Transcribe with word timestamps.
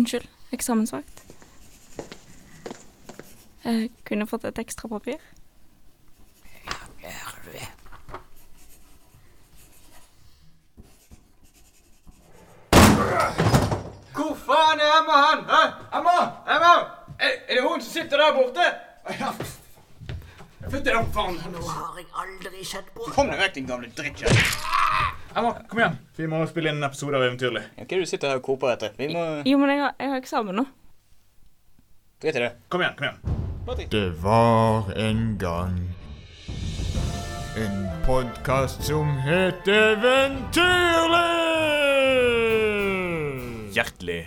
Unnskyld. 0.00 0.28
Eksamensvakt. 0.50 1.22
Jeg 3.64 3.90
kunne 4.08 4.24
fått 4.26 4.46
et 4.48 4.58
ekstra 4.62 4.88
papir. 4.88 5.18
Hvor 14.14 14.32
faen 14.46 14.80
er 14.80 14.96
Emma 15.02 15.20
hen? 15.26 15.44
Hæ? 15.52 15.60
Emma! 15.98 16.16
Emma! 16.56 16.72
Er, 17.20 17.36
er 17.48 17.54
det 17.54 17.62
hun 17.68 17.80
som 17.80 17.92
sitter 17.92 18.16
der 18.24 18.32
borte? 18.40 18.72
Ja. 19.20 19.34
Fytti 20.70 20.88
da 20.88 21.04
faen. 21.12 21.36
Nå 21.52 21.66
har 21.68 22.00
jeg 22.00 22.08
aldri 22.24 22.64
sett 22.64 22.88
på 22.96 23.12
Kom 23.12 23.28
deg 23.28 23.44
vekk, 23.44 23.54
din 23.60 23.68
gamle 23.68 23.92
drittkjerring. 24.00 24.89
Emma, 25.36 25.52
kom 25.68 25.78
igjen. 25.78 25.96
Vi 26.16 26.26
må 26.26 26.40
spille 26.50 26.72
inn 26.72 26.80
en 26.80 26.88
episode 26.88 27.14
av 27.14 27.22
Eventyrlig. 27.22 27.62
Hva 27.76 27.84
er 27.84 27.90
det 27.92 27.98
du 28.02 28.08
sitter 28.10 28.32
her 28.32 28.40
og 28.40 28.46
koper 28.48 28.72
etter? 28.74 28.96
Vi 28.98 29.06
må 29.12 29.22
Jo, 29.46 29.58
men 29.62 29.70
jeg 29.70 29.82
har, 29.84 29.92
jeg 30.02 30.10
har 30.10 30.18
eksamen 30.24 30.58
nå. 30.58 30.64
Drit 32.20 32.36
i 32.36 32.42
det. 32.42 32.50
Kom 32.72 32.82
igjen, 32.82 32.96
kom 32.98 33.06
igjen. 33.06 33.20
Det 33.92 34.08
var 34.24 34.90
en 34.98 35.22
gang 35.38 35.76
en 37.60 37.78
podkast 38.06 38.82
som 38.88 39.12
het 39.22 39.68
Eventyrlig! 39.70 41.22
Hjertelig 43.76 44.20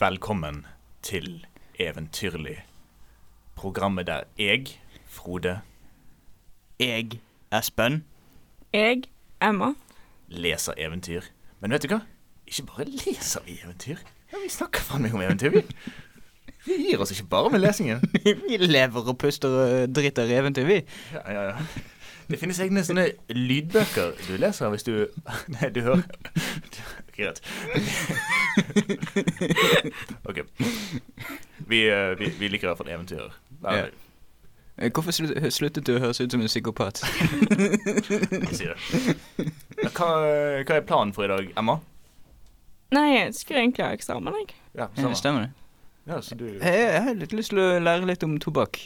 velkommen 0.00 0.64
til 1.04 1.44
Eventyrlig. 1.80 2.62
Programmet 3.56 4.06
der 4.08 4.24
jeg, 4.40 4.78
Frode, 5.04 5.60
Jeg, 6.80 7.20
Espen, 7.52 8.04
Jeg, 8.72 9.04
Emma. 9.42 9.74
Leser 10.28 10.74
eventyr. 10.78 11.26
Men 11.60 11.70
vet 11.76 11.82
du 11.86 11.88
hva? 11.94 12.00
Ikke 12.46 12.66
bare 12.68 12.84
leser 12.90 13.40
vi 13.46 13.58
eventyr. 13.64 13.98
Ja, 14.32 14.38
Vi 14.42 14.48
snakker 14.50 14.80
faen 14.82 15.02
meg 15.06 15.14
om 15.14 15.22
eventyr, 15.22 15.50
vi. 15.54 15.62
Vi 16.66 16.76
gir 16.88 16.98
oss 17.02 17.12
ikke 17.14 17.28
bare 17.30 17.50
med 17.50 17.60
lesingen. 17.62 18.00
vi 18.48 18.56
lever 18.58 19.06
og 19.12 19.18
puster 19.22 19.48
og 19.48 19.94
driter 19.94 20.26
i 20.26 20.34
eventyr, 20.40 20.66
vi. 20.66 20.80
Ja, 21.14 21.22
ja, 21.32 21.42
ja. 21.52 21.66
Det 22.26 22.40
finnes 22.40 22.58
egne 22.58 22.82
sånne 22.82 23.04
lydbøker 23.30 24.16
du 24.26 24.32
leser 24.42 24.72
hvis 24.72 24.82
du 24.82 24.96
Nei, 25.54 25.68
du 25.70 25.78
hører 25.86 26.02
Greit. 27.14 27.38
OK. 30.26 30.40
Vi, 31.70 31.78
eh, 31.88 32.18
vi, 32.18 32.32
vi 32.40 32.48
liker 32.50 32.66
i 32.66 32.70
hvert 32.72 32.78
fall 32.82 32.90
eventyr. 32.92 33.30
Ja. 33.62 33.86
Eh, 34.76 34.90
Hvorfor 34.92 35.14
slu- 35.16 35.50
sluttet 35.54 35.86
du 35.86 35.94
å 35.96 36.02
høres 36.02 36.20
ut 36.20 36.34
som 36.34 36.42
en 36.44 36.50
psykopat? 36.50 37.00
Jeg 37.06 38.58
sier 38.58 38.74
det. 38.74 39.46
Hva, 39.82 40.08
hva 40.64 40.76
er 40.78 40.84
planen 40.88 41.12
for 41.16 41.26
i 41.26 41.30
dag, 41.30 41.50
Emma? 41.58 41.78
Nei, 42.94 43.06
jeg 43.16 43.34
skulle 43.34 43.64
egentlig 43.64 43.84
ha 43.84 43.92
eksamen, 43.96 44.34
jeg. 44.40 44.54
Ja, 44.76 44.86
Ja, 44.96 45.12
stemmer 45.14 45.46
det. 45.46 45.50
Ja, 46.06 46.20
så 46.22 46.36
du 46.38 46.44
Jeg, 46.46 46.62
jeg 46.62 47.02
har 47.02 47.14
litt 47.18 47.32
lyst 47.34 47.50
til 47.50 47.58
å 47.58 47.78
lære 47.82 48.06
litt 48.06 48.22
om 48.22 48.36
tobakk. 48.38 48.78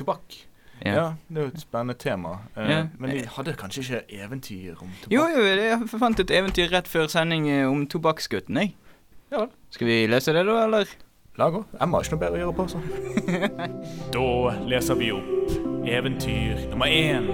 Tobakk. 0.00 0.38
Ja. 0.84 0.94
Ja. 0.94 1.04
det 1.28 1.38
er 1.38 1.46
jo 1.46 1.52
et 1.52 1.60
spennende 1.60 1.94
tema. 2.00 2.38
Uh, 2.56 2.64
Ja. 2.70 2.86
Men 2.98 3.10
de 3.10 3.26
hadde 3.36 3.54
kanskje 3.60 3.82
ikke 3.84 4.22
eventyr 4.24 4.80
om 4.80 4.88
tobakk? 5.02 5.12
Jo, 5.12 5.26
jo, 5.28 5.44
jeg 5.44 5.88
fant 5.92 6.20
et 6.20 6.30
eventyr 6.30 6.72
rett 6.72 6.88
før 6.88 7.06
sending 7.06 7.48
eh, 7.50 7.68
om 7.68 7.86
tobakksgutten, 7.86 8.56
jeg. 8.56 8.74
Ja. 9.32 9.46
Skal 9.70 9.86
vi 9.86 10.06
lese 10.06 10.32
det, 10.32 10.46
da, 10.46 10.64
eller? 10.64 10.88
La 11.36 11.50
gå. 11.50 11.64
Emma 11.82 11.98
har 11.98 12.04
ikke 12.06 12.16
noe 12.16 12.24
bedre 12.24 12.38
å 12.38 12.42
gjøre 12.44 12.56
på, 12.58 12.68
så. 12.70 12.82
da 14.14 14.26
leser 14.70 15.00
vi 15.00 15.12
opp 15.14 15.86
eventyr 15.86 16.68
nummer 16.70 16.86
én. 16.86 17.30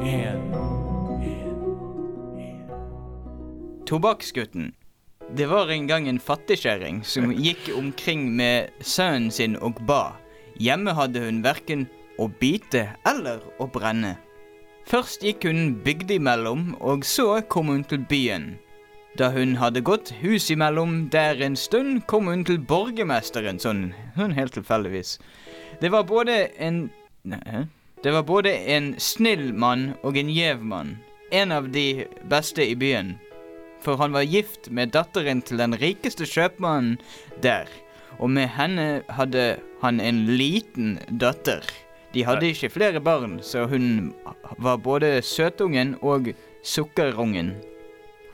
En. 0.00 0.69
Tobakksgutten. 3.90 4.72
Det 5.34 5.46
var 5.46 5.68
en 5.68 5.86
gang 5.86 6.08
en 6.08 6.20
fattigkjerring 6.22 7.00
som 7.04 7.32
gikk 7.44 7.72
omkring 7.74 8.28
med 8.38 8.68
sønnen 8.80 9.32
sin 9.34 9.56
og 9.58 9.80
ba. 9.82 10.12
Hjemme 10.62 10.92
hadde 10.94 11.24
hun 11.24 11.40
verken 11.42 11.88
å 12.22 12.28
bite 12.30 12.84
eller 13.10 13.40
å 13.58 13.66
brenne. 13.66 14.12
Først 14.86 15.24
gikk 15.26 15.42
hun 15.48 15.80
bygd 15.82 16.12
imellom, 16.14 16.76
og 16.78 17.02
så 17.02 17.40
kom 17.50 17.72
hun 17.72 17.82
til 17.82 18.04
byen. 18.06 18.52
Da 19.18 19.32
hun 19.34 19.56
hadde 19.58 19.82
gått 19.82 20.12
hus 20.20 20.46
imellom 20.54 21.08
der 21.10 21.42
en 21.42 21.56
stund, 21.58 22.04
kom 22.06 22.30
hun 22.30 22.44
til 22.46 22.60
borgermesteren, 22.62 23.58
sånn, 23.58 23.88
sånn 24.14 24.36
helt 24.38 24.54
tilfeldigvis. 24.54 25.16
Det 25.82 25.90
var 25.90 26.06
både 26.06 26.44
en 26.62 26.84
Nei. 27.26 27.64
Det 28.00 28.14
var 28.14 28.22
både 28.24 28.54
en 28.72 28.94
snill 29.02 29.50
mann 29.52 29.90
og 30.06 30.16
en 30.16 30.30
gjev 30.32 30.62
mann. 30.62 30.94
En 31.34 31.50
av 31.52 31.66
de 31.74 32.06
beste 32.30 32.64
i 32.64 32.78
byen 32.78 33.16
for 33.84 34.00
han 34.00 34.12
var 34.12 34.26
gift 34.28 34.70
med 34.70 34.92
datteren 34.96 35.42
til 35.42 35.60
den 35.60 35.76
rikeste 35.80 36.26
kjøpmannen 36.28 36.98
der, 37.44 37.70
og 38.18 38.30
med 38.30 38.50
henne 38.56 39.02
hadde 39.08 39.60
han 39.80 40.00
en 40.00 40.26
liten 40.26 40.98
datter. 41.20 41.64
De 42.14 42.24
hadde 42.26 42.50
ikke 42.50 42.72
flere 42.74 43.00
barn, 43.00 43.38
så 43.42 43.66
hun 43.70 44.12
var 44.58 44.76
både 44.76 45.22
søtungen 45.22 45.94
og 46.02 46.32
sukkerungen. 46.64 47.54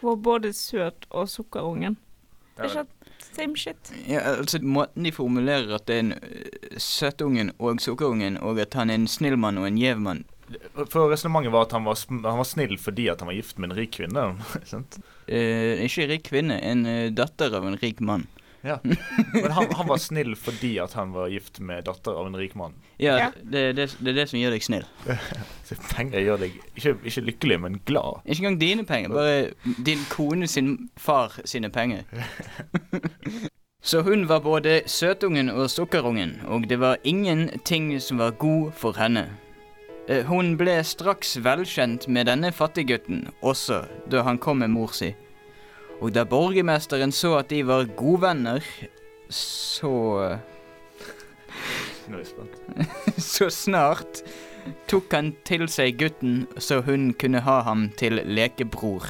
Hun 0.00 0.08
var 0.08 0.16
både 0.16 0.52
søt 0.52 1.06
og 1.10 1.28
sukkerungen. 1.28 1.98
Det 2.56 2.64
er 2.64 2.70
ikke 2.70 2.86
same 3.36 3.56
shit. 3.56 3.92
Ja, 4.08 4.18
altså 4.18 4.58
Måten 4.62 5.04
de 5.04 5.12
formulerer 5.12 5.74
at 5.74 5.88
det 5.88 5.94
er 5.94 6.00
en 6.00 6.12
øh, 6.12 6.78
søtungen 6.78 7.52
og 7.58 7.80
sukkerungen, 7.80 8.38
og 8.38 8.60
at 8.60 8.74
han 8.74 8.90
er 8.90 8.94
en 8.94 9.06
snill 9.06 9.38
mann 9.38 9.58
og 9.58 9.68
en 9.68 9.78
gjev 9.78 10.00
mann 10.00 10.24
For 10.92 11.10
resonnementet 11.10 11.52
var 11.52 11.66
at 11.66 11.72
han 11.74 11.84
var, 11.88 11.98
han 12.08 12.38
var 12.38 12.46
snill 12.46 12.76
fordi 12.78 13.08
at 13.10 13.20
han 13.20 13.30
var 13.32 13.34
gift 13.38 13.58
med 13.58 13.70
en 13.72 13.76
rik 13.78 13.92
kvinne. 13.98 14.26
sant? 14.72 14.98
eh, 15.26 15.82
Ikke 15.84 16.04
en 16.06 16.10
rik 16.14 16.26
kvinne, 16.30 16.58
en 16.62 16.86
øh, 16.86 17.10
datter 17.18 17.54
av 17.58 17.66
en 17.66 17.78
rik 17.82 18.00
mann. 18.00 18.26
Ja. 18.66 18.80
Men 18.82 19.52
han, 19.54 19.68
han 19.78 19.86
var 19.86 20.00
snill 20.02 20.32
fordi 20.34 20.72
at 20.82 20.96
han 20.98 21.12
var 21.14 21.28
gift 21.30 21.60
med 21.62 21.84
datter 21.86 22.16
av 22.18 22.26
en 22.26 22.34
rik 22.38 22.56
mann. 22.58 22.72
Ja, 22.98 23.14
Ja. 23.20 23.28
Det, 23.42 23.60
det, 23.76 23.84
det 24.00 24.10
er 24.10 24.16
det 24.16 24.24
som 24.32 24.40
gjør 24.40 24.56
deg 24.56 24.64
snill. 24.66 24.86
Så 25.68 25.76
penger 25.92 26.24
gjør 26.24 26.40
deg 26.42 26.56
ikke, 26.74 26.96
ikke 27.06 27.22
lykkelig, 27.28 27.60
men 27.62 27.78
glad. 27.86 28.22
Ikke 28.26 28.42
engang 28.42 28.58
dine 28.60 28.86
penger, 28.88 29.14
bare 29.14 29.76
din 29.86 30.02
kone 30.10 30.48
sin 30.50 30.88
far 30.98 31.36
sine 31.46 31.70
penger. 31.70 32.02
Så 33.86 34.00
hun 34.02 34.24
var 34.28 34.40
både 34.42 34.80
søtungen 34.90 35.50
og 35.50 35.70
sukkerungen, 35.70 36.40
og 36.50 36.66
det 36.68 36.80
var 36.82 36.96
ingenting 37.04 37.92
som 38.02 38.18
var 38.18 38.30
god 38.34 38.72
for 38.74 38.98
henne. 38.98 39.28
Eh, 40.08 40.22
Hun 40.28 40.54
ble 40.60 40.76
straks 40.86 41.36
velkjent 41.42 42.06
med 42.08 42.28
denne 42.30 42.52
fattiggutten, 42.54 43.26
også 43.42 43.82
da 44.10 44.22
han 44.26 44.38
kom 44.38 44.58
med 44.62 44.70
mor 44.74 44.92
si. 44.94 45.12
Og 46.00 46.12
da 46.14 46.26
borgermesteren 46.28 47.12
så 47.14 47.38
at 47.40 47.48
de 47.50 47.62
var 47.66 47.88
godvenner, 47.98 48.62
så 49.32 49.92
Nå 52.06 52.14
er 52.14 52.20
jeg 52.22 52.28
spent. 52.28 52.54
Så 53.34 53.48
snart 53.50 54.20
tok 54.86 55.10
han 55.16 55.32
til 55.48 55.64
seg 55.70 55.96
gutten, 55.98 56.44
så 56.62 56.78
hun 56.86 57.08
kunne 57.18 57.40
ha 57.42 57.56
ham 57.66 57.88
til 57.98 58.20
lekebror. 58.22 59.08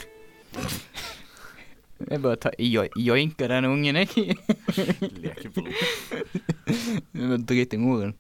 Jeg 2.11 2.21
bare 2.21 2.37
tar, 2.37 2.53
jo, 2.61 2.83
joinker 3.01 3.49
den 3.49 3.65
ungen, 3.65 3.97
jeg. 4.01 4.35
Lekebror. 5.17 5.71
Drit 7.49 7.73
i 7.73 7.79
moren. 7.81 8.13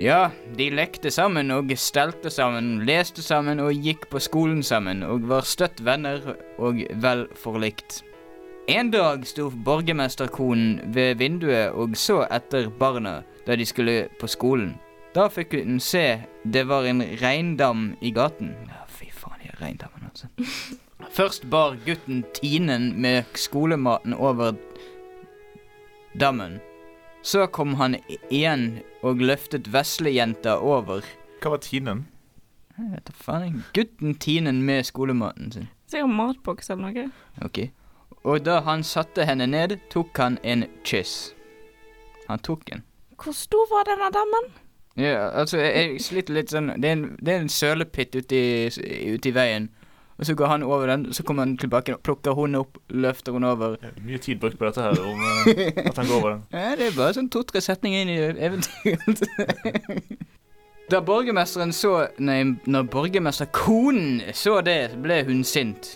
Ja, 0.00 0.30
de 0.56 0.70
lekte 0.72 1.10
sammen 1.12 1.50
og 1.52 1.74
stelte 1.76 2.30
sammen, 2.32 2.86
leste 2.88 3.20
sammen 3.20 3.58
og 3.60 3.74
gikk 3.84 4.06
på 4.08 4.20
skolen 4.24 4.62
sammen, 4.64 5.02
og 5.04 5.26
var 5.28 5.44
støtt 5.44 5.82
venner 5.84 6.22
og 6.56 6.80
vel 7.02 7.26
forlikt. 7.36 7.98
En 8.72 8.88
dag 8.94 9.26
sto 9.28 9.50
borgermesterkonen 9.50 10.94
ved 10.94 11.18
vinduet 11.20 11.76
og 11.76 11.98
så 12.00 12.22
etter 12.32 12.70
barna 12.80 13.18
da 13.44 13.58
de 13.60 13.66
skulle 13.68 14.06
på 14.16 14.30
skolen. 14.30 14.72
Da 15.12 15.26
fikk 15.28 15.58
hun 15.58 15.76
se 15.84 16.22
det 16.48 16.64
var 16.70 16.88
en 16.88 17.04
reindam 17.20 17.90
i 18.00 18.14
gaten. 18.16 18.54
Ja, 18.72 18.86
fy 18.88 19.10
faen, 19.12 19.36
de 19.44 19.52
reindammene, 19.60 20.08
altså. 20.08 20.32
Først 21.18 21.44
bar 21.52 21.76
gutten 21.84 22.24
tinen 22.40 22.94
med 22.96 23.28
skolematen 23.36 24.16
over 24.16 24.56
dammen. 26.16 26.60
Så 27.22 27.46
kom 27.46 27.74
han 27.74 27.98
igjen 28.08 28.80
og 29.04 29.20
løftet 29.20 29.68
veslejenta 29.72 30.56
over. 30.56 31.04
Hva 31.40 31.52
var 31.54 31.60
tinen? 31.64 32.06
Jeg 32.78 32.94
vet 32.94 33.10
da 33.10 33.16
faen. 33.16 33.58
Gutten 33.76 34.14
tinen 34.16 34.62
med 34.64 34.86
skolematen 34.88 35.52
sin. 35.52 35.68
Sikkert 35.90 36.14
matboks 36.16 36.70
eller 36.72 36.88
noe. 36.88 37.10
Ok. 37.44 37.66
Og 38.24 38.44
da 38.44 38.60
han 38.64 38.84
satte 38.84 39.26
henne 39.28 39.46
ned, 39.48 39.76
tok 39.92 40.16
han 40.20 40.38
en 40.44 40.64
kyss. 40.84 41.34
Han 42.28 42.40
tok 42.44 42.72
en. 42.72 42.84
Hvor 43.20 43.36
stor 43.36 43.68
var 43.68 43.84
denne 43.88 44.08
dammen? 44.14 44.48
Ja, 44.96 45.28
altså, 45.28 45.58
jeg, 45.60 45.74
jeg 45.76 46.00
sliter 46.02 46.34
litt 46.34 46.50
sånn 46.50 46.72
Det 46.82 46.88
er 46.88 46.96
en, 46.96 47.04
det 47.22 47.32
er 47.32 47.44
en 47.44 47.52
sølepitt 47.52 48.16
ute 48.16 48.36
i, 48.36 49.12
ute 49.14 49.30
i 49.30 49.34
veien. 49.36 49.68
Og 50.20 50.26
så 50.26 50.34
går 50.36 50.46
han 50.46 50.62
over 50.62 50.86
den, 50.86 51.12
så 51.16 51.22
kommer 51.22 51.46
han 51.46 51.56
tilbake, 51.58 51.94
plukker 52.04 52.34
hun 52.36 52.54
opp, 52.54 52.76
løfter 52.92 53.32
hun 53.32 53.44
over. 53.44 53.76
Ja, 53.80 53.88
Mye 54.04 54.18
tid 54.20 54.40
brukt 54.40 54.58
på 54.58 54.66
dette 54.68 54.82
her, 54.84 54.98
om 55.00 55.22
eh, 55.48 55.86
at 55.86 55.96
han 55.96 56.06
går 56.06 56.16
over 56.16 56.30
den. 56.30 56.42
Ja, 56.60 56.74
det 56.76 56.90
er 56.90 56.96
bare 56.98 57.14
sånn 57.16 57.30
to-tre 57.32 57.62
setninger 57.64 58.04
inn 58.04 58.12
i 58.12 58.18
eventyret. 58.44 59.24
da 60.92 61.00
borgermesteren 61.00 61.72
så 61.72 61.94
Nei, 62.20 62.42
når 62.68 62.90
borgermesterkonen 62.92 64.34
så 64.36 64.58
det, 64.66 64.92
ble 65.00 65.22
hun 65.24 65.40
sint. 65.40 65.94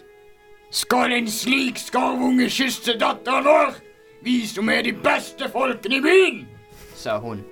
Skal 0.72 1.12
en 1.12 1.28
slik 1.28 1.76
skarvunge 1.78 2.48
kysse 2.48 2.96
datteren 2.98 3.44
vår? 3.44 3.76
Vi 4.24 4.40
som 4.48 4.72
er 4.72 4.86
de 4.88 4.96
beste 5.04 5.52
folkene 5.52 6.00
i 6.00 6.04
byen! 6.08 6.44
sa 6.96 7.18
hun. 7.20 7.44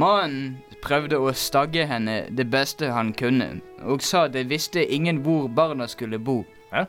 Mannen 0.00 0.56
prøvde 0.86 1.18
å 1.18 1.32
stagge 1.34 1.86
henne 1.90 2.20
det 2.30 2.46
beste 2.52 2.92
han 2.94 3.12
kunne, 3.16 3.56
og 3.82 4.04
sa 4.06 4.26
det 4.30 4.46
visste 4.50 4.84
ingen 4.84 5.22
hvor 5.26 5.48
barna 5.52 5.88
skulle 5.90 6.20
bo. 6.22 6.42
Hæ? 6.72 6.86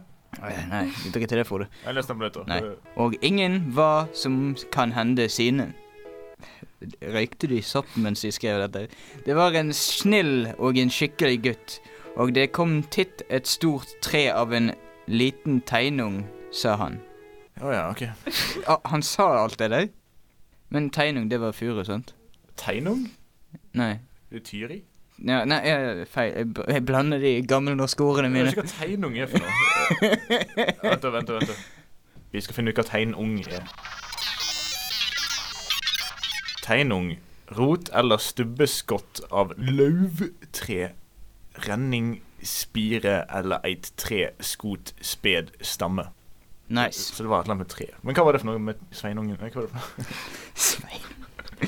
Nei, 0.69 0.83
ikke 1.07 1.25
til 1.25 1.39
det, 1.39 1.47
Frode. 1.47 1.67
Jeg 1.85 1.97
leste 1.97 2.13
den 2.13 2.21
på 2.21 2.27
nytt. 2.27 2.39
Nei. 2.49 2.61
Og 2.99 3.15
ingen 3.25 3.59
hva 3.73 4.07
som 4.13 4.55
kan 4.73 4.94
hende 4.94 5.25
sine. 5.33 5.71
Røykte 7.01 7.49
de 7.49 7.61
sopp 7.65 7.89
mens 7.97 8.21
de 8.21 8.29
skrev 8.35 8.61
dette? 8.67 8.91
Det 9.25 9.35
var 9.38 9.55
en 9.57 9.73
snill 9.73 10.51
og 10.57 10.77
en 10.77 10.94
skikkelig 10.94 11.39
gutt, 11.47 11.77
og 12.17 12.35
det 12.38 12.51
kom 12.53 12.83
titt 12.94 13.23
et 13.33 13.49
stort 13.49 13.95
tre 14.05 14.27
av 14.33 14.53
en 14.53 14.71
liten 15.09 15.61
teinung, 15.65 16.21
sa 16.53 16.75
han. 16.77 16.99
Å 17.63 17.73
ja, 17.73 17.85
ok. 17.89 18.05
Ah, 18.69 18.81
han 18.91 19.01
sa 19.01 19.31
alt 19.39 19.57
det 19.57 19.71
der? 19.73 19.89
Men 20.69 20.91
teinung, 20.94 21.29
det 21.31 21.39
var 21.41 21.55
furu, 21.55 21.81
sant? 21.88 22.13
Teinung? 22.59 23.07
Nei. 23.77 23.94
Det 24.31 24.41
er 24.41 24.45
Tyri? 24.47 24.77
Ja, 25.18 25.39
nei, 25.50 25.57
jeg, 25.65 26.07
feil. 26.13 26.33
Jeg, 26.38 26.50
jeg 26.75 26.83
blander 26.85 27.21
de 27.21 27.31
gammelnorske 27.50 28.03
ordene 28.06 28.29
Jeg 28.29 28.33
mine. 28.35 28.44
vet 28.45 28.57
ikke 28.57 28.68
hva 28.68 28.74
teinung 28.85 29.15
er 29.18 29.31
for 29.31 29.41
noe. 29.41 29.53
vent, 30.83 31.01
da, 31.01 31.09
vent, 31.15 31.27
da, 31.31 31.39
vent. 31.39 31.47
da. 31.47 31.56
Vi 32.35 32.44
skal 32.45 32.57
finne 32.59 32.74
ut 32.74 32.77
hva 32.81 32.85
teinung 32.85 33.38
er. 33.47 33.65
Teinung. 36.68 37.15
Rot 37.57 37.89
eller 37.95 38.19
stubbeskott 38.21 39.21
av 39.31 39.53
løvtre. 39.57 40.91
Renning, 41.65 42.18
spire 42.45 43.21
eller 43.33 43.63
eit 43.65 43.89
tre, 43.97 44.27
skot, 44.44 44.91
sped, 45.01 45.53
stamme. 45.65 46.09
Nice. 46.69 47.07
Så 47.15 47.23
det 47.23 47.31
var 47.31 47.39
et 47.41 47.47
eller 47.47 47.56
annet 47.57 47.65
med 47.65 47.73
tre. 47.73 47.88
Men 48.03 48.18
hva 48.18 48.27
var 48.27 48.35
det 48.38 48.44
for 48.44 48.51
noe 48.51 48.62
med 48.62 48.81
sveinungen? 48.94 49.39
Hva 49.39 49.50
var 49.56 49.65
det 49.65 49.71
for 49.71 49.80
noe? 49.80 50.18
Svein. 50.68 51.16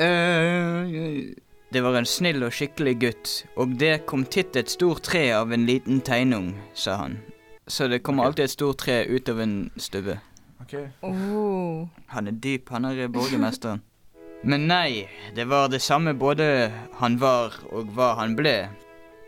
Eh, 0.00 1.34
det 1.72 1.80
var 1.84 1.98
en 1.98 2.06
snill 2.08 2.42
og 2.46 2.54
skikkelig 2.56 2.94
gutt, 3.02 3.32
og 3.60 3.74
det 3.78 4.06
kom 4.08 4.22
titt 4.24 4.56
et 4.56 4.70
stort 4.72 5.02
tre 5.04 5.26
av 5.36 5.52
en 5.52 5.66
liten 5.68 6.00
teinung, 6.00 6.54
sa 6.74 6.96
han. 7.02 7.18
Så 7.66 7.86
det 7.90 8.00
kommer 8.02 8.24
alltid 8.24 8.44
et 8.44 8.54
stort 8.54 8.80
tre 8.82 9.02
ut 9.04 9.28
av 9.28 9.42
en 9.44 9.54
stubbe. 9.76 10.16
Okay. 10.62 10.88
Oh. 11.02 11.86
Han 12.14 12.30
er 12.30 12.38
dyp, 12.42 12.70
han 12.70 12.88
er 12.88 13.06
borgermesteren. 13.12 13.82
Men 14.42 14.66
nei, 14.70 15.06
det 15.36 15.44
var 15.50 15.68
det 15.68 15.82
samme 15.84 16.14
både 16.14 16.70
han 16.98 17.18
var 17.20 17.58
og 17.70 17.90
hva 17.94 18.14
han 18.18 18.34
ble. 18.38 18.54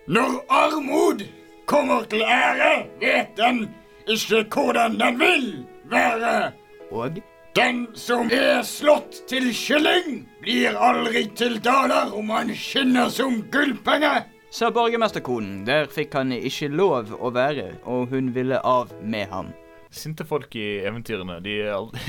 Når 0.08 0.38
armod 0.48 1.26
kommer 1.66 2.06
til 2.10 2.24
ære, 2.24 2.86
vet 3.00 3.36
den 3.36 3.66
ikke 4.08 4.44
hvordan 4.50 4.96
den 5.00 5.20
vil 5.20 5.46
være. 5.92 6.52
Og 6.90 7.20
Den 7.52 7.86
som 7.92 8.30
er 8.32 8.62
slått 8.64 9.18
til 9.28 9.50
kylling, 9.52 10.22
blir 10.40 10.72
aldri 10.72 11.26
til 11.36 11.58
daler 11.60 12.14
om 12.16 12.30
han 12.32 12.48
skinner 12.56 13.10
som 13.12 13.42
gullpenge. 13.52 14.22
sa 14.52 14.70
borgermesterkonen. 14.72 15.66
Der 15.68 15.84
fikk 15.92 16.16
han 16.16 16.32
ikke 16.32 16.70
lov 16.72 17.12
å 17.12 17.28
være, 17.32 17.74
og 17.84 18.08
hun 18.08 18.32
ville 18.32 18.56
av 18.64 18.92
med 19.04 19.28
ham. 19.28 19.52
Sinte 19.92 20.24
folk 20.24 20.56
i 20.56 20.80
eventyrene 20.80 21.42
de, 21.44 21.58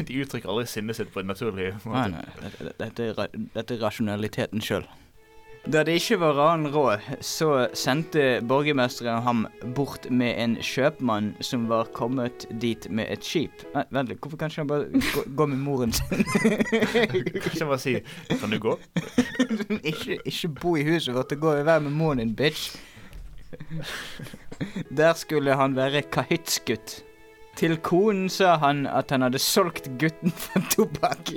de 0.07 0.23
uttrykker 0.23 0.47
aldri 0.47 0.65
sinnet 0.71 0.95
sitt 0.95 1.11
på 1.11 1.19
en 1.19 1.31
naturlig 1.33 1.73
måte. 1.83 2.07
nei, 2.15 2.23
dette, 2.39 2.75
dette, 2.79 3.11
er 3.11 3.35
dette 3.57 3.75
er 3.75 3.83
rasjonaliteten 3.83 4.63
sjøl. 4.63 4.87
Da 5.63 5.79
det 5.87 5.93
ikke 5.95 6.17
var 6.19 6.39
annen 6.43 6.73
råd, 6.73 7.05
så 7.23 7.69
sendte 7.77 8.41
borgermesteren 8.43 9.23
ham 9.23 9.45
bort 9.77 10.09
med 10.11 10.35
en 10.35 10.55
kjøpmann 10.59 11.29
som 11.39 11.69
var 11.69 11.87
kommet 11.95 12.43
dit 12.59 12.89
med 12.91 13.07
et 13.13 13.23
skip. 13.23 13.63
Nei, 13.71 13.85
vent 13.95 14.11
litt, 14.11 14.19
hvorfor 14.19 14.41
kan 14.41 14.51
ikke 14.51 14.65
han 14.65 14.71
bare 14.73 15.03
gå, 15.13 15.23
gå 15.39 15.47
med 15.53 15.61
moren 15.63 15.95
sin? 15.95 16.25
Kan 16.83 17.53
ikke 17.53 17.69
bare 17.69 17.79
si 17.79 17.95
'Kan 18.27 18.51
du 18.51 18.59
gå?' 18.59 18.75
ikke, 19.93 20.19
ikke 20.25 20.51
bo 20.59 20.75
i 20.75 20.83
huset 20.83 21.15
vårt 21.15 21.31
gå 21.39 21.53
og 21.55 21.65
være 21.65 21.87
med 21.87 21.95
moren 21.95 22.19
din, 22.19 22.35
bitch. 22.35 22.75
Der 24.91 25.13
skulle 25.13 25.55
han 25.55 25.75
være 25.75 26.01
kahyttsgutt. 26.01 27.03
Til 27.55 27.77
konen 27.85 28.29
sa 28.33 28.55
han 28.57 28.87
at 28.89 29.11
han 29.13 29.21
hadde 29.21 29.39
solgt 29.41 29.89
gutten 30.01 30.33
for 30.43 30.65
tobakk. 30.73 31.33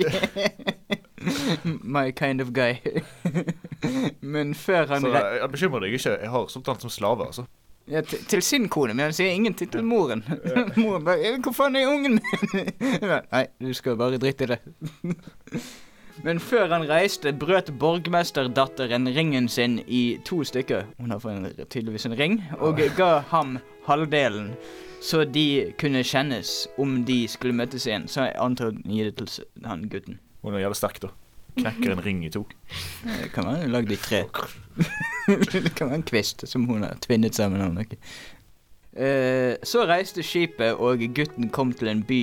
My 1.83 2.11
kind 2.11 2.41
of 2.41 2.53
guy. 2.53 2.73
Men 4.21 4.55
før 4.55 4.87
han 4.87 5.01
Så 5.01 5.13
re 5.13 5.23
jeg 5.37 5.51
bekymrer 5.53 5.85
deg 5.85 5.97
ikke. 5.97 6.17
Jeg 6.21 6.33
har 6.33 6.51
solgt 6.51 6.67
han 6.67 6.79
som 6.81 6.93
slave, 6.93 7.27
altså. 7.27 7.45
ja, 7.87 8.01
til, 8.01 8.41
sin 8.41 8.67
kone, 8.69 8.93
men 8.93 9.09
han 9.09 9.13
sier 9.13 9.31
ingenting 9.31 9.71
til 9.71 9.83
moren. 9.83 10.23
moren 10.77 11.05
bare 11.05 11.21
«Eh, 11.21 11.37
'Hvor 11.39 11.53
faen 11.53 11.75
er 11.75 11.87
ungen 11.87 12.17
min?' 12.17 12.71
Nei, 13.33 13.45
du 13.61 13.73
skal 13.73 13.97
bare 13.97 14.17
drite 14.17 14.43
i 14.43 14.47
det. 14.47 14.59
Men 16.23 16.39
før 16.39 16.67
han 16.73 16.89
reiste, 16.89 17.33
brøt 17.33 17.69
borgmesterdatteren 17.79 19.07
ringen 19.13 19.47
sin 19.49 19.79
i 19.87 20.17
to 20.25 20.43
stykker. 20.43 20.83
Hun 20.97 21.11
har 21.11 21.19
tydeligvis 21.69 22.05
en 22.05 22.19
ring, 22.19 22.43
og 22.59 22.81
ga 22.97 23.19
ham 23.29 23.59
halvdelen. 23.85 24.55
Så 25.01 25.23
de 25.29 25.73
kunne 25.79 26.01
kjennes 26.03 26.67
om 26.81 27.03
de 27.05 27.19
skulle 27.29 27.53
møtes 27.55 27.85
igjen. 27.87 28.07
Så 28.09 28.25
jeg 28.27 28.35
antar 28.41 28.71
hun 28.73 28.81
gir 28.89 29.11
det 29.11 29.15
til 29.19 29.45
han 29.65 29.85
gutten. 29.91 30.17
Hun 30.43 30.55
er 30.57 30.63
jævlig 30.65 30.79
sterk, 30.79 30.99
da. 31.03 31.11
Knekker 31.57 31.93
en 31.95 32.01
ring 32.05 32.19
i 32.25 32.29
to. 32.33 32.43
Det 33.05 33.29
kan 33.35 33.47
være 33.49 33.69
lagd 33.71 33.91
i 33.93 33.97
tre. 34.01 34.23
det 35.27 35.71
kan 35.77 35.89
være 35.89 35.99
en 36.01 36.07
kvist 36.07 36.43
som 36.49 36.65
hun 36.69 36.83
har 36.85 36.97
tvinnet 37.05 37.37
sammen. 37.37 37.61
eller 37.61 37.73
noe. 37.77 37.99
Eh, 38.97 39.53
så 39.65 39.85
reiste 39.89 40.23
skipet, 40.25 40.73
og 40.81 41.01
gutten 41.13 41.49
kom 41.53 41.73
til 41.77 41.91
en 41.93 42.03
by 42.05 42.21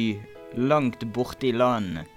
langt 0.59 1.03
borte 1.15 1.49
i 1.51 1.55
landet. 1.55 2.11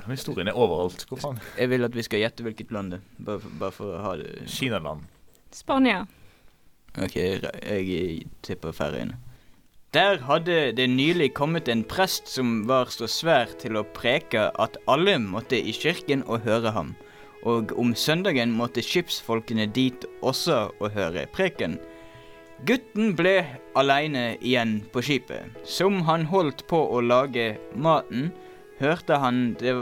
Den 0.00 0.10
historien 0.16 0.48
er 0.50 0.56
overalt. 0.58 1.04
Hvor 1.08 1.20
faen? 1.22 1.38
Jeg 1.60 1.70
vil 1.70 1.84
at 1.86 1.94
vi 1.96 2.02
skal 2.04 2.20
gjette 2.24 2.44
hvilket 2.44 2.72
land 2.74 2.92
det 2.96 3.00
er. 3.00 3.24
Bare, 3.24 3.40
for- 3.44 3.58
bare 3.60 3.72
for 3.76 3.94
å 3.96 4.02
ha 4.04 4.14
det 4.20 4.32
Kinaland. 4.50 5.04
Spania. 5.54 6.02
Ok, 6.98 7.14
jeg 7.16 8.26
tipper 8.44 8.72
Færøyene. 8.74 9.16
Der 9.94 10.18
hadde 10.26 10.72
det 10.74 10.88
nylig 10.90 11.28
kommet 11.38 11.68
en 11.70 11.84
prest 11.86 12.26
som 12.26 12.64
var 12.66 12.88
så 12.90 13.06
svær 13.06 13.52
til 13.60 13.76
å 13.78 13.84
preke 13.94 14.48
at 14.58 14.78
alle 14.90 15.20
måtte 15.22 15.54
i 15.54 15.70
kirken 15.70 16.24
og 16.26 16.42
høre 16.42 16.72
ham. 16.74 16.88
Og 17.46 17.70
om 17.78 17.92
søndagen 17.94 18.56
måtte 18.58 18.82
skipsfolkene 18.82 19.68
dit 19.70 20.02
også 20.18 20.56
og 20.80 20.96
høre 20.96 21.28
preken. 21.30 21.76
Gutten 22.66 23.14
ble 23.14 23.36
aleine 23.78 24.24
igjen 24.40 24.80
på 24.90 25.04
skipet. 25.06 25.54
Som 25.62 26.02
han 26.10 26.26
holdt 26.26 26.66
på 26.66 26.80
å 26.90 26.98
lage 26.98 27.52
maten, 27.78 28.32
hørte 28.82 29.20
han 29.22 29.52
det 29.62 29.76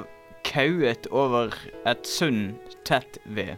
kauet 0.45 1.09
over 1.09 1.57
et 1.89 2.05
sund 2.05 2.59
tett 2.85 3.17
ved. 3.25 3.57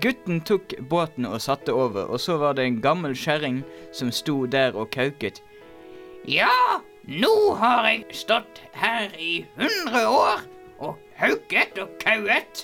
Gutten 0.00 0.40
tok 0.48 0.78
båten 0.88 1.28
og 1.28 1.42
satte 1.44 1.76
over, 1.76 2.08
og 2.08 2.24
så 2.24 2.40
var 2.40 2.56
det 2.56 2.64
en 2.64 2.80
gammel 2.80 3.12
kjerring 3.12 3.60
som 3.92 4.08
sto 4.08 4.46
der 4.48 4.72
og 4.72 4.94
kauket. 4.96 5.42
Ja, 6.30 6.78
nå 7.10 7.32
har 7.58 7.88
jeg 7.88 8.04
stått 8.14 8.60
her 8.78 9.10
i 9.18 9.40
hundre 9.58 10.02
år 10.06 10.42
og 10.78 10.98
hauket 11.18 11.78
og 11.82 11.96
kauet 11.98 12.60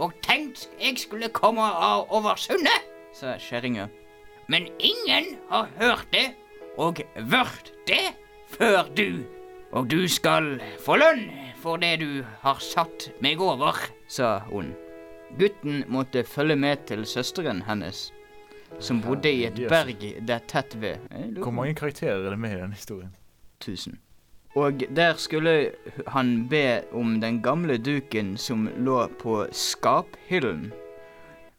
og 0.00 0.14
tenkt 0.24 0.70
jeg 0.80 0.96
skulle 1.02 1.28
komme 1.36 1.60
av 1.60 2.06
over 2.08 2.38
sundet, 2.40 2.86
sa 3.12 3.34
kjerringa. 3.36 3.90
men 4.48 4.70
ingen 4.78 5.36
har 5.50 5.68
hørt 5.76 6.06
det 6.14 6.30
og 6.78 7.02
vært 7.28 7.72
det 7.86 8.14
før 8.56 8.88
du. 8.96 9.26
Og 9.72 9.90
du 9.90 10.08
skal 10.08 10.56
få 10.80 10.96
lønn 10.96 11.28
for 11.60 11.76
det 11.76 11.98
du 12.00 12.24
har 12.40 12.56
satt 12.64 13.10
meg 13.20 13.40
over. 13.40 13.76
sa 14.08 14.38
hun. 14.48 14.72
Gutten 15.38 15.84
måtte 15.88 16.24
følge 16.24 16.56
med 16.56 16.86
til 16.86 17.04
søsteren 17.04 17.62
hennes, 17.68 18.12
som 18.80 19.00
bodde 19.04 19.30
i 19.30 19.46
et 19.48 19.64
berg 19.70 20.04
der 20.26 20.44
tett 20.50 20.76
ved. 20.80 21.08
Hvor 21.38 21.54
mange 21.54 21.74
karakterer 21.78 22.24
er 22.24 22.34
det 22.34 22.38
med 22.40 22.56
i 22.56 22.60
den 22.60 22.76
historien? 22.76 23.14
tusen. 23.60 23.98
Og 24.54 24.82
der 24.96 25.14
skulle 25.14 25.70
han 26.06 26.48
be 26.48 26.82
om 26.92 27.20
den 27.20 27.42
gamle 27.42 27.78
duken 27.78 28.36
som 28.36 28.68
lå 28.76 29.06
på 29.20 29.44
skaphyllen. 29.52 30.72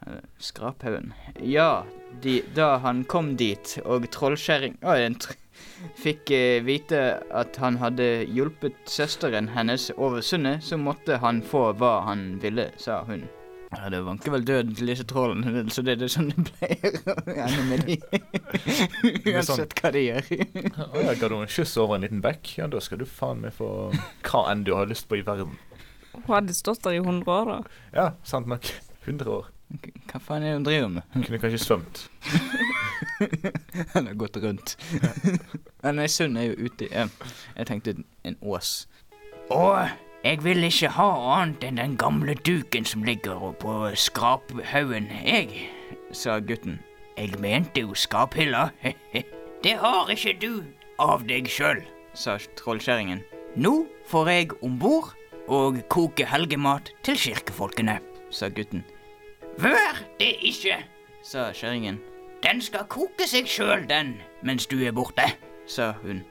Eller 0.07 0.21
Skraphaugen. 0.39 1.13
Ja, 1.39 1.83
de, 2.23 2.41
da 2.55 2.77
han 2.81 3.03
kom 3.05 3.35
dit, 3.37 3.77
og 3.85 4.07
trollkjerring 4.11 4.79
Å, 4.81 4.97
en 4.97 5.15
tr 5.21 5.37
fikk 6.03 6.31
eh, 6.33 6.63
vite 6.65 7.21
at 7.37 7.59
han 7.61 7.77
hadde 7.77 8.25
hjulpet 8.25 8.75
søsteren 8.89 9.51
hennes 9.53 9.91
over 9.93 10.25
sundet, 10.25 10.65
så 10.65 10.79
måtte 10.81 11.19
han 11.21 11.43
få 11.45 11.69
hva 11.77 11.99
han 12.07 12.41
ville, 12.41 12.71
sa 12.81 13.03
hun. 13.05 13.27
Ja, 13.71 13.87
det 13.89 14.01
vanker 14.03 14.33
vel 14.33 14.43
døden 14.45 14.73
til 14.75 14.89
disse 14.91 15.05
trollene, 15.07 15.61
så 15.71 15.79
det 15.85 15.93
er 15.95 15.99
det 16.01 16.09
sånn 16.11 16.27
det 16.33 16.43
pleier 16.49 16.97
å 17.07 17.13
ende 17.31 17.63
med 17.69 17.85
de. 17.87 17.95
er 19.31 19.45
sånn- 19.47 19.61
Uansett 19.63 19.75
hva 19.79 19.91
de 19.95 20.01
gjør. 20.03 20.27
Å 20.89 21.05
ja, 21.05 21.13
ga 21.21 21.29
du 21.31 21.37
en 21.37 21.47
kyss 21.55 21.77
over 21.79 21.95
en 21.95 22.03
liten 22.05 22.19
bekk? 22.25 22.51
Ja, 22.59 22.67
da 22.71 22.81
skal 22.83 22.99
du 22.99 23.05
faen 23.07 23.39
meg 23.45 23.55
få 23.55 23.69
hva 24.27 24.43
enn 24.51 24.65
du 24.67 24.73
har 24.75 24.91
lyst 24.91 25.07
på 25.07 25.21
i 25.21 25.23
verden. 25.27 25.55
Hun 26.11 26.27
hadde 26.27 26.53
stått 26.57 26.83
der 26.83 26.97
i 26.97 27.01
100 27.01 27.31
år, 27.31 27.53
da. 27.53 27.59
Ja, 27.95 28.07
sant 28.27 28.51
nok. 28.51 28.67
100 29.07 29.31
år. 29.31 29.47
Hva 30.11 30.19
faen 30.19 30.43
er 30.43 30.51
det 30.51 30.57
hun 30.59 30.67
driver 30.67 30.89
med? 30.97 31.07
Hun 31.15 31.23
Kunne 31.23 31.39
kanskje 31.39 31.61
svømt. 31.63 32.03
Han 33.95 34.07
har 34.11 34.13
gått 34.19 34.35
rundt. 34.43 34.75
Ja, 35.81 35.91
nei, 35.95 36.07
Sund 36.11 36.35
er 36.37 36.49
jo 36.51 36.67
ute 36.67 36.89
i. 36.89 37.05
Jeg 37.55 37.69
tenkte 37.69 37.95
en 38.27 38.35
ås. 38.43 38.73
Og 39.47 39.79
Jeg 40.23 40.43
vil 40.43 40.61
ikke 40.63 40.91
ha 40.93 41.07
annet 41.41 41.63
enn 41.65 41.79
den 41.79 41.93
gamle 41.97 42.35
duken 42.45 42.85
som 42.85 43.01
ligger 43.03 43.55
på 43.57 43.73
skraphaugen, 43.97 45.07
jeg. 45.25 45.69
sa 46.13 46.37
gutten. 46.39 46.79
Jeg 47.17 47.39
mente 47.41 47.81
jo 47.81 47.95
skaphylla. 47.97 48.69
Det 49.63 49.73
har 49.81 50.09
ikke 50.13 50.35
du 50.41 50.63
av 50.99 51.25
deg 51.25 51.49
sjøl. 51.49 51.81
sa 52.13 52.37
trollkjerringen. 52.59 53.23
Nå 53.55 53.87
får 54.05 54.29
jeg 54.29 54.53
om 54.61 54.77
bord 54.79 55.13
og 55.47 55.81
koke 55.89 56.25
helgemat 56.25 56.91
til 57.03 57.17
kirkefolkene. 57.17 57.99
sa 58.29 58.49
gutten. 58.49 58.83
Vær 59.57 60.05
det 60.19 60.35
ikke. 60.41 60.83
Sa 61.23 61.51
kjerringen. 61.51 61.99
Den 62.43 62.61
skal 62.61 62.85
koke 62.89 63.27
seg 63.27 63.47
sjøl, 63.47 63.87
den, 63.89 64.15
mens 64.41 64.67
du 64.67 64.77
er 64.85 64.91
borte. 64.91 65.25
Sa 65.65 65.93
hun. 66.03 66.23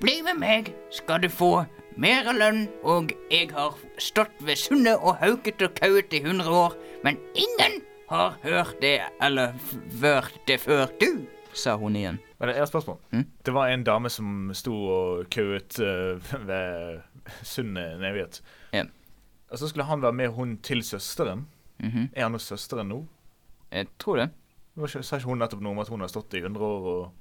Bli 0.00 0.22
med 0.22 0.40
meg, 0.40 0.74
skal 0.90 1.22
du 1.22 1.28
få 1.28 1.64
mer 2.00 2.26
lønn, 2.34 2.66
og 2.82 3.12
jeg 3.30 3.50
har 3.54 3.76
stått 4.02 4.34
ved 4.42 4.58
sundet 4.58 4.98
og 5.00 5.16
hauket 5.22 5.62
og 5.62 5.74
kauet 5.78 6.12
i 6.16 6.22
hundre 6.24 6.50
år, 6.50 6.74
men 7.04 7.18
ingen 7.34 7.80
har 8.10 8.36
hørt 8.42 8.80
det 8.82 8.98
eller 9.22 9.54
vært 10.00 10.36
det 10.48 10.60
før 10.64 10.90
du. 11.00 11.26
Sa 11.54 11.76
hun 11.78 11.94
igjen. 11.96 12.18
Men 12.40 12.50
jeg 12.50 12.58
har 12.58 12.66
et 12.66 12.72
spørsmål. 12.72 12.98
Mm? 13.14 13.24
Det 13.46 13.54
var 13.54 13.68
en 13.70 13.84
dame 13.86 14.10
som 14.10 14.50
sto 14.58 14.74
og 14.90 15.28
køet 15.30 15.78
uh, 15.78 16.18
ved 16.48 17.00
sundet 17.46 18.00
Neviet. 18.02 18.40
Ja. 18.74 18.84
Og 19.50 19.60
så 19.60 19.68
skulle 19.70 19.86
han 19.86 20.02
være 20.02 20.12
med 20.18 20.28
hun 20.34 20.56
til 20.66 20.82
søsteren. 20.82 21.46
Mhm. 21.78 22.08
Er 22.14 22.22
han 22.26 22.32
hos 22.34 22.42
søsteren 22.50 22.88
nå? 22.90 23.04
Jeg 23.72 23.86
tror 23.98 24.16
det. 24.16 24.28
Ikke- 24.76 25.02
Sa 25.06 25.16
ikke 25.16 25.28
hun 25.30 25.38
nettopp 25.38 25.62
noe 25.62 25.72
om 25.76 25.78
at 25.78 25.88
hun 25.88 26.00
har 26.02 26.08
stått 26.10 26.34
i 26.34 26.42
100 26.42 26.58
år 26.66 26.88
og 26.90 27.12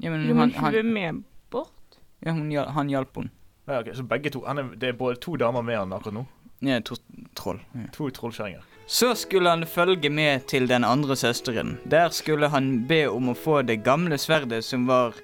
Ja, 0.00 0.10
men 0.10 0.20
han, 0.24 0.36
men 0.36 0.50
hun 0.50 0.64
han, 0.64 0.74
er 0.74 0.82
med 0.82 1.22
bort. 1.50 1.98
ja, 2.24 2.32
hun, 2.32 2.48
han 2.50 2.88
hjalp 2.88 3.16
henne. 3.16 3.30
Ja, 3.66 3.80
ok, 3.80 3.94
Så 3.94 4.02
begge 4.02 4.30
to 4.30 4.44
han 4.46 4.58
er, 4.58 4.62
Det 4.76 4.88
er 4.88 4.92
både 4.92 5.16
to 5.16 5.36
damer 5.36 5.62
med 5.62 5.78
han 5.78 5.92
akkurat 5.92 6.14
nå. 6.14 6.26
Ja, 6.62 6.80
to 6.80 6.96
troll. 7.34 7.60
Ja. 7.74 7.88
To 7.92 8.08
trollkjerringer. 8.10 8.62
Så 8.86 9.14
skulle 9.14 9.50
han 9.50 9.66
følge 9.66 10.10
med 10.10 10.46
til 10.46 10.68
den 10.68 10.84
andre 10.84 11.16
søsteren. 11.16 11.78
Der 11.90 12.08
skulle 12.08 12.48
han 12.48 12.86
be 12.88 13.06
om 13.10 13.30
å 13.32 13.34
få 13.34 13.62
det 13.62 13.82
gamle 13.84 14.18
sverdet 14.18 14.64
som 14.64 14.86
var 14.86 15.14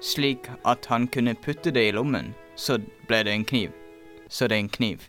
slik 0.00 0.48
at 0.64 0.86
han 0.86 1.08
kunne 1.08 1.34
putte 1.34 1.72
det 1.72 1.88
i 1.88 1.92
lommen. 1.92 2.34
Så 2.56 2.78
ble 3.08 3.22
det 3.24 3.32
en 3.32 3.44
kniv. 3.44 3.72
Så 4.28 4.48
det 4.48 4.56
er 4.56 4.64
en 4.64 4.68
kniv. 4.68 5.08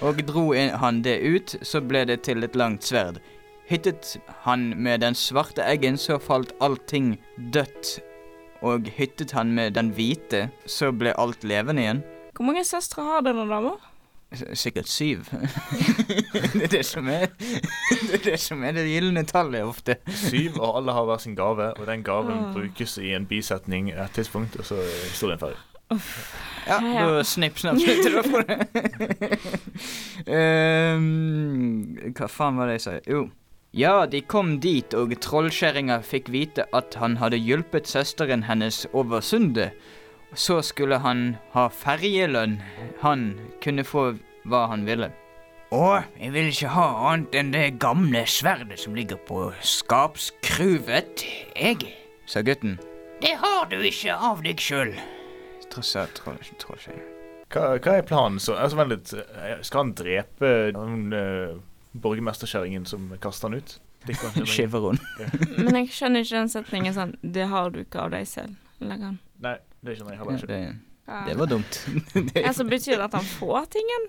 Og 0.00 0.22
dro 0.26 0.52
han 0.54 1.02
det 1.04 1.20
ut, 1.20 1.56
så 1.62 1.80
ble 1.80 2.04
det 2.08 2.22
til 2.24 2.44
et 2.44 2.56
langt 2.56 2.84
sverd. 2.84 3.20
Hyttet 3.68 4.16
han 4.44 4.74
med 4.76 5.00
den 5.00 5.14
svarte 5.14 5.64
eggen, 5.64 5.96
så 5.96 6.18
falt 6.18 6.52
allting 6.60 7.18
dødt. 7.52 8.00
Og 8.64 8.86
hyttet 8.96 9.34
han 9.36 9.50
med 9.56 9.74
den 9.76 9.90
hvite, 9.96 10.46
så 10.66 10.88
ble 10.96 11.12
alt 11.20 11.44
levende 11.44 11.82
igjen. 11.84 11.98
Hvor 12.34 12.46
mange 12.48 12.62
søstre 12.64 13.02
har 13.04 13.20
denne 13.26 13.44
dama? 13.50 13.74
Sikkert 14.56 14.88
syv. 14.90 15.28
det 16.56 16.64
er 16.64 16.72
det 16.72 16.80
som 16.88 17.06
er 17.12 17.28
det, 17.38 18.14
er 18.16 18.24
det 18.24 18.38
som 18.42 18.64
er 18.66 18.72
det 18.74 18.86
gylne 18.88 19.22
tallet 19.28 19.62
ofte. 19.68 19.98
Syv, 20.10 20.56
og 20.58 20.78
alle 20.80 20.96
har 20.96 21.04
hver 21.06 21.20
sin 21.22 21.36
gave, 21.38 21.68
og 21.78 21.86
den 21.86 22.02
gaven 22.06 22.40
Ah. 22.48 22.52
brukes 22.56 22.96
i 22.98 23.12
en 23.14 23.26
bisetning 23.30 23.92
et 23.92 24.10
tidspunkt, 24.16 24.56
og 24.58 24.64
så 24.66 24.80
er 24.82 24.90
historien 25.12 25.38
ferdig. 25.38 25.60
Ja, 26.66 26.78
Ja, 26.80 26.80
ja. 26.80 27.06
da 27.18 27.22
snipp, 27.28 27.58
snapp, 27.60 27.76
til 27.78 28.16
å 28.18 28.22
få 28.24 28.40
det. 28.48 28.56
um, 30.26 31.96
hva 32.16 32.28
faen 32.32 32.56
var 32.58 32.70
det 32.72 32.78
jeg 32.80 32.84
sa? 32.88 32.94
Jo. 33.06 33.26
Ja, 33.74 34.06
de 34.06 34.20
kom 34.22 34.60
dit, 34.62 34.94
og 34.94 35.10
trollkjerringa 35.18 35.96
fikk 36.06 36.28
vite 36.30 36.62
at 36.78 36.94
han 37.00 37.16
hadde 37.18 37.40
hjulpet 37.42 37.88
søsteren 37.90 38.44
hennes 38.46 38.84
over 38.94 39.18
sundet. 39.18 39.74
Så 40.30 40.60
skulle 40.62 41.00
han 41.02 41.24
ha 41.56 41.64
ferjelønn. 41.74 42.60
Han 43.02 43.24
kunne 43.64 43.82
få 43.82 44.04
hva 44.46 44.60
han 44.70 44.86
ville. 44.86 45.10
Å, 45.74 46.04
jeg 46.20 46.30
vil 46.36 46.52
ikke 46.52 46.70
ha 46.70 46.86
annet 47.10 47.34
enn 47.40 47.50
det 47.50 47.64
gamle 47.82 48.22
sverdet 48.30 48.78
som 48.78 48.94
ligger 48.94 49.18
på 49.26 49.48
skapskruvet, 49.58 51.26
jeg. 51.58 51.90
Sa 52.30 52.46
gutten. 52.46 52.78
Det 53.18 53.34
har 53.42 53.66
du 53.74 53.80
ikke 53.82 54.14
av 54.14 54.46
deg 54.46 54.62
sjøl. 54.62 54.94
Sa 55.74 56.06
troll, 56.14 56.38
trollkjerringa. 56.62 57.10
Hva, 57.50 57.74
hva 57.82 57.98
er 57.98 58.06
planen 58.06 58.38
så? 58.38 58.54
Altså, 58.54 58.78
vent 58.78 58.94
litt. 58.94 59.14
Skal 59.66 59.82
han 59.82 59.96
drepe 59.98 60.50
noen 60.78 61.10
uh, 61.10 61.62
borgermesterkjerringen 61.94 62.86
som 62.86 63.10
kaster 63.22 63.48
han 63.48 63.58
ut? 63.60 63.76
Skiveron. 64.44 64.98
Men 65.56 65.78
jeg 65.78 65.92
skjønner 65.96 66.24
ikke 66.26 66.36
den 66.42 66.50
setningen 66.52 66.92
sånn 66.92 67.14
Det 67.24 67.46
har 67.48 67.70
du 67.72 67.78
ikke 67.80 68.02
av 68.02 68.10
deg 68.12 68.26
selv. 68.28 68.58
Legger 68.84 69.06
han. 69.12 69.20
Nei, 69.44 69.54
det 69.80 69.94
skjønner 69.96 70.12
jeg 70.12 70.18
Ja, 70.18 70.24
heller 70.24 70.42
ikke. 70.44 70.48
det, 71.06 71.22
det 71.30 71.36
var 71.40 71.50
dumt. 71.54 71.78
det, 72.34 72.42
Altså, 72.44 72.66
betyr 72.68 72.98
det 73.00 73.06
at 73.06 73.16
han 73.16 73.24
får 73.38 73.70
tingen? 73.78 74.08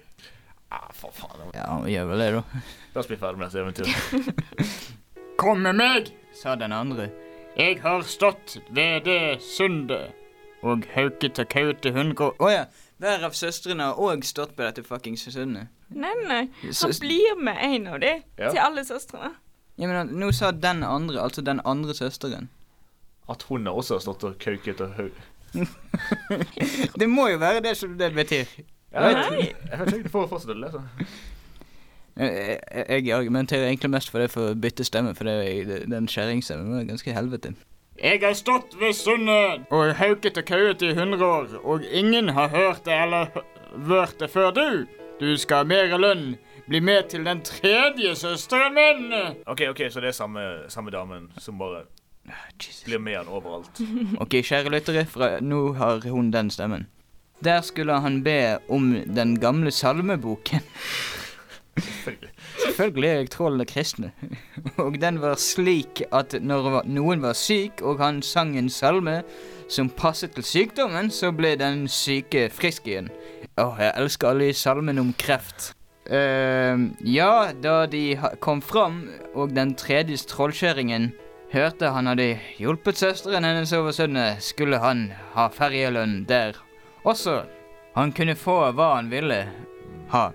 Ah, 0.73 0.89
for 0.97 1.13
faen. 1.15 1.45
ja, 1.53 1.67
han 1.69 1.85
gjør 1.87 2.09
vel 2.11 2.23
det, 2.25 2.29
da. 2.35 2.63
La 2.95 3.03
oss 3.03 3.07
bli 3.11 3.17
ferdig 3.21 3.39
med 3.39 3.53
dette 3.53 3.63
eventyret. 3.63 4.75
Kom 5.39 5.61
med 5.63 5.77
meg! 5.79 6.11
Sa 6.35 6.55
den 6.59 6.73
andre. 6.75 7.09
Jeg 7.55 7.79
har 7.83 8.03
stått 8.03 8.57
ved 8.75 9.05
det 9.07 9.39
sundet. 9.43 10.11
Og 10.65 10.83
hauket 10.95 11.39
og 11.39 11.47
kauet 11.51 11.85
i 11.87 11.91
hundre 11.95 12.31
år. 12.41 12.51
Ja. 12.51 12.65
Hver 12.99 13.23
av 13.27 13.35
søstrene 13.37 13.89
har 13.91 13.99
òg 14.01 14.23
stått 14.27 14.55
på 14.57 14.63
dette 14.65 14.83
fuckings 14.83 15.23
sundet. 15.31 15.67
Nei, 15.89 16.13
nei. 16.27 16.49
Så- 16.71 16.87
Han 16.87 16.99
blir 16.99 17.35
med 17.43 17.57
en 17.61 17.87
av 17.87 17.99
de 17.99 18.23
Ja. 18.39 18.49
til 18.49 18.57
alle 18.59 18.81
søstrene. 18.85 19.31
Ja, 19.77 19.87
men 19.87 20.07
nå 20.19 20.31
sa 20.33 20.51
den 20.51 20.83
andre, 20.83 21.19
altså 21.21 21.41
den 21.43 21.61
andre 21.65 21.93
søsteren. 21.93 22.47
At 23.29 23.43
hun 23.43 23.65
også 23.67 23.95
har 23.95 23.99
stått 23.99 24.23
og 24.23 24.37
kauket 24.39 24.81
og 24.81 24.93
haug. 24.95 25.11
Det 26.99 27.07
må 27.09 27.27
jo 27.31 27.37
være 27.37 27.61
det 27.63 27.77
som 27.77 27.97
det 27.97 28.13
betyr. 28.13 28.45
Jeg 28.95 29.01
vet, 29.03 29.31
Nei. 29.31 29.53
jeg 29.69 29.79
vet 29.79 29.93
ikke, 29.93 30.03
du 30.03 30.09
får 30.13 30.27
fortsette 30.31 30.55
å 30.55 30.59
lese. 30.61 30.81
Jeg, 32.15 32.59
jeg, 32.71 33.05
jeg 33.05 33.15
argumenterer 33.17 33.67
egentlig 33.67 33.89
mest 33.91 34.09
for 34.13 34.19
det 34.23 34.29
for 34.31 34.51
å 34.53 34.55
bytte 34.55 34.85
stemme, 34.87 35.11
for 35.17 35.27
det, 35.27 35.81
den 35.91 36.07
skjæringsstemmen 36.07 36.77
var 36.77 36.85
ganske 36.87 37.11
helvete. 37.15 37.53
Jeg 37.99 38.21
har 38.23 38.33
stått 38.35 38.75
ved 38.79 38.93
sundet 38.95 39.65
og 39.71 39.93
hauket 39.99 40.37
og 40.39 40.45
kauet 40.47 40.81
i 40.83 40.93
hundre 40.95 41.25
år, 41.27 41.49
og 41.63 41.83
ingen 41.91 42.29
har 42.35 42.47
hørt 42.55 42.85
det 42.87 42.93
eller 43.01 43.25
hø- 43.35 43.43
hørt 43.89 44.15
det 44.19 44.29
før 44.31 44.51
du. 44.55 44.87
Du 45.19 45.37
skal 45.37 45.63
ha 45.63 45.63
mer 45.63 45.97
lønn. 45.97 46.35
Bli 46.67 46.79
med 46.81 47.09
til 47.09 47.23
den 47.25 47.41
tredje 47.45 48.15
søsteren 48.15 48.73
min. 48.73 49.13
OK, 49.45 49.61
ok, 49.69 49.85
så 49.89 50.01
det 50.01 50.09
er 50.09 50.17
samme, 50.17 50.41
samme 50.67 50.91
damen 50.91 51.29
som 51.37 51.59
bare 51.61 51.85
blir 52.85 52.99
med 52.99 53.17
han 53.19 53.29
overalt. 53.29 53.79
Ok, 54.23 54.41
kjære 54.41 54.73
lyttere, 54.73 55.05
fra 55.05 55.37
nå 55.39 55.73
har 55.77 56.03
hun 56.09 56.33
den 56.33 56.49
stemmen. 56.51 56.87
Der 57.43 57.61
skulle 57.61 57.99
han 58.01 58.23
be 58.23 58.57
om 58.69 58.91
den 59.15 59.39
gamle 59.39 59.71
salmeboken. 59.71 60.63
Selvfølgelig. 61.77 62.29
Selvfølgelig 62.65 63.09
er 63.09 63.15
jeg 63.15 63.29
trollene 63.29 63.65
kristne. 63.65 64.11
Og 64.77 65.01
den 65.01 65.21
var 65.21 65.35
slik 65.35 66.01
at 66.11 66.35
når 66.41 66.81
noen 66.87 67.21
var 67.21 67.33
syk, 67.37 67.81
og 67.81 67.99
han 67.99 68.21
sang 68.23 68.57
en 68.57 68.69
salme 68.69 69.21
som 69.69 69.89
passet 69.89 70.35
til 70.35 70.43
sykdommen, 70.43 71.11
så 71.11 71.31
ble 71.35 71.55
den 71.59 71.87
syke 71.91 72.49
frisk 72.53 72.87
igjen. 72.87 73.09
Åh, 73.55 73.77
jeg 73.79 73.93
elsker 73.95 74.33
alle 74.33 74.49
i 74.51 74.55
salmen 74.55 74.99
om 74.99 75.13
kreft. 75.15 75.71
Uh, 76.05 76.91
ja, 77.07 77.53
da 77.55 77.85
de 77.87 78.17
kom 78.43 78.59
fram, 78.61 79.05
og 79.33 79.55
den 79.55 79.71
tredje 79.79 80.19
trollkjerringen 80.27 81.13
hørte 81.53 81.93
han 81.95 82.09
hadde 82.11 82.33
hjulpet 82.59 82.99
søsteren 82.99 83.47
hennes 83.47 83.71
over 83.73 83.95
sundet, 83.95 84.43
skulle 84.43 84.81
han 84.83 85.07
ha 85.37 85.47
ferjelønn 85.55 86.25
der 86.27 86.59
også. 87.07 87.45
Han 87.95 88.11
kunne 88.11 88.35
få 88.35 88.57
hva 88.75 88.89
han 88.97 89.07
ville 89.13 89.45
ha. 90.11 90.25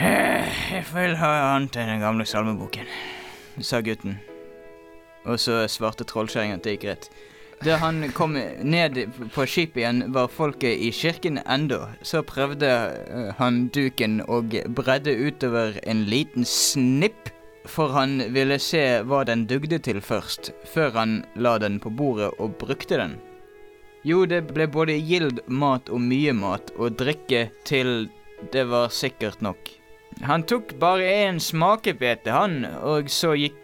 Jeg 0.00 0.86
vil 0.94 1.18
ha 1.20 1.34
annet 1.52 1.76
enn 1.76 1.92
den 1.92 2.02
gamle 2.02 2.24
salmeboken, 2.26 2.88
sa 3.60 3.84
gutten. 3.84 4.16
Og 5.28 5.36
så 5.40 5.66
svarte 5.68 6.08
trollkjerringen 6.08 6.58
at 6.58 6.64
det 6.64 6.78
gikk 6.78 6.88
greit. 6.88 7.12
Da 7.64 7.78
han 7.80 8.10
kom 8.12 8.34
ned 8.60 8.98
på 9.32 9.44
skipet 9.48 9.78
igjen, 9.80 10.02
var 10.12 10.28
folket 10.28 10.82
i 10.84 10.90
kirken 10.92 11.38
enda. 11.48 11.94
Så 12.04 12.20
prøvde 12.28 12.68
eh, 12.68 13.30
han 13.38 13.70
duken 13.72 14.18
og 14.28 14.52
bredde 14.76 15.14
utover 15.16 15.78
en 15.88 16.02
liten 16.04 16.44
snipp, 16.44 17.30
for 17.64 17.94
han 17.96 18.18
ville 18.34 18.58
se 18.60 18.82
hva 19.08 19.22
den 19.24 19.46
dugde 19.48 19.78
til 19.80 20.02
først, 20.04 20.52
før 20.74 20.92
han 20.98 21.16
la 21.40 21.54
den 21.62 21.80
på 21.80 21.88
bordet 21.88 22.34
og 22.36 22.58
brukte 22.60 23.00
den. 23.00 23.16
Jo, 24.04 24.26
det 24.28 24.42
ble 24.52 24.68
både 24.68 25.00
gild 25.00 25.40
mat 25.48 25.88
og 25.88 26.04
mye 26.04 26.36
mat 26.36 26.68
og 26.76 26.98
drikke 27.00 27.46
til 27.64 28.10
det 28.52 28.68
var 28.68 28.92
sikkert 28.92 29.40
nok. 29.40 29.72
Han 30.28 30.44
tok 30.44 30.76
bare 30.76 31.08
en 31.24 31.40
smakebete, 31.40 32.28
han, 32.28 32.66
og 32.84 33.08
så 33.08 33.32
gikk 33.40 33.56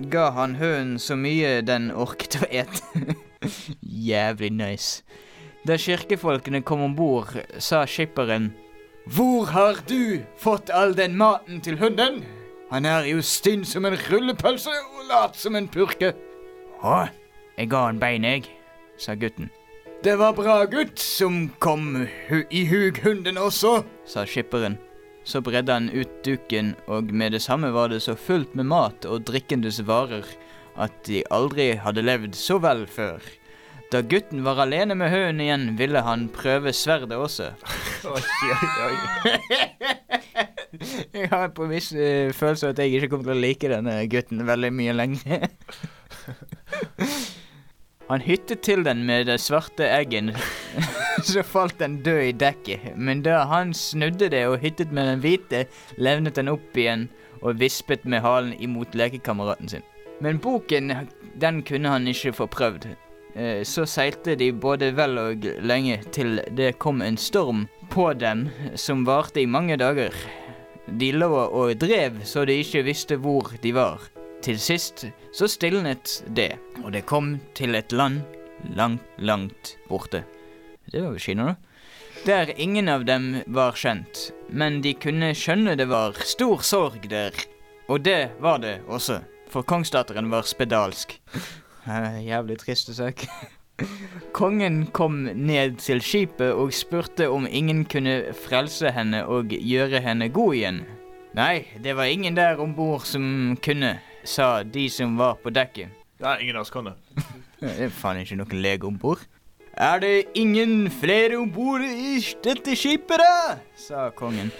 ga 0.00 0.30
han 0.36 0.56
hønen 0.56 0.98
så 0.98 1.16
mye 1.18 1.60
den 1.66 1.90
orket 1.92 2.38
å 2.40 2.48
ete. 2.48 3.16
Jævlig 4.10 4.52
nice. 4.54 5.02
Da 5.66 5.76
kirkefolkene 5.78 6.62
kom 6.66 6.82
om 6.82 6.94
bord, 6.98 7.36
sa 7.62 7.84
skipperen 7.86 8.50
Hvor 9.06 9.46
har 9.52 9.78
du 9.86 10.22
fått 10.38 10.70
all 10.70 10.94
den 10.98 11.16
maten 11.18 11.60
til 11.62 11.78
hunden? 11.78 12.22
Han 12.72 12.86
er 12.88 13.06
jo 13.10 13.22
stinn 13.22 13.66
som 13.68 13.84
en 13.84 13.98
rullepølse 14.08 14.72
og 14.72 15.08
lat 15.10 15.36
som 15.36 15.58
en 15.58 15.68
purke. 15.68 16.14
Å, 16.82 17.04
jeg 17.58 17.68
ga 17.70 17.82
han 17.90 18.00
bein, 18.00 18.24
jeg. 18.24 18.48
sa 18.96 19.14
gutten. 19.14 19.50
Det 20.02 20.16
var 20.18 20.32
bra 20.34 20.64
gutt 20.66 20.98
som 20.98 21.50
kom 21.62 22.06
hu 22.28 22.40
i 22.50 22.64
hughunden 22.66 23.38
også, 23.38 23.82
sa 24.06 24.24
skipperen. 24.26 24.78
Så 25.24 25.40
bredde 25.44 25.72
han 25.72 25.90
ut 25.90 26.24
duken, 26.26 26.74
og 26.90 27.12
med 27.14 27.32
det 27.36 27.42
samme 27.44 27.70
var 27.74 27.88
det 27.92 28.00
så 28.02 28.14
fullt 28.18 28.54
med 28.58 28.66
mat 28.72 29.06
og 29.06 29.26
drikkendes 29.28 29.86
varer 29.86 30.26
at 30.80 30.92
de 31.06 31.22
aldri 31.30 31.76
hadde 31.78 32.02
levd 32.02 32.34
så 32.38 32.58
vel 32.62 32.86
før. 32.90 33.20
Da 33.92 34.00
gutten 34.00 34.42
var 34.42 34.58
alene 34.64 34.94
med 34.96 35.10
høen 35.12 35.40
igjen, 35.44 35.76
ville 35.78 36.00
han 36.02 36.28
prøve 36.32 36.72
sverdet 36.72 37.18
også. 37.20 37.52
Jeg 41.12 41.28
har 41.28 41.50
på 41.52 41.66
en 41.66 41.72
viss 41.72 41.90
uh, 41.92 42.32
følelse 42.32 42.68
av 42.68 42.72
at 42.72 42.82
jeg 42.82 42.96
ikke 42.96 43.10
kommer 43.12 43.28
til 43.28 43.36
å 43.36 43.42
like 43.42 43.72
denne 43.72 43.96
gutten 44.12 44.46
veldig 44.48 44.72
mye 44.74 44.96
lenger. 44.96 45.48
Han 48.10 48.24
hyttet 48.24 48.64
til 48.66 48.84
den 48.84 49.04
med 49.08 49.28
det 49.28 49.38
svarte 49.40 49.86
eggen, 49.88 50.32
så 51.24 51.42
falt 51.42 51.78
den 51.78 52.00
død 52.02 52.22
i 52.22 52.32
dekket. 52.32 52.92
Men 52.96 53.22
da 53.22 53.44
han 53.50 53.74
snudde 53.74 54.28
det 54.32 54.44
og 54.48 54.58
hyttet 54.62 54.92
med 54.92 55.08
den 55.08 55.22
hvite, 55.22 55.64
levnet 55.96 56.36
den 56.38 56.50
opp 56.52 56.76
igjen 56.76 57.08
og 57.42 57.58
vispet 57.60 58.04
med 58.04 58.22
halen 58.22 58.52
imot 58.62 58.94
lekekameraten 58.94 59.68
sin. 59.68 59.86
Men 60.22 60.38
boken, 60.38 60.92
den 61.40 61.62
kunne 61.66 61.90
han 61.90 62.06
ikke 62.08 62.32
få 62.36 62.46
prøvd. 62.46 62.86
Eh, 63.34 63.62
Så 63.64 63.86
seilte 63.86 64.36
de 64.36 64.52
både 64.52 64.92
vel 64.96 65.18
og 65.18 65.46
lenge 65.62 66.02
til 66.12 66.40
det 66.50 66.78
kom 66.78 67.02
en 67.02 67.16
storm 67.16 67.66
på 67.90 68.12
dem 68.14 68.48
som 68.74 69.06
varte 69.06 69.40
i 69.42 69.46
mange 69.46 69.76
dager. 69.76 70.12
De 70.86 71.12
lå 71.12 71.30
og 71.30 71.78
drev 71.78 72.22
så 72.24 72.44
de 72.44 72.60
ikke 72.60 72.84
visste 72.84 73.16
hvor 73.16 73.52
de 73.62 73.72
var. 73.74 74.00
Til 74.42 74.58
sist 74.58 75.06
så 75.32 75.46
stilnet 75.46 76.22
det, 76.26 76.58
og 76.84 76.92
det 76.92 77.06
kom 77.06 77.36
til 77.54 77.74
et 77.78 77.92
land 77.92 78.22
langt, 78.74 79.02
langt 79.18 79.76
borte. 79.88 80.24
Det 80.92 81.00
var 81.00 81.14
jo 81.16 81.18
Kina, 81.18 81.44
da. 81.46 81.54
Der 82.26 82.60
ingen 82.60 82.88
av 82.88 83.04
dem 83.08 83.40
var 83.46 83.72
kjent, 83.72 84.28
men 84.52 84.82
de 84.84 84.92
kunne 84.94 85.32
skjønne 85.34 85.72
det 85.80 85.88
var 85.88 86.18
stor 86.28 86.60
sorg 86.62 87.08
der. 87.08 87.32
Og 87.88 88.04
det 88.04 88.36
var 88.44 88.60
det 88.60 88.76
også, 88.86 89.22
for 89.50 89.64
kongsdatteren 89.64 90.28
var 90.30 90.44
spedalsk. 90.46 91.16
Jævlig 92.28 92.58
triste 92.60 92.94
sak. 92.94 93.24
Kongen 94.38 94.84
kom 94.92 95.24
ned 95.32 95.80
til 95.80 96.04
skipet 96.04 96.52
og 96.52 96.76
spurte 96.76 97.30
om 97.32 97.48
ingen 97.48 97.86
kunne 97.88 98.36
frelse 98.44 98.92
henne 98.92 99.24
og 99.24 99.56
gjøre 99.56 100.04
henne 100.04 100.28
god 100.28 100.60
igjen. 100.60 100.84
Nei, 101.34 101.64
det 101.80 101.96
var 101.96 102.12
ingen 102.12 102.36
der 102.36 102.60
om 102.60 102.76
bord 102.76 103.08
som 103.08 103.56
kunne, 103.64 103.96
sa 104.28 104.60
de 104.62 104.90
som 104.92 105.16
var 105.16 105.40
på 105.40 105.50
dekket. 105.50 105.88
Nei, 106.22 106.38
ingen 106.44 106.60
av 106.60 106.68
oss 106.68 106.74
kan 106.74 106.92
det. 106.92 106.98
Det 107.62 107.76
er 107.78 107.92
faen 107.94 108.18
ikke 108.18 108.36
noen 108.40 108.58
lege 108.58 108.88
om 108.88 108.96
bord. 108.98 109.22
Er 109.76 109.98
det 109.98 110.24
ingen 110.34 110.90
flere 110.90 111.38
om 111.40 111.52
bord 111.52 111.80
i 111.80 112.18
dette 112.44 112.76
skipet, 112.76 113.22
da? 113.22 113.56
sa 113.76 114.10
kongen. 114.12 114.50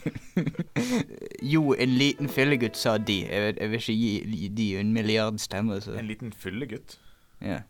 jo, 1.52 1.72
en 1.72 1.94
liten 1.96 2.28
fyllegutt, 2.28 2.76
sa 2.76 2.98
de. 2.98 3.22
Jeg, 3.24 3.42
vet, 3.46 3.60
jeg 3.60 3.70
vil 3.70 3.80
ikke 3.80 3.96
gi, 3.96 4.48
de 4.58 4.68
en 4.80 4.92
milliard 4.92 5.40
stemmer, 5.40 5.80
så 5.80 5.96
En 5.96 6.06
liten 6.10 6.32
fyllegutt. 6.32 6.98
ja. 7.40 7.62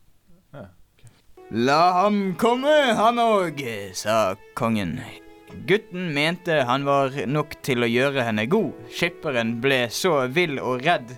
Ja, 0.53 0.67
La 1.51 1.93
ham 2.03 2.35
komme, 2.39 2.95
han 2.95 3.19
òg, 3.19 3.63
sa 3.95 4.35
kongen. 4.55 5.01
Gutten 5.67 6.13
mente 6.15 6.61
han 6.67 6.85
var 6.87 7.15
nok 7.27 7.57
til 7.67 7.83
å 7.83 7.89
gjøre 7.91 8.23
henne 8.27 8.47
god. 8.51 8.75
Skipperen 8.95 9.57
ble 9.63 9.85
så 9.91 10.29
vill 10.31 10.59
og 10.63 10.85
redd 10.87 11.17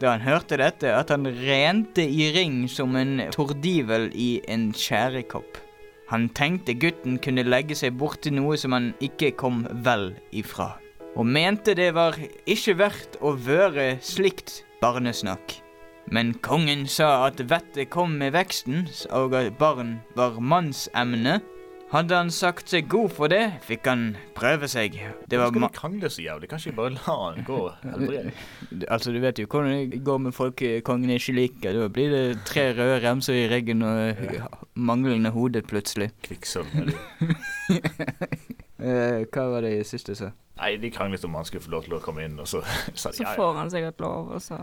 da 0.00 0.14
han 0.14 0.24
hørte 0.24 0.58
dette, 0.60 0.92
at 0.94 1.10
han 1.12 1.26
rente 1.26 2.04
i 2.04 2.30
ring 2.34 2.64
som 2.70 2.96
en 2.96 3.28
tordivel 3.34 4.10
i 4.14 4.40
en 4.48 4.70
skjærekopp. 4.76 5.60
Han 6.12 6.28
tenkte 6.36 6.74
gutten 6.76 7.18
kunne 7.24 7.44
legge 7.46 7.76
seg 7.78 7.96
borti 8.00 8.32
noe 8.34 8.58
som 8.60 8.74
han 8.76 8.90
ikke 9.00 9.32
kom 9.40 9.62
vel 9.84 10.10
ifra, 10.32 10.74
og 11.16 11.28
mente 11.28 11.76
det 11.78 11.92
var 11.96 12.18
ikke 12.44 12.76
verdt 12.80 13.20
å 13.24 13.32
være 13.36 13.94
slikt 14.04 14.62
barnesnakk. 14.82 15.60
Men 16.12 16.34
kongen 16.44 16.84
sa 16.90 17.28
at 17.28 17.40
vettet 17.48 17.92
kom 17.94 18.18
med 18.20 18.34
veksten, 18.34 18.88
og 19.14 19.36
at 19.38 19.54
barn 19.60 20.00
var 20.18 20.40
mannsemne. 20.42 21.38
Hadde 21.92 22.16
han 22.16 22.30
sagt 22.32 22.70
seg 22.72 22.86
god 22.88 23.10
for 23.12 23.28
det, 23.28 23.58
fikk 23.68 23.84
han 23.90 24.04
prøve 24.32 24.64
seg. 24.70 24.94
Det 25.28 25.36
var 25.36 25.50
skal 25.50 25.66
de 25.66 25.68
krangle 25.76 26.08
så 26.08 26.22
jævlig? 26.24 26.48
Kanskje 26.48 26.70
ikke 26.70 26.78
bare 26.78 26.94
la 26.94 27.16
han 27.20 27.42
gå? 27.44 27.58
Altså, 28.94 29.12
du 29.12 29.18
vet 29.20 29.42
jo 29.42 29.44
hvordan 29.44 29.90
det 29.92 30.00
går 30.04 30.22
med 30.24 30.32
folk 30.32 30.62
kongen 30.86 31.12
ikke 31.12 31.34
liker. 31.36 31.76
Da 31.76 31.90
blir 31.92 32.14
det 32.14 32.22
tre 32.48 32.70
røde 32.72 32.96
remser 33.04 33.42
i 33.42 33.44
ryggen 33.52 33.84
og 33.84 34.24
ja. 34.24 34.48
manglende 34.72 35.34
hode 35.36 35.60
plutselig. 35.68 36.10
Kvikksølv. 36.24 36.72
Eh, 38.82 39.28
hva 39.30 39.42
var 39.46 39.62
det 39.62 39.84
siste 39.86 40.16
sa? 40.18 40.32
Nei, 40.58 40.72
de 40.82 40.88
kranglet 40.90 41.22
om 41.22 41.36
han 41.38 41.46
skulle 41.46 41.62
få 41.62 41.70
lov 41.70 41.84
til 41.86 41.92
å 41.94 42.00
komme 42.02 42.24
inn, 42.26 42.32
og 42.42 42.48
så 42.50 42.64
sa 42.98 43.12
de 43.12 43.20
Så 43.20 43.22
ja, 43.22 43.28
Så 43.30 43.36
får 43.38 43.60
han 43.60 43.70
sikkert 43.70 44.02
lov, 44.02 44.32
og 44.34 44.42
så 44.42 44.58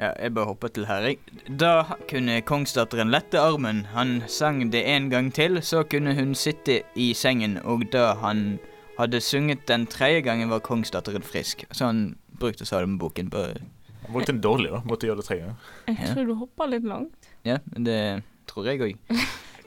Ja, 0.00 0.08
jeg 0.18 0.32
bare 0.34 0.46
hopper 0.48 0.68
til 0.72 0.86
her, 0.88 1.04
jeg. 1.06 1.18
Da 1.60 1.84
kunne 2.10 2.40
kongsdatteren 2.48 3.10
lette 3.12 3.38
armen. 3.38 3.84
Han 3.92 4.22
sang 4.26 4.70
det 4.72 4.80
en 4.88 5.10
gang 5.12 5.28
til, 5.36 5.60
så 5.62 5.82
kunne 5.84 6.14
hun 6.16 6.32
sitte 6.34 6.80
i 6.96 7.12
sengen, 7.14 7.58
og 7.64 7.84
da 7.92 8.14
han 8.22 8.58
hadde 8.98 9.20
sunget 9.20 9.66
den 9.68 9.86
tredje 9.86 10.20
gangen, 10.26 10.50
var 10.50 10.58
kongsdatteren 10.64 11.22
frisk. 11.22 11.64
Så 11.72 11.86
han 11.90 12.16
brukte 12.40 12.64
salmeboken 12.66 13.30
på 13.30 13.44
Han 13.46 14.12
brukte 14.12 14.32
den 14.32 14.40
dårlig, 14.42 14.72
da. 14.72 14.80
Måtte 14.84 15.06
gjøre 15.06 15.16
det 15.20 15.24
tre 15.28 15.36
ganger. 15.38 15.54
Jeg 15.86 15.96
Ja. 16.00 16.14
tror 16.14 16.26
du 16.26 16.34
hoppa 16.34 16.66
litt 16.66 16.84
langt. 16.84 17.14
Ja, 17.44 17.58
det 17.76 18.22
tror 18.48 18.66
jeg 18.66 18.80
òg. 18.80 18.96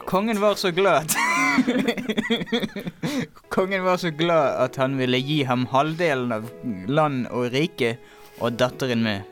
Kongen 0.05 0.39
var 0.41 0.55
så 0.55 0.71
glad 0.75 1.05
at 1.05 1.15
Kongen 3.49 3.83
var 3.83 3.97
så 3.97 4.09
glad 4.11 4.55
at 4.65 4.75
han 4.75 4.97
ville 4.99 5.17
gi 5.17 5.43
ham 5.47 5.65
halvdelen 5.71 6.31
av 6.35 6.49
land 6.87 7.27
og 7.31 7.51
rike, 7.53 7.95
og 8.41 8.57
datteren 8.59 9.01
med. 9.05 9.23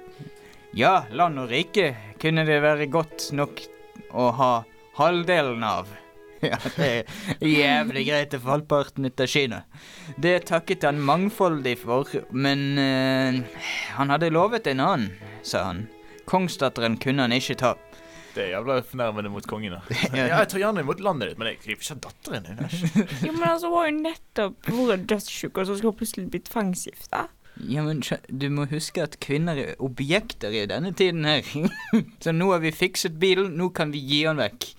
Ja, 0.74 1.04
land 1.14 1.38
og 1.38 1.52
rike 1.54 1.92
kunne 2.22 2.46
det 2.48 2.56
være 2.64 2.88
godt 2.90 3.28
nok 3.38 3.60
å 4.14 4.30
ha 4.40 4.54
halvdelen 5.00 5.66
av. 5.66 5.92
Ja, 6.44 6.58
det 6.76 6.88
er 7.40 7.46
jævlig 7.48 8.02
greit 8.10 8.34
for 8.36 8.52
halvparten 8.52 9.06
ut 9.08 9.22
av 9.24 9.30
Kina. 9.32 9.62
Det 10.20 10.34
takket 10.50 10.84
han 10.84 10.98
mangfoldig 11.00 11.78
for, 11.80 12.10
men 12.36 12.66
eh, 12.82 13.38
han 13.96 14.12
hadde 14.12 14.28
lovet 14.36 14.68
en 14.68 14.82
annen, 14.84 15.14
sa 15.40 15.62
han. 15.70 15.86
Kongsdatteren 16.28 16.98
kunne 17.00 17.24
han 17.24 17.36
ikke 17.38 17.56
ta. 17.62 17.72
Det 18.36 18.44
er 18.44 18.52
jævla 18.58 18.82
fornærmende 18.90 19.32
mot 19.32 19.48
kongen. 19.48 19.78
da. 19.78 19.96
Ja, 20.20 20.26
jeg 20.34 20.50
tar 20.52 20.66
gjerne 20.66 20.84
imot 20.84 21.00
landet 21.06 21.32
ditt, 21.32 21.40
men 21.40 21.54
jeg 21.54 21.62
griper 21.64 21.88
ikke 21.88 22.00
datteren 22.10 22.50
din. 22.50 22.60
Æsj. 22.68 22.84
Jo, 23.30 23.32
men 23.38 23.48
altså, 23.48 23.70
hun 23.72 23.78
var 23.78 23.88
jo 23.88 23.96
nettopp 24.02 24.70
vært 24.82 25.08
dødssjuk, 25.14 25.54
og 25.56 25.70
så 25.70 25.78
skulle 25.80 25.94
hun 25.94 26.02
plutselig 26.04 26.28
bli 26.34 26.44
tvangsgifta. 26.50 27.24
Ja, 27.62 27.84
men 27.86 28.02
du 28.28 28.48
må 28.50 28.66
huske 28.72 29.04
at 29.06 29.20
kvinner 29.22 29.60
er 29.62 29.76
objekter 29.84 30.50
i 30.50 30.66
denne 30.70 30.94
tiden 30.98 31.26
her. 31.28 31.46
Så 32.24 32.34
nå 32.34 32.50
har 32.52 32.64
vi 32.64 32.74
fikset 32.74 33.20
bilen, 33.22 33.54
nå 33.60 33.70
kan 33.76 33.94
vi 33.94 34.02
gi 34.02 34.24
den 34.26 34.42
vekk. 34.42 34.70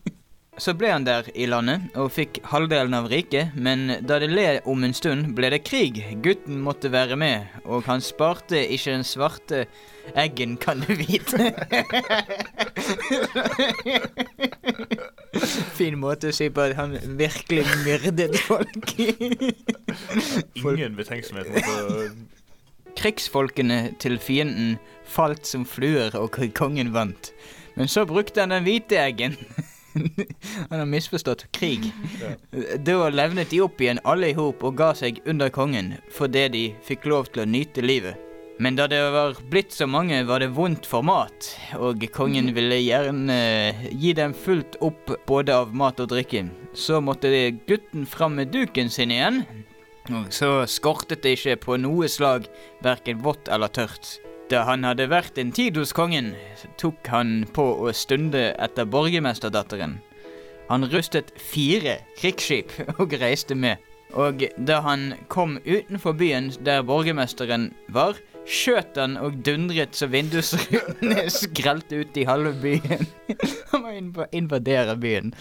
Så 0.58 0.72
ble 0.72 0.88
han 0.88 1.04
der 1.04 1.26
i 1.36 1.44
landet 1.48 1.80
og 2.00 2.12
fikk 2.16 2.38
halvdelen 2.48 2.94
av 2.96 3.10
riket, 3.12 3.52
men 3.54 3.90
da 4.08 4.16
det 4.22 4.30
le 4.32 4.60
om 4.64 4.84
en 4.86 4.94
stund, 4.96 5.34
ble 5.36 5.50
det 5.52 5.58
krig. 5.68 6.00
Gutten 6.24 6.62
måtte 6.64 6.88
være 6.92 7.16
med, 7.20 7.44
og 7.64 7.84
han 7.90 8.00
sparte 8.00 8.56
ikke 8.64 8.92
den 8.94 9.04
svarte 9.04 9.66
eggen, 10.16 10.56
kan 10.56 10.80
du 10.80 10.94
vite. 10.96 11.50
fin 15.76 15.98
måte 16.00 16.30
å 16.30 16.34
si 16.34 16.48
på 16.52 16.60
at 16.64 16.74
han 16.78 16.96
virkelig 17.18 17.64
myrdet 17.84 18.38
folk. 18.46 18.94
Ingen 20.64 20.96
betenksomhet 20.96 21.46
mot 21.52 21.62
Krigsfolkene 22.96 23.92
til 24.00 24.16
fienden 24.22 24.78
falt 25.04 25.44
som 25.44 25.66
fluer, 25.68 26.16
og 26.16 26.30
kongen 26.56 26.94
vant. 26.94 27.32
Men 27.76 27.88
så 27.92 28.06
brukte 28.08 28.40
han 28.40 28.50
den 28.54 28.64
hvite 28.64 28.96
eggen. 29.02 29.36
han 30.70 30.78
har 30.78 30.86
misforstått 30.90 31.46
krig. 31.56 31.88
Da 32.84 33.08
levnet 33.10 33.50
de 33.50 33.62
opp 33.64 33.80
igjen 33.80 34.02
alle 34.04 34.30
i 34.32 34.36
hop 34.36 34.64
og 34.66 34.78
ga 34.78 34.92
seg 34.96 35.22
under 35.28 35.52
kongen, 35.52 35.94
fordi 36.12 36.46
de 36.52 36.64
fikk 36.86 37.08
lov 37.10 37.32
til 37.32 37.44
å 37.44 37.50
nyte 37.50 37.84
livet. 37.84 38.22
Men 38.58 38.76
da 38.78 38.86
det 38.88 39.02
var 39.12 39.36
blitt 39.52 39.74
så 39.76 39.84
mange, 39.84 40.22
var 40.24 40.40
det 40.40 40.54
vondt 40.56 40.86
for 40.88 41.04
mat, 41.04 41.50
og 41.76 42.06
kongen 42.14 42.54
ville 42.56 42.78
gjerne 42.80 43.36
gi 43.92 44.14
dem 44.16 44.32
fullt 44.32 44.78
opp 44.80 45.12
både 45.28 45.52
av 45.52 45.74
mat 45.76 46.00
og 46.00 46.08
drikke. 46.14 46.46
Så 46.72 47.02
måtte 47.04 47.28
gutten 47.68 48.06
fram 48.08 48.38
med 48.40 48.54
duken 48.56 48.88
sin 48.92 49.12
igjen, 49.12 49.42
og 50.08 50.32
så 50.32 50.62
skortet 50.70 51.24
det 51.26 51.36
ikke 51.36 51.58
på 51.66 51.76
noe 51.82 52.08
slag, 52.08 52.48
verken 52.86 53.20
vått 53.26 53.52
eller 53.52 53.68
tørt. 53.68 54.16
Da 54.50 54.62
han 54.68 54.84
hadde 54.86 55.08
vært 55.10 55.38
en 55.42 55.50
tid 55.54 55.78
hos 55.80 55.90
kongen, 55.96 56.32
tok 56.78 57.08
han 57.10 57.40
på 57.56 57.64
å 57.82 57.90
stunde 57.96 58.52
etter 58.62 58.86
borgermesterdatteren. 58.86 59.96
Han 60.70 60.86
rustet 60.90 61.32
fire 61.38 61.96
krigsskip 62.18 62.72
og 62.98 63.14
reiste 63.18 63.56
med. 63.58 63.82
Og 64.14 64.44
da 64.68 64.78
han 64.86 65.12
kom 65.34 65.56
utenfor 65.66 66.14
byen 66.18 66.52
der 66.66 66.84
borgermesteren 66.86 67.72
var, 67.94 68.18
skjøt 68.46 68.94
han 69.02 69.16
og 69.18 69.40
dundret 69.46 69.98
så 69.98 70.06
vindusrutene 70.10 71.24
skrelte 71.40 72.04
ut 72.04 72.18
i 72.22 72.26
halve 72.28 72.52
byen. 72.62 73.02
Han 73.72 73.82
må 73.82 73.90
inv- 73.98 74.28
invadere 74.38 74.94
byen. 75.02 75.32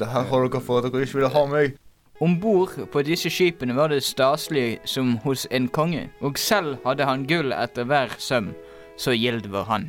Det 0.00 0.08
her 0.10 0.26
har 0.26 0.48
dere 0.48 0.60
for 0.66 0.82
at 0.82 0.90
dere 0.90 1.06
ikke 1.06 1.20
ville 1.20 1.30
ha 1.30 1.44
meg. 1.46 1.76
Om 2.20 2.40
bord 2.40 2.72
på 2.90 3.02
disse 3.06 3.30
skipene 3.30 3.76
var 3.76 3.92
det 3.92 4.00
staselig 4.02 4.80
som 4.90 5.16
hos 5.22 5.46
en 5.54 5.68
konge, 5.70 6.08
og 6.18 6.38
selv 6.38 6.80
hadde 6.82 7.06
han 7.06 7.26
gull 7.30 7.54
etter 7.54 7.86
hver 7.86 8.16
søm, 8.18 8.50
så 8.98 9.14
gild 9.14 9.46
var 9.52 9.68
han. 9.70 9.86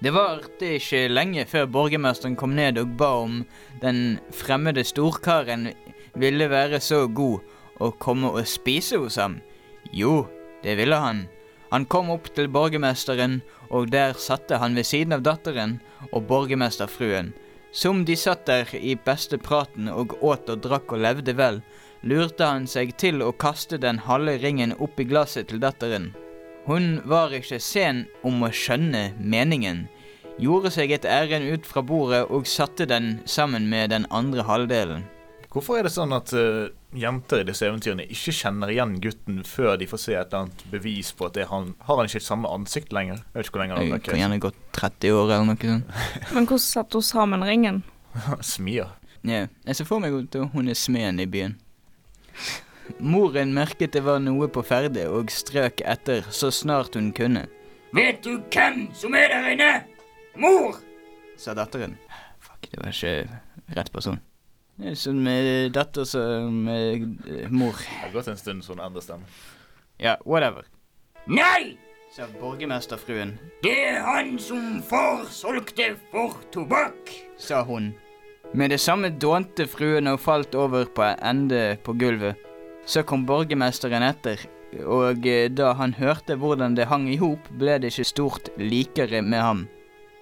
Det 0.00 0.12
varte 0.12 0.76
ikke 0.76 1.06
lenge 1.08 1.44
før 1.48 1.68
borgermesteren 1.72 2.36
kom 2.36 2.56
ned 2.56 2.80
og 2.80 2.96
ba 3.00 3.10
om 3.24 3.42
den 3.82 4.18
fremmede 4.32 4.84
storkaren 4.84 5.70
ville 6.16 6.48
være 6.48 6.80
så 6.80 7.06
god 7.08 7.44
å 7.80 7.92
komme 8.00 8.32
og 8.32 8.48
spise 8.48 8.96
hos 9.00 9.20
ham. 9.20 9.40
Jo, 9.92 10.26
det 10.64 10.76
ville 10.80 10.96
han. 11.00 11.26
Han 11.72 11.84
kom 11.84 12.08
opp 12.12 12.30
til 12.32 12.48
borgermesteren, 12.48 13.42
og 13.68 13.90
der 13.92 14.16
satte 14.16 14.60
han 14.62 14.76
ved 14.76 14.88
siden 14.88 15.16
av 15.16 15.24
datteren 15.26 15.80
og 16.12 16.24
borgermesterfruen. 16.28 17.34
Som 17.76 18.04
de 18.08 18.14
satt 18.16 18.46
der 18.48 18.70
i 18.72 18.94
beste 18.96 19.36
praten 19.36 19.90
og 19.92 20.14
åt 20.24 20.48
og 20.48 20.62
drakk 20.64 20.94
og 20.96 21.02
levde 21.04 21.34
vel, 21.36 21.58
lurte 22.08 22.46
han 22.48 22.64
seg 22.64 22.94
til 22.96 23.20
å 23.20 23.34
kaste 23.36 23.76
den 23.82 23.98
halve 24.06 24.38
ringen 24.40 24.72
opp 24.80 24.96
i 24.96 25.04
glasset 25.04 25.50
til 25.50 25.60
datteren. 25.60 26.14
Hun 26.64 27.02
var 27.04 27.34
ikke 27.36 27.58
sen 27.60 28.06
om 28.24 28.40
å 28.46 28.48
skjønne 28.48 29.10
meningen, 29.20 29.84
gjorde 30.40 30.72
seg 30.72 30.94
et 30.96 31.04
ærend 31.04 31.52
ut 31.52 31.68
fra 31.68 31.84
bordet 31.84 32.22
og 32.32 32.48
satte 32.48 32.88
den 32.88 33.18
sammen 33.28 33.68
med 33.68 33.92
den 33.92 34.08
andre 34.08 34.48
halvdelen. 34.48 35.04
Hvorfor 35.56 35.78
er 35.78 35.86
det 35.86 35.94
sånn 35.94 36.12
at 36.12 36.34
uh, 36.36 36.66
jenter 36.92 37.40
i 37.40 37.44
disse 37.48 37.64
eventyrene 37.64 38.04
ikke 38.12 38.32
kjenner 38.36 38.68
igjen 38.74 38.90
gutten 39.00 39.38
før 39.48 39.78
de 39.80 39.86
får 39.88 40.02
se 40.02 40.12
et 40.12 40.26
eller 40.26 40.42
annet 40.42 40.64
bevis 40.68 41.14
på 41.16 41.30
at 41.30 41.38
det 41.38 41.46
han 41.48 41.70
Har 41.88 41.96
han 41.96 42.10
ikke 42.10 42.20
samme 42.20 42.50
ansikt 42.52 42.92
lenger? 42.92 43.22
Jeg 43.22 43.38
vet 43.38 43.48
ikke 43.48 43.56
hvor 43.56 43.62
lenge 43.62 43.78
han 43.78 43.94
har 43.94 44.02
kan 44.04 44.20
gjerne 44.20 44.38
gått 44.44 44.58
30 44.76 45.16
år 45.16 45.32
eller 45.32 45.48
noe 45.48 45.70
sånt. 45.70 45.96
Men 46.36 46.50
hvordan 46.50 46.64
satte 46.66 47.00
hun 47.00 47.06
sammen 47.08 47.46
ringen? 47.48 47.80
Smir. 48.52 48.92
Ja, 49.24 49.46
jeg 49.48 49.80
ser 49.80 49.88
for 49.88 50.04
meg 50.04 50.18
at 50.18 50.36
hun 50.52 50.68
er 50.68 50.76
smeden 50.76 51.24
i 51.24 51.28
byen. 51.30 51.56
Moren 53.00 53.56
merket 53.56 53.96
det 53.96 54.04
var 54.04 54.20
noe 54.20 54.52
på 54.52 54.60
ferde 54.60 55.08
og 55.08 55.32
strøk 55.32 55.80
etter 55.88 56.28
så 56.28 56.52
snart 56.52 57.00
hun 57.00 57.14
kunne, 57.16 57.48
Vet 57.96 58.20
du 58.20 58.42
hvem 58.52 58.90
som 58.92 59.14
er 59.16 59.32
der 59.32 59.52
inne? 59.54 59.72
Mor! 60.36 60.82
sa 61.40 61.56
datteren. 61.56 61.96
Fuck, 62.44 62.68
det 62.68 62.82
var 62.82 62.92
ikke 62.92 63.76
rett 63.78 63.94
person. 63.94 64.20
Som 64.94 65.22
med 65.24 65.72
datter 65.72 66.04
som 66.04 66.64
med 66.66 67.04
eh, 67.26 67.48
mor. 67.50 67.72
Det 67.80 68.00
har 68.02 68.12
gått 68.12 68.28
en 68.28 68.36
stund 68.36 68.64
så 68.64 68.74
hun 68.74 68.82
endrer 68.84 69.00
stemme. 69.04 69.24
Ja, 69.98 70.16
whatever, 70.24 70.66
Nei! 71.26 71.78
sa 72.12 72.26
borgermesterfruen, 72.40 73.34
Det 73.62 73.72
er 73.88 74.00
han 74.04 74.38
som 74.38 74.82
far 74.82 75.24
solgte 75.32 75.94
for 76.12 76.36
tobakk. 76.52 77.10
sa 77.36 77.62
hun. 77.64 77.94
Med 78.54 78.70
det 78.70 78.80
samme 78.80 79.10
dånte 79.10 79.66
fruen 79.66 80.06
og 80.06 80.20
falt 80.20 80.54
over 80.54 80.84
på 80.84 81.02
ende 81.22 81.76
på 81.84 81.92
gulvet. 81.92 82.36
Så 82.86 83.02
kom 83.02 83.26
borgermesteren 83.26 84.02
etter, 84.06 84.38
og 84.84 85.26
eh, 85.26 85.48
da 85.50 85.72
han 85.74 85.94
hørte 85.98 86.36
hvordan 86.36 86.76
det 86.76 86.86
hang 86.86 87.08
i 87.08 87.16
hop, 87.16 87.48
ble 87.58 87.78
det 87.80 87.90
ikke 87.92 88.04
stort 88.12 88.48
likere 88.56 89.22
med 89.22 89.40
ham. 89.40 89.66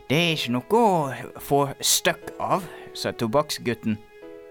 Det 0.08 0.16
er 0.16 0.32
ikke 0.38 0.54
noe 0.54 0.80
å 0.80 1.40
få 1.40 1.60
støkk 1.80 2.32
av. 2.40 2.62
sa 2.94 3.10
tobakksgutten. 3.10 3.98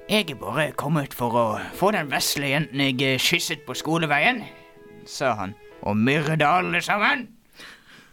Jeg 0.10 0.30
er 0.30 0.36
bare 0.36 0.74
kommet 0.76 1.14
for 1.16 1.32
å 1.40 1.44
få 1.80 1.94
den 1.96 2.10
vesle 2.12 2.50
jenten 2.52 2.82
jeg 2.84 3.22
kysset 3.24 3.62
på 3.64 3.72
skoleveien. 3.74 4.42
sa 5.06 5.34
han. 5.34 5.54
Og 5.82 5.96
myrde 5.98 6.46
alle 6.46 6.82
sammen. 6.82 7.30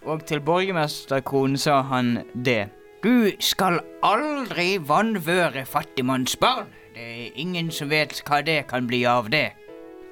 Og 0.07 0.25
til 0.27 0.41
borgermesterkronen 0.41 1.59
sa 1.59 1.83
han 1.83 2.23
det. 2.35 2.69
Du 3.03 3.33
skal 3.41 3.81
aldri 4.03 4.79
vanvøre 4.79 5.67
fattigmannsbarn. 5.67 6.69
Det 6.95 7.03
er 7.03 7.33
ingen 7.35 7.71
som 7.71 7.91
vet 7.91 8.23
hva 8.23 8.41
det 8.43 8.67
kan 8.69 8.87
bli 8.87 9.05
av 9.05 9.31
det. 9.31 9.51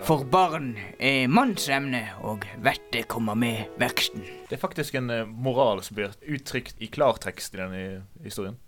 For 0.02 0.24
barn 0.24 0.76
er 0.98 1.28
mannsemne, 1.28 2.04
og 2.22 2.44
vettet 2.58 3.08
kommer 3.08 3.34
med 3.34 3.66
veksten. 3.78 4.22
Det 4.48 4.58
er 4.58 4.62
faktisk 4.62 4.94
en 4.94 5.10
eh, 5.10 5.26
moral 5.26 5.82
som 5.82 5.94
blir 5.94 6.14
uttrykt 6.26 6.82
i 6.82 6.86
klartekst 6.86 7.54
i 7.54 7.58
denne 7.58 8.02
historien. 8.22 8.58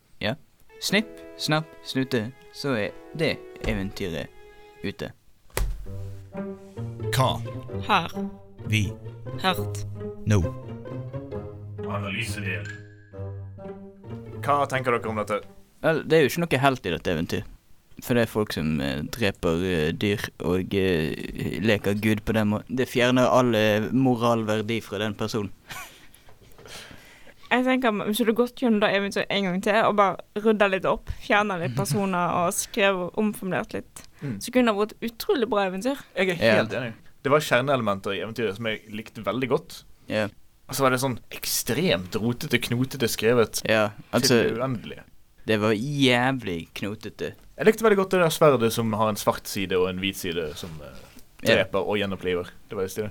Snipp, 0.81 1.07
snapp, 1.37 1.65
snute, 1.85 2.31
så 2.57 2.71
er 2.73 2.95
det 3.13 3.35
eventyret 3.69 4.33
ute. 4.81 5.11
Hva? 7.13 7.27
Her. 7.85 8.15
Vi? 8.73 8.87
Hørt. 9.43 9.83
Nå? 10.25 10.39
Analysedel. 11.85 12.71
Hva 14.41 14.57
tenker 14.73 14.97
dere 14.97 15.13
om 15.13 15.21
dette? 15.21 15.43
Vel, 15.85 16.01
det 16.09 16.17
er 16.17 16.25
jo 16.25 16.33
ikke 16.33 16.45
noe 16.47 16.63
helt 16.65 16.89
i 16.89 16.95
dette 16.97 17.13
eventyr. 17.13 17.45
For 18.01 18.17
det 18.17 18.25
er 18.25 18.33
folk 18.33 18.57
som 18.57 18.73
eh, 18.81 19.05
dreper 19.13 19.69
eh, 19.69 19.87
dyr 19.93 20.25
og 20.49 20.73
eh, 20.81 21.61
leker 21.61 22.01
Gud 22.01 22.25
på 22.25 22.41
den 22.41 22.55
måten. 22.55 22.81
Det 22.81 22.89
fjerner 22.89 23.29
all 23.29 23.53
moralverdi 23.93 24.81
fra 24.81 25.05
den 25.05 25.13
personen. 25.13 25.53
Jeg 27.51 27.65
tenker 27.67 27.91
Hvis 28.07 28.19
du 28.21 28.25
hadde 28.25 28.37
gått 28.39 28.61
gjennom 28.63 28.81
det 28.81 28.91
eventuelt 28.95 29.27
en 29.35 29.45
gang 29.49 29.61
til 29.65 29.79
og 29.89 29.97
bare 29.99 30.43
rydda 30.45 30.69
litt 30.71 30.85
opp, 30.87 31.11
fjerna 31.25 31.57
litt 31.59 31.75
personer 31.77 32.35
og 32.45 32.53
skrevet 32.55 33.17
omformulert 33.19 33.75
litt, 33.75 34.07
Mm. 34.21 34.37
så 34.39 34.53
kunne 34.53 34.69
det 34.69 34.77
vært 34.77 34.91
et 34.93 35.13
utrolig 35.13 35.47
bra 35.49 35.63
eventyr. 35.71 35.97
Jeg 36.15 36.29
er 36.29 36.35
helt 36.35 36.59
helt 36.59 36.73
enig. 36.77 36.93
Det 37.25 37.31
var 37.33 37.41
kjerneelementer 37.41 38.13
i 38.13 38.21
eventyret 38.21 38.57
som 38.57 38.67
jeg 38.67 38.83
likte 38.93 39.23
veldig 39.25 39.49
godt. 39.49 39.79
Yeah. 40.09 40.29
Og 40.69 40.75
så 40.77 40.83
var 40.85 40.91
det 40.91 41.01
sånn 41.01 41.19
ekstremt 41.33 42.15
rotete, 42.21 42.61
knotete 42.61 43.09
skrevet 43.09 43.63
ja 43.67 43.89
til 43.89 44.19
altså 44.21 44.37
det 44.43 44.59
uendelige. 44.59 45.03
Det 45.47 45.57
var 45.59 45.73
jævlig 45.73 46.69
knotete. 46.75 47.33
Jeg 47.57 47.67
likte 47.67 47.83
veldig 47.83 47.97
godt 47.97 48.11
det 48.11 48.21
der 48.21 48.31
sverdet 48.31 48.73
som 48.73 48.93
har 48.93 49.09
en 49.09 49.17
svart 49.17 49.49
side 49.49 49.73
og 49.77 49.89
en 49.89 49.99
hvit 49.99 50.17
side 50.21 50.55
som 50.55 50.71
uh, 50.85 50.93
dreper 51.43 51.81
og 51.81 51.97
gjenoppliver. 51.99 52.53
Det 52.69 52.77
var 52.77 52.83
det 52.87 52.93
stilig. 52.93 53.11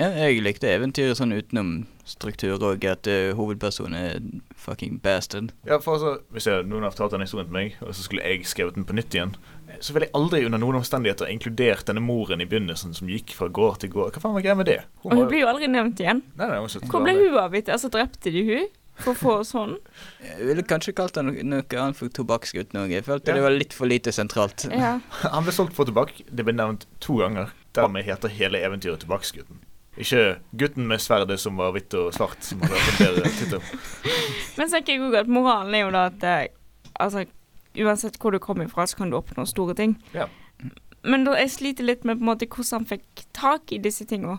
Ja, 0.00 0.08
jeg 0.24 0.40
likte 0.42 0.70
eventyret 0.72 1.18
sånn 1.18 1.34
utenom 1.36 1.72
struktur 2.08 2.56
og 2.56 2.84
at 2.88 3.06
uh, 3.06 3.34
hovedpersonen 3.36 3.94
er 3.94 4.22
fucking 4.58 4.98
bastard. 5.04 5.52
Ja, 5.68 5.78
for 5.82 5.98
altså, 5.98 6.14
Hvis 6.32 6.48
jeg, 6.48 6.64
noen 6.66 6.86
har 6.86 6.94
fortalt 6.94 7.14
den 7.16 7.24
historien 7.26 7.50
til 7.50 7.56
meg, 7.56 7.76
og 7.84 7.92
så 7.94 8.06
skulle 8.06 8.24
jeg 8.24 8.48
skrevet 8.48 8.78
den 8.78 8.86
på 8.88 8.96
nytt 8.96 9.14
igjen, 9.14 9.36
så 9.80 9.94
ville 9.94 10.08
jeg 10.08 10.16
aldri 10.18 10.42
under 10.48 10.60
noen 10.62 10.80
omstendigheter 10.80 11.30
inkludert 11.32 11.86
denne 11.88 12.02
moren 12.04 12.42
i 12.42 12.48
begynnelsen 12.48 12.96
som 12.96 13.10
gikk 13.10 13.34
fra 13.36 13.50
gård 13.52 13.82
til 13.82 13.92
gård. 13.94 14.16
Hva 14.16 14.24
faen 14.24 14.36
var 14.36 14.44
greia 14.44 14.58
med 14.58 14.70
det? 14.70 14.80
Og 15.04 15.12
hun 15.12 15.24
var... 15.24 15.32
blir 15.32 15.44
jo 15.44 15.50
aldri 15.52 15.70
nevnt 15.70 16.02
igjen. 16.02 16.22
Nei, 16.38 16.48
nei, 16.50 16.60
hun 16.62 16.92
Hvor 16.92 17.04
ble 17.04 17.16
hun 17.18 17.40
av 17.40 17.58
etter? 17.58 17.76
Altså, 17.76 17.92
drepte 17.92 18.32
de 18.34 18.44
hun 18.48 18.70
for 19.02 19.14
å 19.14 19.18
få 19.18 19.34
sånn? 19.46 19.74
Jeg 20.22 20.46
ville 20.50 20.64
kanskje 20.68 20.94
kalt 20.96 21.16
han 21.18 21.30
noe, 21.30 21.44
noe 21.46 21.64
annet 21.64 21.98
for 21.98 22.12
tobakksgutt 22.12 22.76
òg. 22.76 22.92
Jeg 22.92 23.06
følte 23.06 23.32
Ja. 23.32 23.38
det 23.38 23.44
var 23.46 23.56
litt 23.56 23.76
for 23.76 23.90
lite 23.90 24.12
sentralt. 24.12 24.66
Ja. 24.68 24.98
Han 25.32 25.46
ble 25.46 25.54
solgt 25.54 25.76
for 25.76 25.88
tobakk. 25.88 26.20
Det 26.28 26.44
ble 26.44 26.54
nevnt 26.58 26.86
to 27.00 27.18
ganger. 27.22 27.54
Dermed 27.72 28.04
heter 28.04 28.28
hele 28.28 28.60
eventyret 28.60 29.00
Tobakksgutten. 29.00 29.62
Ikke 30.00 30.38
gutten 30.56 30.86
med 30.88 31.00
sverdet 31.04 31.36
som 31.40 31.56
var 31.60 31.72
hvitt 31.74 31.92
og 31.98 32.12
svart, 32.16 32.38
som 32.46 32.62
hadde 32.64 32.72
vært 32.78 32.92
en 32.92 33.16
bedre 33.16 33.32
tittel. 33.38 33.60
Men 34.56 34.68
så 34.70 34.78
tenker 34.78 34.94
jeg 34.94 35.02
også 35.04 35.20
at 35.26 35.28
moralen 35.28 35.74
er 35.76 35.82
jo 35.84 35.90
da 35.92 36.06
at 36.08 36.24
eh, 36.24 36.46
altså, 37.00 37.26
uansett 37.76 38.16
hvor 38.22 38.32
du 38.32 38.38
kommer 38.40 38.68
fra, 38.72 38.86
så 38.88 38.96
kan 38.96 39.10
du 39.12 39.18
oppnå 39.18 39.44
store 39.48 39.74
ting. 39.76 39.98
Ja. 40.16 40.28
Men 41.04 41.24
da 41.26 41.34
jeg 41.36 41.50
sliter 41.52 41.84
litt 41.84 42.04
med 42.08 42.16
på 42.20 42.24
en 42.24 42.30
måte 42.30 42.46
hvordan 42.48 42.80
han 42.84 42.88
fikk 42.94 43.24
tak 43.36 43.72
i 43.74 43.80
disse 43.84 44.06
tinga. 44.08 44.38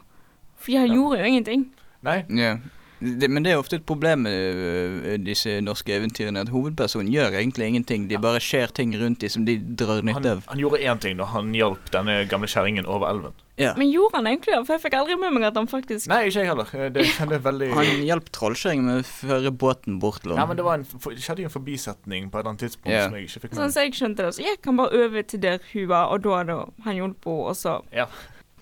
For 0.58 0.74
han 0.80 0.88
Ja. 0.90 0.96
gjorde 0.96 1.20
jo 1.22 1.26
ingenting. 1.34 1.68
Nei, 2.02 2.24
Ja. 2.30 2.58
Det, 3.04 3.28
men 3.30 3.44
det 3.44 3.52
er 3.52 3.60
ofte 3.60 3.76
et 3.76 3.86
problem 3.86 4.22
med 4.24 4.34
øh, 4.56 5.18
disse 5.26 5.58
norske 5.62 5.92
eventyrene, 5.98 6.40
at 6.46 6.50
hovedpersonen 6.54 7.10
gjør 7.12 7.36
egentlig 7.36 7.68
ingenting. 7.68 8.06
De 8.08 8.18
bare 8.22 8.40
skjer 8.40 8.72
ting 8.72 8.94
rundt 8.96 9.20
dem 9.20 9.30
som 9.34 9.44
de 9.46 9.58
drar 9.60 10.00
nytte 10.08 10.30
av. 10.38 10.44
han 10.48 10.62
gjorde 10.62 10.80
én 10.80 11.00
ting 11.04 11.18
da 11.20 11.26
han 11.34 11.52
hjalp 11.58 11.90
denne 11.92 12.22
gamle 12.32 12.48
kjerringen 12.48 12.86
over 12.88 13.10
elven. 13.10 13.34
Ja. 13.60 13.74
Men 13.78 13.92
gjorde 13.92 14.16
han 14.18 14.26
egentlig 14.32 14.54
det? 14.56 14.62
For 14.66 14.74
jeg 14.74 14.82
fikk 14.82 14.96
aldri 14.98 15.16
med 15.22 15.34
meg 15.36 15.44
at 15.52 15.58
han 15.60 15.68
faktisk 15.70 16.08
Nei, 16.10 16.24
ikke 16.30 16.40
jeg 16.42 16.48
heller. 16.50 16.72
Det, 16.96 17.04
det 17.30 17.36
er 17.38 17.44
veldig 17.46 17.68
Han 17.76 17.92
hjalp 18.08 18.32
trollkjerringen 18.34 18.88
med 18.88 19.04
å 19.04 19.06
føre 19.06 19.52
båten 19.52 20.00
bort 20.02 20.24
til 20.24 20.34
Ja, 20.34 20.48
men 20.50 20.58
det, 20.58 20.66
var 20.66 20.80
en, 20.80 20.86
for- 20.90 21.14
skjedde 21.14 21.44
jo 21.46 21.52
en 21.52 21.54
forbisetning 21.54 22.32
på 22.34 22.40
et 22.40 22.42
eller 22.42 22.50
annet 22.56 22.64
tidspunkt 22.66 22.96
Ja. 22.96 23.04
som 23.06 23.14
jeg 23.20 23.28
ikke 23.28 23.44
fikk 23.44 23.54
Sånn 23.54 23.68
med. 23.68 23.74
som 23.76 23.84
jeg 23.86 23.94
skjønte 24.00 24.26
det, 24.26 24.32
så 24.40 24.48
gikk 24.48 24.66
han 24.72 24.80
bare 24.82 25.04
over 25.06 25.22
til 25.30 25.44
der 25.46 25.60
hun 25.74 25.88
var, 25.92 26.10
og 26.16 26.24
da 26.26 26.38
hadde 26.40 26.58
han 26.88 26.98
hjulpet 26.98 27.30
henne, 27.30 27.46
og 27.52 27.56
så 27.62 27.76
Ja. 27.94 28.08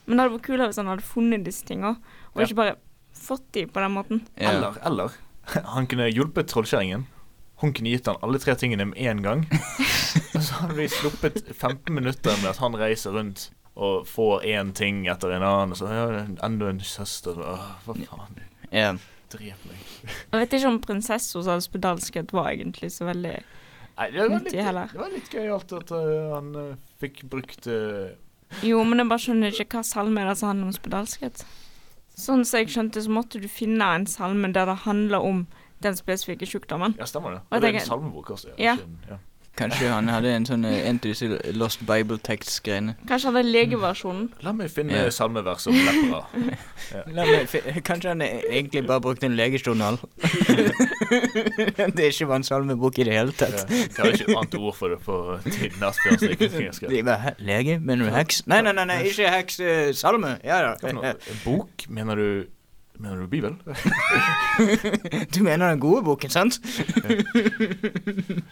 Men 0.08 0.17
det 0.17 0.23
hadde 0.25 0.36
vært 0.36 0.47
kulere 0.49 0.67
hvis 0.73 0.82
han 0.84 0.91
hadde 0.91 1.08
funnet 1.08 1.45
disse 1.47 1.63
tinga, 1.71 1.95
og 2.34 2.41
Ja. 2.41 2.47
ikke 2.49 2.56
bare 2.60 2.75
fått 3.22 3.48
de 3.58 3.66
på 3.70 3.84
den 3.84 3.96
måten. 3.96 4.22
Ja. 4.36 4.52
Eller, 4.52 4.78
eller 4.88 5.18
han 5.76 5.88
kunne 5.90 6.10
hjulpet 6.10 6.52
trollkjerringen. 6.52 7.08
Hun 7.62 7.74
kunne 7.78 7.94
gitt 7.94 8.10
han 8.10 8.18
alle 8.26 8.42
tre 8.42 8.56
tingene 8.58 8.88
med 8.90 8.98
en 8.98 9.22
gang. 9.22 9.48
Og 10.34 10.42
så 10.48 10.64
hadde 10.64 10.78
vi 10.80 10.90
sluppet 10.90 11.44
15 11.54 11.94
minutter 11.94 12.34
med 12.42 12.52
at 12.56 12.62
han 12.64 12.78
reiser 12.78 13.14
rundt 13.14 13.52
og 13.76 14.08
får 14.10 14.46
én 14.50 14.74
ting 14.76 15.06
etter 15.10 15.32
en 15.36 15.46
annen. 15.46 15.76
Og 15.76 15.80
så 15.80 15.90
ja, 15.94 16.08
enda 16.44 16.72
en 16.72 16.82
søster. 16.86 17.38
Åh, 17.38 17.68
hva 17.86 17.98
faen. 18.02 18.42
Ja. 18.74 18.96
Drep 19.32 19.66
meg. 19.70 19.84
Jeg 20.04 20.42
vet 20.42 20.56
ikke 20.58 20.72
om 20.74 20.80
prinsessa 20.84 21.38
hos 21.40 21.48
hadde 21.48 21.72
Pedalskhet 21.72 22.34
var 22.36 22.50
egentlig 22.52 22.92
så 22.92 23.08
veldig 23.08 23.38
Nei, 23.38 24.08
det 24.12 24.18
var 24.18 24.30
litt, 24.32 24.46
Nyttig 24.48 24.64
heller. 24.66 24.92
det 24.92 25.00
var 25.00 25.12
litt 25.14 25.34
gøyalt 25.36 25.74
at 25.78 25.92
uh, 25.94 26.32
han 26.34 26.48
uh, 26.56 26.70
fikk 27.00 27.22
brukt 27.32 27.68
uh, 27.70 28.12
Jo, 28.66 28.82
men 28.88 29.04
jeg 29.04 29.12
bare 29.12 29.24
skjønner 29.24 29.56
ikke 29.64 29.78
hva 29.78 29.84
salme 29.88 30.24
er 30.24 30.32
det 30.32 30.38
som 30.40 30.52
handler 30.52 30.72
om 30.72 30.76
spedalskhet. 30.76 31.44
Sånn 32.22 32.46
som 32.46 32.62
jeg 32.62 32.70
skjønte, 32.70 33.02
så 33.02 33.12
måtte 33.14 33.42
du 33.42 33.48
finne 33.50 33.88
en 33.96 34.06
salme 34.10 34.52
der 34.54 34.70
det 34.70 34.82
handler 34.84 35.26
om 35.26 35.46
den 35.82 35.98
spesifikke 35.98 36.46
sjukdommen. 36.46 36.94
Ja, 37.00 37.08
stemmer 37.10 37.38
det. 37.38 37.42
Og 37.50 37.64
det 37.64 37.72
er 37.72 37.80
en 37.80 37.88
salmebok 37.88 38.36
også. 38.36 38.54
Ja. 38.62 38.76
ja. 39.10 39.18
Kanskje 39.60 39.90
han 39.92 40.08
hadde 40.08 40.30
en 40.32 40.46
sånn 40.48 40.64
eh, 40.66 40.88
en 40.88 40.98
til 41.04 41.12
disse 41.12 41.28
Lost 41.60 41.82
Bible-tekst-greiene. 41.86 42.96
Kanskje 43.10 43.32
hadde 43.34 43.42
legeversjonen. 43.52 44.30
La 44.46 44.54
meg 44.56 44.70
finne 44.72 44.96
Ja. 44.96 45.10
salmevers 45.12 45.68
om 45.68 45.76
lepra. 45.76 46.22
La 47.18 47.26
meg 47.28 47.50
fi- 47.52 47.82
Kanskje 47.84 48.14
han 48.14 48.22
egentlig 48.24 48.86
bare 48.88 49.02
brukte 49.04 49.28
en 49.28 49.36
legejournal. 49.36 50.00
det 50.76 52.00
er 52.00 52.08
ikke 52.12 52.28
var 52.32 52.40
en 52.40 52.48
salmebok 52.48 53.00
i 53.00 53.04
det 53.10 53.14
hele 53.18 53.34
Ja. 53.36 53.46
tatt. 53.46 53.70
Jeg 53.70 53.90
har 53.98 54.12
ikke 54.16 54.30
et 54.32 54.38
annet 54.38 54.56
ord 54.62 54.76
for 54.80 54.88
det 54.96 55.00
på 55.06 55.18
tiden 55.50 55.84
Asbjørn. 55.84 56.18
så 56.20 56.30
jeg 56.32 56.38
kan 56.40 56.48
ikke 56.62 56.74
skrive. 56.80 56.96
De 56.96 57.04
bare, 57.04 57.34
Lege? 57.40 57.80
Mener 57.80 58.06
du 58.10 58.16
heks? 58.16 58.42
Nei, 58.48 58.62
nei, 58.62 58.72
nei, 58.72 58.86
nei 58.86 59.02
ikke 59.12 59.30
heks. 59.36 59.60
eh, 59.60 59.92
salme. 59.94 60.38
Ja 60.44 60.62
da. 60.74 61.14
Bok? 61.44 61.86
Mener 61.90 62.16
du 62.16 62.46
Mener 62.99 63.21
du 63.21 63.27
Bibelen? 63.27 63.62
Du 65.34 65.43
mener 65.43 65.69
den 65.69 65.80
gode 65.80 66.04
boken, 66.04 66.30
sant? 66.30 66.60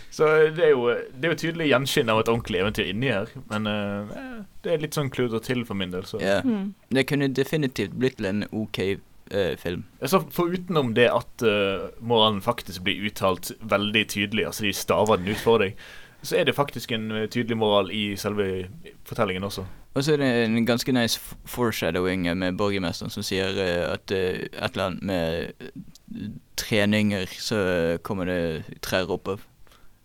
Så 0.10 0.30
det 0.56 0.64
er 0.66 0.72
jo, 0.72 0.88
det 0.90 1.28
er 1.28 1.34
jo 1.34 1.38
tydelig 1.38 1.68
gjenskinn 1.70 2.10
av 2.10 2.22
et 2.24 2.32
ordentlig 2.32 2.62
eventyr 2.64 2.90
inni 2.90 3.12
her. 3.14 3.30
Men 3.52 3.70
uh, 3.70 4.42
det 4.66 4.74
er 4.74 4.82
litt 4.82 4.98
sånn 4.98 5.12
kluder 5.14 5.44
til 5.46 5.66
for 5.68 5.78
min 5.78 5.94
del. 5.94 6.08
Så. 6.10 6.22
Ja. 6.24 6.40
Mm. 6.42 6.74
Det 6.90 7.06
kunne 7.12 7.30
definitivt 7.30 7.94
blitt 8.00 8.18
til 8.18 8.30
en 8.32 8.46
OK 8.50 8.82
uh, 8.90 9.54
film. 9.62 9.86
Så 10.02 10.24
for 10.34 10.56
utenom 10.56 10.96
det 10.98 11.10
at 11.14 11.46
uh, 11.46 11.90
moralen 12.02 12.42
faktisk 12.42 12.88
blir 12.88 13.06
uttalt 13.12 13.52
veldig 13.62 14.08
tydelig, 14.16 14.48
altså 14.50 14.66
de 14.66 14.74
staver 14.74 15.22
den 15.22 15.36
ut 15.36 15.44
for 15.44 15.62
deg, 15.62 15.78
så 16.26 16.40
er 16.40 16.50
det 16.50 16.58
faktisk 16.58 16.92
en 16.92 17.12
tydelig 17.32 17.56
moral 17.60 17.94
i 17.96 18.16
selve 18.20 18.68
fortellingen 19.08 19.46
også. 19.48 19.68
Og 19.98 20.04
så 20.06 20.14
er 20.14 20.22
det 20.22 20.30
en 20.46 20.66
ganske 20.68 20.92
nice 20.94 21.20
foreshadowing 21.50 22.28
med 22.38 22.58
borgermesteren 22.60 23.10
som 23.12 23.24
sier 23.26 23.58
eh, 23.58 23.86
at 23.94 24.12
eh, 24.14 24.46
et 24.54 24.72
eller 24.72 24.86
annet 24.86 25.04
med 25.04 25.54
eh, 25.66 26.30
treninger, 26.62 27.26
så 27.42 27.62
kommer 28.06 28.30
det 28.30 28.80
trær 28.86 29.10
opp 29.16 29.28
av 29.28 29.46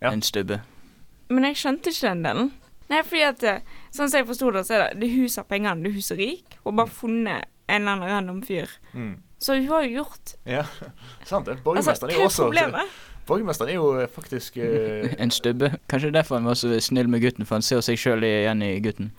Ja. 0.01 0.11
en 0.11 0.21
stubbe. 0.21 0.59
Men 1.29 1.43
jeg 1.47 1.55
skjønte 1.61 1.89
ikke 1.89 2.09
den 2.09 2.23
delen. 2.25 2.51
Nei, 2.89 2.99
fordi 3.01 3.23
at 3.25 3.43
Sånn 3.95 4.09
som 4.11 4.19
jeg 4.19 4.27
forsto 4.27 4.51
det, 4.51 4.65
så 4.67 4.73
er 4.75 4.81
det 4.93 4.99
det 5.05 5.09
huset 5.15 5.39
har 5.39 5.47
pengene, 5.49 5.83
det 5.87 5.93
huset 5.95 6.17
rik, 6.19 6.57
og 6.65 6.75
bare 6.75 6.91
funnet 6.91 7.45
en 7.71 7.81
eller 7.81 7.91
annen 7.95 8.09
random 8.11 8.41
fyr. 8.45 8.69
Så 9.39 9.55
hun 9.55 9.67
har 9.67 9.85
jo 9.85 10.01
gjort 10.01 10.35
Ja, 10.45 10.65
sant 11.29 11.45
det. 11.47 11.55
Altså, 11.57 11.63
Borgermesteren 11.63 12.09
altså, 12.11 12.17
er 12.17 12.19
jo 12.19 12.25
også 12.29 12.43
problemet? 12.43 12.93
Borgermesteren 13.25 13.69
er 13.69 13.75
jo 13.79 14.07
faktisk 14.13 14.57
uh, 14.57 15.13
En 15.23 15.31
stubbe. 15.31 15.71
Kanskje 15.89 16.11
derfor 16.13 16.35
han 16.35 16.45
var 16.45 16.53
så 16.59 16.79
snill 16.79 17.09
med 17.09 17.21
gutten, 17.21 17.45
for 17.45 17.55
han 17.55 17.65
ser 17.65 17.81
seg 17.81 17.97
sjøl 17.97 18.23
igjen 18.23 18.61
i 18.61 18.75
gutten. 18.85 19.11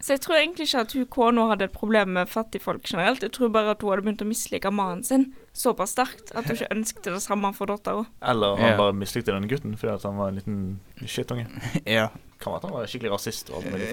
Så 0.00 0.14
jeg 0.14 0.20
tror 0.22 0.36
egentlig 0.38 0.68
ikke 0.68 0.80
at 0.84 0.92
hun 0.94 1.06
kona 1.06 1.48
hadde 1.50 1.64
et 1.68 1.72
problem 1.74 2.08
med 2.14 2.28
fattigfolk 2.30 2.82
generelt. 2.86 3.22
Jeg 3.22 3.32
tror 3.34 3.48
bare 3.54 3.70
at 3.74 3.82
hun 3.82 3.90
hadde 3.90 4.04
begynt 4.06 4.22
å 4.22 4.28
mislike 4.28 4.70
mannen 4.70 5.02
sin 5.04 5.32
såpass 5.58 5.90
sterkt 5.96 6.30
at 6.38 6.46
hun 6.46 6.54
ikke 6.54 6.70
ønsket 6.76 7.08
det 7.10 7.22
samme 7.24 7.50
for 7.56 7.66
dattera. 7.66 8.06
Eller 8.22 8.56
han 8.56 8.70
Ja. 8.72 8.76
bare 8.78 8.92
mislikte 8.94 9.32
den 9.34 9.48
gutten 9.50 9.76
fordi 9.76 9.92
at 9.94 10.02
han 10.06 10.16
var 10.16 10.28
en 10.28 10.34
liten 10.40 10.80
skittunge. 11.04 11.46
Ja. 11.86 12.08
Kan 12.38 12.52
være 12.52 12.56
at 12.56 12.64
han 12.68 12.72
var 12.78 12.86
skikkelig 12.86 13.10
rasist 13.16 13.50
og 13.50 13.56
alt 13.64 13.72
mulig. 13.72 13.88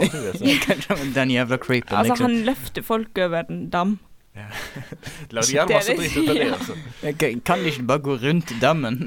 folk 0.87 1.15
den 1.15 1.31
jævla 1.33 1.57
creepen, 1.57 1.97
Altså, 1.97 2.13
liksom. 2.13 2.25
han 2.25 2.45
løfter 2.45 2.81
folk 2.83 3.17
over 3.17 3.43
en 3.49 3.69
dam. 3.69 3.97
Lagde 5.31 5.47
gjerne 5.55 5.71
masse 5.73 5.93
dritt 5.95 6.17
ut 6.17 6.29
av 6.29 6.35
det. 6.35 6.47
altså. 6.51 6.73
Kan 7.19 7.39
kan 7.47 7.59
de 7.63 7.69
ikke 7.71 7.85
bare 7.87 7.99
gå 8.03 8.15
rundt 8.21 8.51
dammen? 8.61 8.97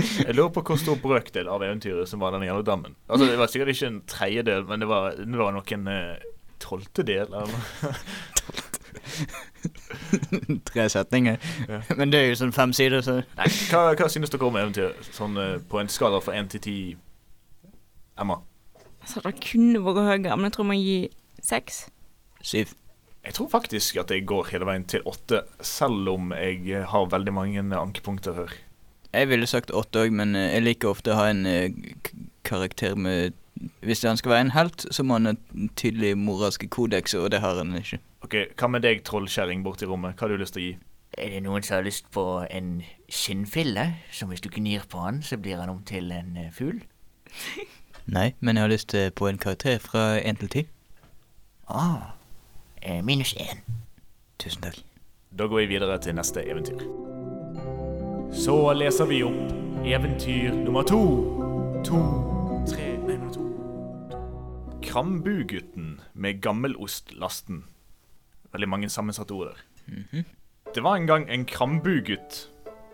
Jeg 0.00 0.34
lurer 0.36 0.52
på 0.54 0.62
hvor 0.66 0.78
stor 0.80 0.98
brøkdel 1.02 1.48
av 1.50 1.62
eventyret 1.66 2.08
som 2.10 2.20
var 2.22 2.32
den 2.36 2.44
jævla 2.46 2.62
dammen. 2.66 2.94
Altså, 3.08 3.26
Det 3.30 3.38
var 3.40 3.50
sikkert 3.52 3.72
ikke 3.74 3.90
en 3.90 4.00
tredjedel, 4.08 4.64
men 4.68 4.80
det 4.84 4.88
var, 4.90 5.16
det 5.18 5.40
var 5.40 5.52
nok 5.56 5.72
en 5.76 5.88
eh, 5.92 6.28
tolvtedel. 6.62 7.28
eller 7.34 7.50
noe. 7.50 7.94
Tre 10.64 10.88
setninger. 10.88 11.36
Ja. 11.68 11.80
Men 11.96 12.12
det 12.12 12.20
er 12.20 12.28
jo 12.30 12.38
sånn 12.40 12.54
fem 12.56 12.72
sider, 12.76 13.02
så 13.04 13.18
Nei, 13.38 13.48
hva, 13.70 13.82
hva 13.98 14.08
synes 14.12 14.32
dere 14.32 14.46
om 14.48 14.58
eventyret? 14.60 15.10
Sånn 15.14 15.36
eh, 15.40 15.56
på 15.70 15.80
en 15.80 15.90
skala 15.92 16.20
fra 16.24 16.36
én 16.38 16.48
til 16.50 16.62
ti? 16.64 16.76
Emma? 18.20 18.40
Altså, 19.00 19.22
det 19.24 19.34
kunne 19.44 19.80
vært 19.84 20.02
høyere, 20.06 20.36
men 20.36 20.48
jeg 20.50 20.56
tror 20.56 20.68
man 20.70 20.80
gir 20.80 21.08
seks. 21.44 21.86
syv. 22.44 22.74
Jeg 23.20 23.34
tror 23.36 23.50
faktisk 23.52 23.98
at 24.00 24.10
jeg 24.14 24.24
går 24.28 24.46
hele 24.54 24.64
veien 24.64 24.84
til 24.88 25.02
åtte, 25.08 25.42
selv 25.60 26.08
om 26.08 26.30
jeg 26.32 26.86
har 26.88 27.10
veldig 27.12 27.32
mange 27.36 27.64
ankepunkter 27.76 28.32
her. 28.38 28.54
Jeg 29.12 29.28
ville 29.28 29.46
sagt 29.46 29.72
åtte 29.74 30.04
òg, 30.04 30.12
men 30.14 30.36
eh, 30.38 30.52
jeg 30.54 30.64
liker 30.64 30.92
ofte 30.92 31.14
å 31.14 31.18
ha 31.18 31.30
en 31.32 31.46
eh, 31.48 31.70
karakter 32.46 32.94
med 32.94 33.36
Hvis 33.84 34.04
han 34.08 34.16
skal 34.16 34.30
være 34.30 34.44
en 34.46 34.54
helt, 34.54 34.86
så 34.94 35.02
må 35.04 35.18
han 35.18 35.26
ha 35.26 35.32
en 35.34 35.68
tydelig 35.76 36.14
moralske 36.16 36.68
kodeks, 36.70 37.14
og 37.14 37.30
det 37.34 37.42
har 37.42 37.58
han 37.58 37.74
ikke. 37.76 37.98
Ok, 38.24 38.36
Hva 38.56 38.70
med 38.72 38.86
deg, 38.86 39.02
trollkjerring 39.04 39.64
borti 39.66 39.84
rommet? 39.84 40.14
Hva 40.16 40.28
har 40.28 40.32
du 40.32 40.40
lyst 40.40 40.56
til 40.56 40.62
å 40.62 40.64
gi? 40.64 40.78
Er 41.18 41.34
det 41.34 41.42
noen 41.44 41.66
som 41.66 41.76
har 41.76 41.84
lyst 41.84 42.06
på 42.14 42.24
en 42.46 42.70
skinnfille, 43.10 43.84
som 44.14 44.30
hvis 44.30 44.40
du 44.40 44.48
gnir 44.54 44.86
på 44.88 45.02
han, 45.02 45.20
så 45.26 45.36
blir 45.36 45.60
han 45.60 45.74
om 45.74 45.82
til 45.84 46.08
en 46.14 46.38
eh, 46.40 46.52
fugl? 46.54 46.80
Nei, 48.16 48.30
men 48.40 48.56
jeg 48.56 48.64
har 48.64 48.72
lyst 48.72 48.96
på 49.18 49.28
en 49.28 49.38
karakter 49.42 49.76
fra 49.82 50.16
én 50.22 50.40
til 50.40 50.54
ti. 50.54 50.64
Ah, 51.68 52.16
minus 53.04 53.36
én. 53.36 53.60
Tusen 54.40 54.64
takk. 54.64 54.80
Da 55.36 55.46
går 55.46 55.66
vi 55.66 55.72
videre 55.76 56.00
til 56.00 56.16
neste 56.16 56.42
eventyr. 56.48 57.19
Så 58.32 58.72
leser 58.72 59.06
vi 59.10 59.22
opp 59.26 59.84
eventyr 59.86 60.54
nummer 60.54 60.84
to. 60.86 61.00
To, 61.86 61.98
tre, 62.68 62.92
nei, 63.02 63.16
nummer 63.18 63.32
to. 63.34 63.46
Krambugutten 64.86 65.96
med 66.14 66.38
gammelostlasten. 66.44 67.64
Veldig 68.54 68.68
mange 68.70 68.90
sammensatte 68.92 69.34
ord 69.34 69.50
der. 69.50 70.22
Det 70.74 70.84
var 70.86 70.96
en 71.00 71.08
gang 71.10 71.26
en 71.26 71.44
krambugutt. 71.44 72.46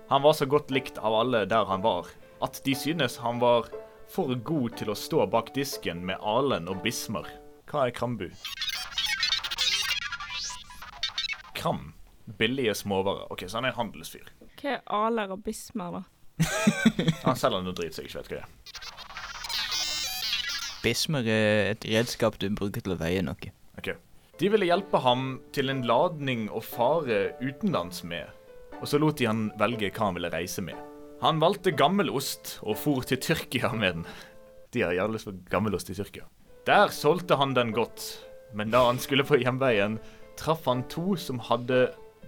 Han 0.09 0.25
var 0.25 0.33
så 0.39 0.49
godt 0.49 0.73
likt 0.73 0.97
av 0.99 1.15
alle 1.21 1.45
der 1.51 1.69
han 1.69 1.85
var, 1.85 2.09
at 2.41 2.63
de 2.65 2.73
synes 2.75 3.19
han 3.21 3.41
var 3.43 3.69
for 4.09 4.33
god 4.41 4.79
til 4.81 4.93
å 4.93 4.97
stå 4.97 5.27
bak 5.29 5.53
disken 5.57 6.01
med 6.09 6.23
alen 6.25 6.71
og 6.73 6.81
bismar. 6.87 7.29
Hva 7.69 7.89
er 7.89 7.95
krambu? 7.97 8.31
Kram. 11.59 11.93
Billige 12.39 12.75
småvarer. 12.75 13.29
Ok, 13.31 13.45
så 13.47 13.61
han 13.61 13.69
er 13.69 13.75
en 13.75 13.83
handelsfyr. 13.85 14.33
Hva 14.67 14.73
er 14.75 14.89
aler 14.91 15.31
og 15.31 15.45
bismer, 15.47 15.95
da? 15.95 16.01
Han 17.29 17.37
selger 17.39 17.63
noe 17.63 17.75
drit, 17.77 17.95
som 17.95 18.03
jeg 18.03 18.11
ikke 18.11 18.19
vet 18.19 18.31
hva 18.33 18.35
det 18.35 18.43
er. 18.43 18.51
Bismer 20.83 21.29
er 21.31 21.71
et 21.71 21.87
redskap 21.87 22.35
du 22.43 22.49
bruker 22.51 22.83
til 22.83 22.97
å 22.97 22.99
veie 22.99 23.23
noe. 23.23 23.53
Ok. 23.79 23.93
De 24.41 24.51
ville 24.51 24.67
hjelpe 24.67 24.99
ham 25.05 25.39
til 25.55 25.71
en 25.71 25.85
ladning 25.87 26.49
og 26.51 26.67
fare 26.67 27.39
utenlands 27.39 28.03
med, 28.11 28.27
og 28.81 28.91
så 28.91 28.99
lot 28.99 29.23
de 29.23 29.31
han 29.31 29.47
velge 29.63 29.93
hva 29.93 30.09
han 30.09 30.19
ville 30.19 30.35
reise 30.35 30.67
med. 30.67 30.75
Han 31.23 31.39
valgte 31.41 31.71
gammelost 31.71 32.57
og 32.67 32.75
for 32.83 33.07
til 33.07 33.23
Tyrkia 33.23 33.71
med 33.71 34.01
den. 34.01 34.05
De 34.75 34.83
har 34.83 34.99
jævlig 34.99 35.21
lyst 35.21 35.31
på 35.31 35.39
gammelost 35.55 35.95
i 35.95 35.99
Tyrkia. 36.01 36.27
Der 36.67 36.91
solgte 36.91 37.39
han 37.39 37.55
den 37.55 37.71
godt, 37.71 38.03
men 38.51 38.75
da 38.75 38.83
han 38.91 38.99
skulle 38.99 39.23
på 39.31 39.39
hjemveien, 39.39 40.01
traff 40.43 40.67
han 40.67 40.83
to 40.91 41.15
som 41.15 41.39
hadde 41.55 41.85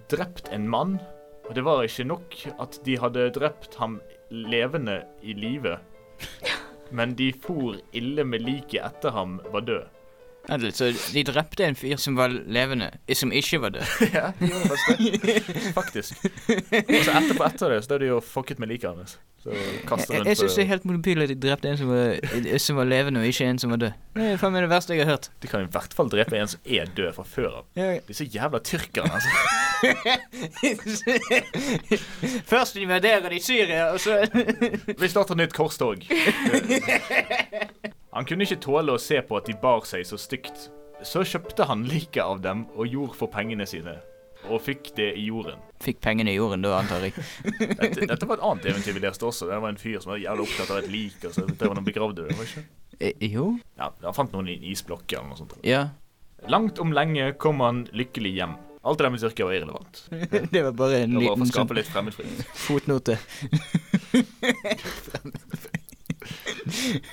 drept 0.07 0.55
en 0.55 0.71
mann, 0.71 1.01
og 1.49 1.55
det 1.57 1.65
var 1.65 1.83
ikke 1.83 2.05
nok 2.05 2.35
at 2.61 2.81
de 2.85 2.99
hadde 3.01 3.31
drept 3.33 3.79
ham 3.81 4.01
levende 4.31 5.01
i 5.25 5.33
live, 5.33 5.79
men 6.97 7.15
de 7.17 7.33
for 7.33 7.79
ille 7.97 8.25
med 8.25 8.45
liket 8.45 8.83
etter 8.85 9.17
ham 9.17 9.39
var 9.53 9.65
død. 9.65 9.98
Altså, 10.49 10.89
de 11.13 11.23
drepte 11.29 11.65
en 11.67 11.77
fyr 11.77 11.97
som 12.01 12.17
var 12.17 12.29
levende, 12.33 12.89
som 13.15 13.33
ikke 13.33 13.61
var 13.61 13.69
død. 13.77 13.83
Ja, 14.15 14.31
de 14.41 14.47
gjorde 14.49 14.69
faktisk 14.69 15.23
det. 15.23 15.43
Faktisk. 15.79 16.13
Og 16.25 17.05
så 17.05 17.11
etterpå 17.21 17.45
etter 17.49 17.69
det, 17.75 17.81
så 17.85 17.89
er 17.95 17.99
de 18.05 18.09
jo 18.15 18.19
fucket 18.25 18.59
med 18.63 18.69
liket 18.73 18.91
hans. 18.95 19.13
Jeg, 19.49 19.57
jeg 20.27 20.37
syns 20.37 20.55
det 20.59 20.63
er 20.65 20.69
helt 20.73 20.85
motbydelig 20.85 21.25
at 21.29 21.31
de 21.31 21.37
drepte 21.41 21.69
en 21.71 21.79
som 21.79 21.89
var, 21.89 22.19
som 22.61 22.77
var 22.81 22.87
levende, 22.91 23.21
og 23.23 23.27
ikke 23.31 23.47
en 23.49 23.59
som 23.63 23.71
var 23.73 23.79
død. 23.81 23.93
Det 24.19 24.25
er 24.33 24.37
faen 24.41 24.53
meg 24.53 24.63
det 24.67 24.71
verste 24.73 24.93
jeg 24.97 25.03
har 25.07 25.13
hørt. 25.15 25.27
De 25.41 25.47
kan 25.49 25.61
i 25.65 25.71
hvert 25.73 25.93
fall 25.97 26.09
drepe 26.13 26.35
en 26.41 26.51
som 26.51 26.61
er 26.67 26.85
død 26.97 27.11
fra 27.17 27.25
før 27.29 27.51
av. 27.61 27.65
Disse 28.09 28.25
jævla 28.29 28.59
tyrkerne, 28.67 29.11
altså. 29.15 29.31
Først 32.51 32.77
invaderer 32.77 33.29
de 33.31 33.41
Syria, 33.43 33.93
og 33.93 34.01
så 34.03 34.19
Vi 34.99 35.09
starter 35.09 35.35
nytt 35.39 35.55
korstog. 35.57 35.97
Han 38.19 38.27
kunne 38.27 38.43
ikke 38.43 38.59
tåle 38.59 38.97
å 38.97 38.99
se 38.99 39.21
på 39.23 39.37
at 39.39 39.47
de 39.47 39.55
bar 39.63 39.85
seg 39.87 40.03
så 40.03 40.17
stygt. 40.19 40.65
Så 41.07 41.21
kjøpte 41.23 41.69
han 41.69 41.85
liket 41.87 42.25
av 42.25 42.41
dem 42.43 42.65
og 42.75 42.89
jord 42.91 43.13
for 43.15 43.31
pengene 43.31 43.63
sine, 43.71 43.93
og 44.51 44.59
fikk 44.65 44.91
det 44.97 45.13
i 45.21 45.29
jorden. 45.29 45.61
Fikk 45.85 46.01
pengene 46.03 46.33
i 46.33 46.35
jorden, 46.35 46.65
da, 46.67 46.81
antar 46.81 47.07
jeg. 47.07 47.15
Dette, 47.79 48.09
dette 48.11 48.27
var 48.27 48.41
et 48.41 48.47
annet 48.49 48.67
eventyr 48.73 48.97
vi 48.97 49.05
leste 49.05 49.23
også. 49.29 49.47
Det 49.47 49.61
var 49.63 49.71
en 49.71 49.79
fyr 49.79 50.01
som 50.03 50.11
var 50.17 50.19
jævlig 50.19 50.49
opptatt 50.49 50.73
av 50.75 50.81
et 50.81 50.89
lik, 50.91 51.15
og 51.29 51.37
så 51.37 51.45
drev 51.47 51.71
han 51.71 51.79
og 51.85 51.87
begravde 51.87 52.27
det. 52.27 52.35
var 52.41 52.51
ikke? 52.51 52.65
E, 52.99 53.13
jo. 53.31 53.45
Ja, 53.79 53.93
Han 54.09 54.17
fant 54.19 54.35
noen 54.35 54.51
i 54.51 54.57
en 54.59 54.67
eller 54.67 55.29
noe 55.29 55.39
sånt. 55.39 55.55
Ja. 55.63 55.85
Langt 56.51 56.83
om 56.83 56.91
lenge 56.99 57.31
kom 57.39 57.63
han 57.63 57.85
lykkelig 57.95 58.35
hjem. 58.41 58.59
Alt 58.83 58.99
det 58.99 59.07
der 59.07 59.15
med 59.15 59.23
Tyrkia 59.23 59.47
var 59.47 59.55
irrelevant. 59.61 60.03
Det 60.55 60.65
var 60.67 60.75
bare 60.83 61.05
en 61.05 61.15
Det 61.15 61.23
for 61.23 61.23
å 61.23 61.39
liten 61.39 61.47
sånn 61.47 61.55
skape 61.55 61.79
litt 61.79 61.91
fremmedfrykt. 61.95 62.43
fotnote. 62.67 63.15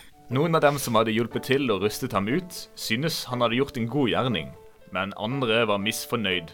Noen 0.33 0.57
av 0.57 0.63
dem 0.63 0.79
som 0.81 0.95
hadde 0.97 1.13
hjulpet 1.13 1.43
til 1.51 1.69
og 1.69 1.83
rustet 1.85 2.15
ham 2.17 2.25
ut, 2.25 2.55
synes 2.73 3.19
han 3.29 3.43
hadde 3.45 3.59
gjort 3.59 3.75
en 3.77 3.89
god 3.93 4.09
gjerning. 4.09 4.47
Men 4.89 5.13
andre 5.21 5.59
var 5.69 5.83
misfornøyd 5.83 6.49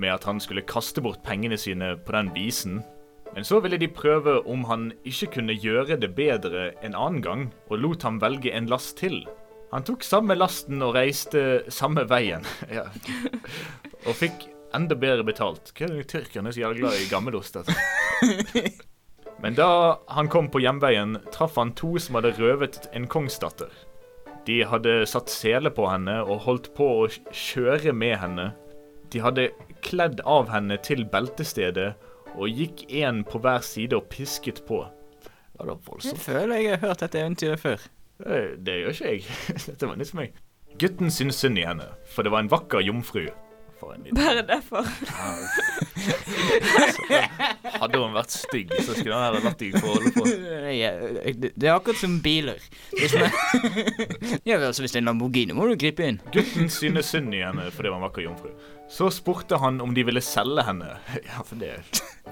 med 0.00 0.14
at 0.14 0.24
han 0.24 0.40
skulle 0.40 0.64
kaste 0.64 1.02
bort 1.04 1.20
pengene 1.26 1.58
sine 1.60 1.98
på 2.00 2.14
den 2.16 2.30
visen. 2.32 2.78
Men 3.34 3.44
så 3.44 3.60
ville 3.60 3.76
de 3.76 3.90
prøve 3.92 4.38
om 4.48 4.64
han 4.70 4.88
ikke 5.04 5.34
kunne 5.36 5.52
gjøre 5.52 6.00
det 6.00 6.14
bedre 6.16 6.70
en 6.80 6.96
annen 6.96 7.20
gang, 7.20 7.44
og 7.68 7.84
lot 7.84 8.08
ham 8.08 8.22
velge 8.24 8.54
en 8.56 8.70
last 8.72 8.96
til. 9.02 9.26
Han 9.74 9.84
tok 9.84 10.02
samme 10.02 10.34
lasten 10.38 10.80
og 10.80 10.96
reiste 10.96 11.66
samme 11.68 12.06
veien. 12.08 12.48
ja. 12.78 12.88
Og 14.08 14.16
fikk 14.16 14.48
enda 14.72 14.96
bedre 14.96 15.28
betalt. 15.28 15.74
Hva 15.76 15.90
er 15.90 15.98
det 16.00 16.08
tyrkerne 16.08 16.56
så 16.56 16.64
jævla 16.64 16.86
glad 16.86 17.04
i 17.04 17.10
gammelost? 17.12 17.60
Altså? 17.60 18.80
Men 19.42 19.54
da 19.56 19.98
han 20.12 20.28
kom 20.28 20.50
på 20.52 20.60
hjemveien, 20.60 21.16
traff 21.32 21.56
han 21.56 21.72
to 21.78 21.94
som 21.98 22.18
hadde 22.18 22.34
røvet 22.36 22.90
en 22.92 23.06
kongsdatter. 23.08 23.70
De 24.46 24.60
hadde 24.68 25.06
satt 25.08 25.32
sele 25.32 25.72
på 25.72 25.86
henne 25.88 26.18
og 26.24 26.44
holdt 26.46 26.70
på 26.76 26.86
å 27.02 27.08
kjøre 27.32 27.92
med 27.96 28.16
henne. 28.20 28.50
De 29.12 29.22
hadde 29.24 29.50
kledd 29.84 30.20
av 30.28 30.50
henne 30.52 30.76
til 30.84 31.06
beltestedet 31.08 31.92
og 32.36 32.48
gikk 32.48 32.84
en 33.02 33.24
på 33.26 33.40
hver 33.42 33.64
side 33.64 33.96
og 33.96 34.08
pisket 34.12 34.62
på. 34.68 34.84
Det 35.24 35.66
var 35.66 35.80
voldsomt. 35.88 36.14
Jeg 36.14 36.24
føler 36.24 36.62
jeg 36.62 36.76
har 36.76 36.84
hørt 36.86 37.02
dette 37.04 37.20
eventyret 37.20 37.60
før. 37.60 37.88
Det, 38.20 38.40
det 38.66 38.78
gjør 38.80 38.96
ikke 38.96 39.12
jeg. 39.14 39.38
Dette 39.70 39.88
var 39.88 40.00
nytt 40.00 40.12
for 40.12 40.22
meg. 40.22 40.40
Gutten 40.80 41.12
syntes 41.12 41.40
synd 41.42 41.58
i 41.60 41.66
henne, 41.66 41.88
for 42.08 42.24
det 42.24 42.32
var 42.32 42.44
en 42.44 42.52
vakker 42.52 42.84
jomfru. 42.84 43.26
Bare 43.80 44.42
derfor. 44.48 44.84
Hadde 48.00 48.10
hun 48.10 48.18
vært 48.18 48.34
stygg, 48.34 48.74
så 48.80 48.96
skulle 48.96 49.16
han 49.16 49.26
heller 49.28 49.46
latt 49.46 49.60
deg 49.62 49.76
få 49.76 49.94
holde 49.94 50.12
på. 50.16 50.24
Det 51.60 51.68
er 51.68 51.74
akkurat 51.74 52.00
som 52.00 52.18
biler. 52.24 52.60
Hvis, 52.94 53.14
man, 53.20 54.40
ja, 54.44 54.58
altså, 54.58 54.82
hvis 54.82 54.94
det 54.94 55.00
er 55.00 55.04
en 55.04 55.10
Lamborghini, 55.12 55.56
må 55.56 55.68
du 55.70 55.76
gripe 55.80 56.06
inn. 56.06 56.20
Gutten 56.34 56.70
synes 56.72 57.12
synd 57.12 57.34
i 57.36 57.42
henne 57.44 57.68
fordi 57.74 57.90
hun 57.90 57.98
var 57.98 58.02
en 58.02 58.08
vakker 58.08 58.26
jomfru. 58.26 58.50
Så 58.90 59.10
spurte 59.14 59.60
han 59.62 59.80
om 59.84 59.94
de 59.94 60.04
ville 60.06 60.22
selge 60.24 60.66
henne. 60.66 60.96
Ja, 61.30 61.44
for 61.46 61.60
det 61.60 61.76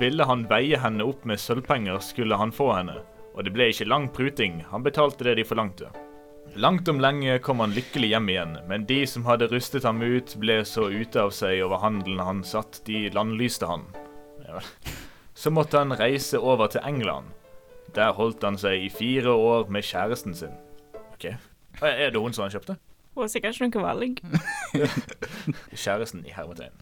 Ville 0.01 0.27
han 0.27 0.45
veie 0.51 0.79
henne 0.81 1.07
opp 1.07 1.25
med 1.29 1.41
sølvpenger, 1.43 2.01
skulle 2.03 2.39
han 2.39 2.55
få 2.55 2.73
henne. 2.75 2.99
Og 3.37 3.45
det 3.47 3.55
ble 3.55 3.71
ikke 3.71 3.87
lang 3.87 4.09
pruting. 4.11 4.63
Han 4.73 4.85
betalte 4.87 5.27
det 5.27 5.39
de 5.39 5.47
forlangte. 5.47 5.91
Langt 6.59 6.89
om 6.89 7.01
lenge 7.01 7.39
kom 7.45 7.61
han 7.61 7.75
lykkelig 7.77 8.09
hjem 8.15 8.31
igjen, 8.33 8.55
men 8.71 8.87
de 8.89 9.03
som 9.07 9.27
hadde 9.29 9.51
rustet 9.53 9.85
ham 9.87 10.01
ut, 10.03 10.33
ble 10.41 10.63
så 10.67 10.89
ute 10.91 11.21
av 11.23 11.31
seg 11.37 11.61
over 11.67 11.83
handelen 11.83 12.23
hans 12.25 12.55
at 12.59 12.81
de 12.89 13.05
landlyste 13.15 13.69
han. 13.69 13.85
Ja. 14.49 14.63
Så 15.39 15.51
måtte 15.55 15.79
han 15.79 15.95
reise 15.95 16.39
over 16.39 16.67
til 16.67 16.81
England. 16.83 17.31
Der 17.95 18.11
holdt 18.13 18.43
han 18.43 18.57
seg 18.59 18.83
i 18.83 18.91
fire 18.91 19.31
år 19.31 19.69
med 19.71 19.87
kjæresten 19.87 20.35
sin. 20.35 20.57
Ok, 21.13 21.25
Er 21.83 22.11
det 22.11 22.19
hun 22.21 22.33
som 22.35 22.43
han 22.43 22.51
kjøpte? 22.51 22.75
Hun 23.15 23.23
har 23.23 23.31
sikkert 23.31 23.61
ikke 23.61 23.79
noe 23.79 23.85
valg. 23.87 24.19
Kjæresten 25.85 26.25
i 26.27 26.35
hermetegn. 26.35 26.75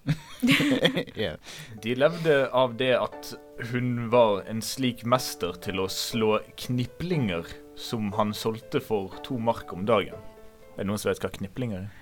yeah. 1.20 1.36
De 1.84 1.94
levde 1.94 2.36
av 2.48 2.78
det 2.80 2.94
at 2.96 3.34
hun 3.72 4.08
var 4.12 4.42
en 4.48 4.62
slik 4.64 5.04
mester 5.04 5.56
til 5.60 5.80
å 5.80 5.88
slå 5.92 6.38
kniplinger 6.56 7.44
som 7.76 8.08
han 8.16 8.32
solgte 8.32 8.80
for 8.80 9.16
to 9.24 9.36
mark 9.36 9.72
om 9.76 9.84
dagen. 9.88 10.16
Er 10.76 10.84
det 10.84 10.88
noen 10.88 11.00
som 11.00 11.12
vet 11.12 11.20
hva 11.24 11.32
kniplinger 11.36 11.84
er? 11.84 11.92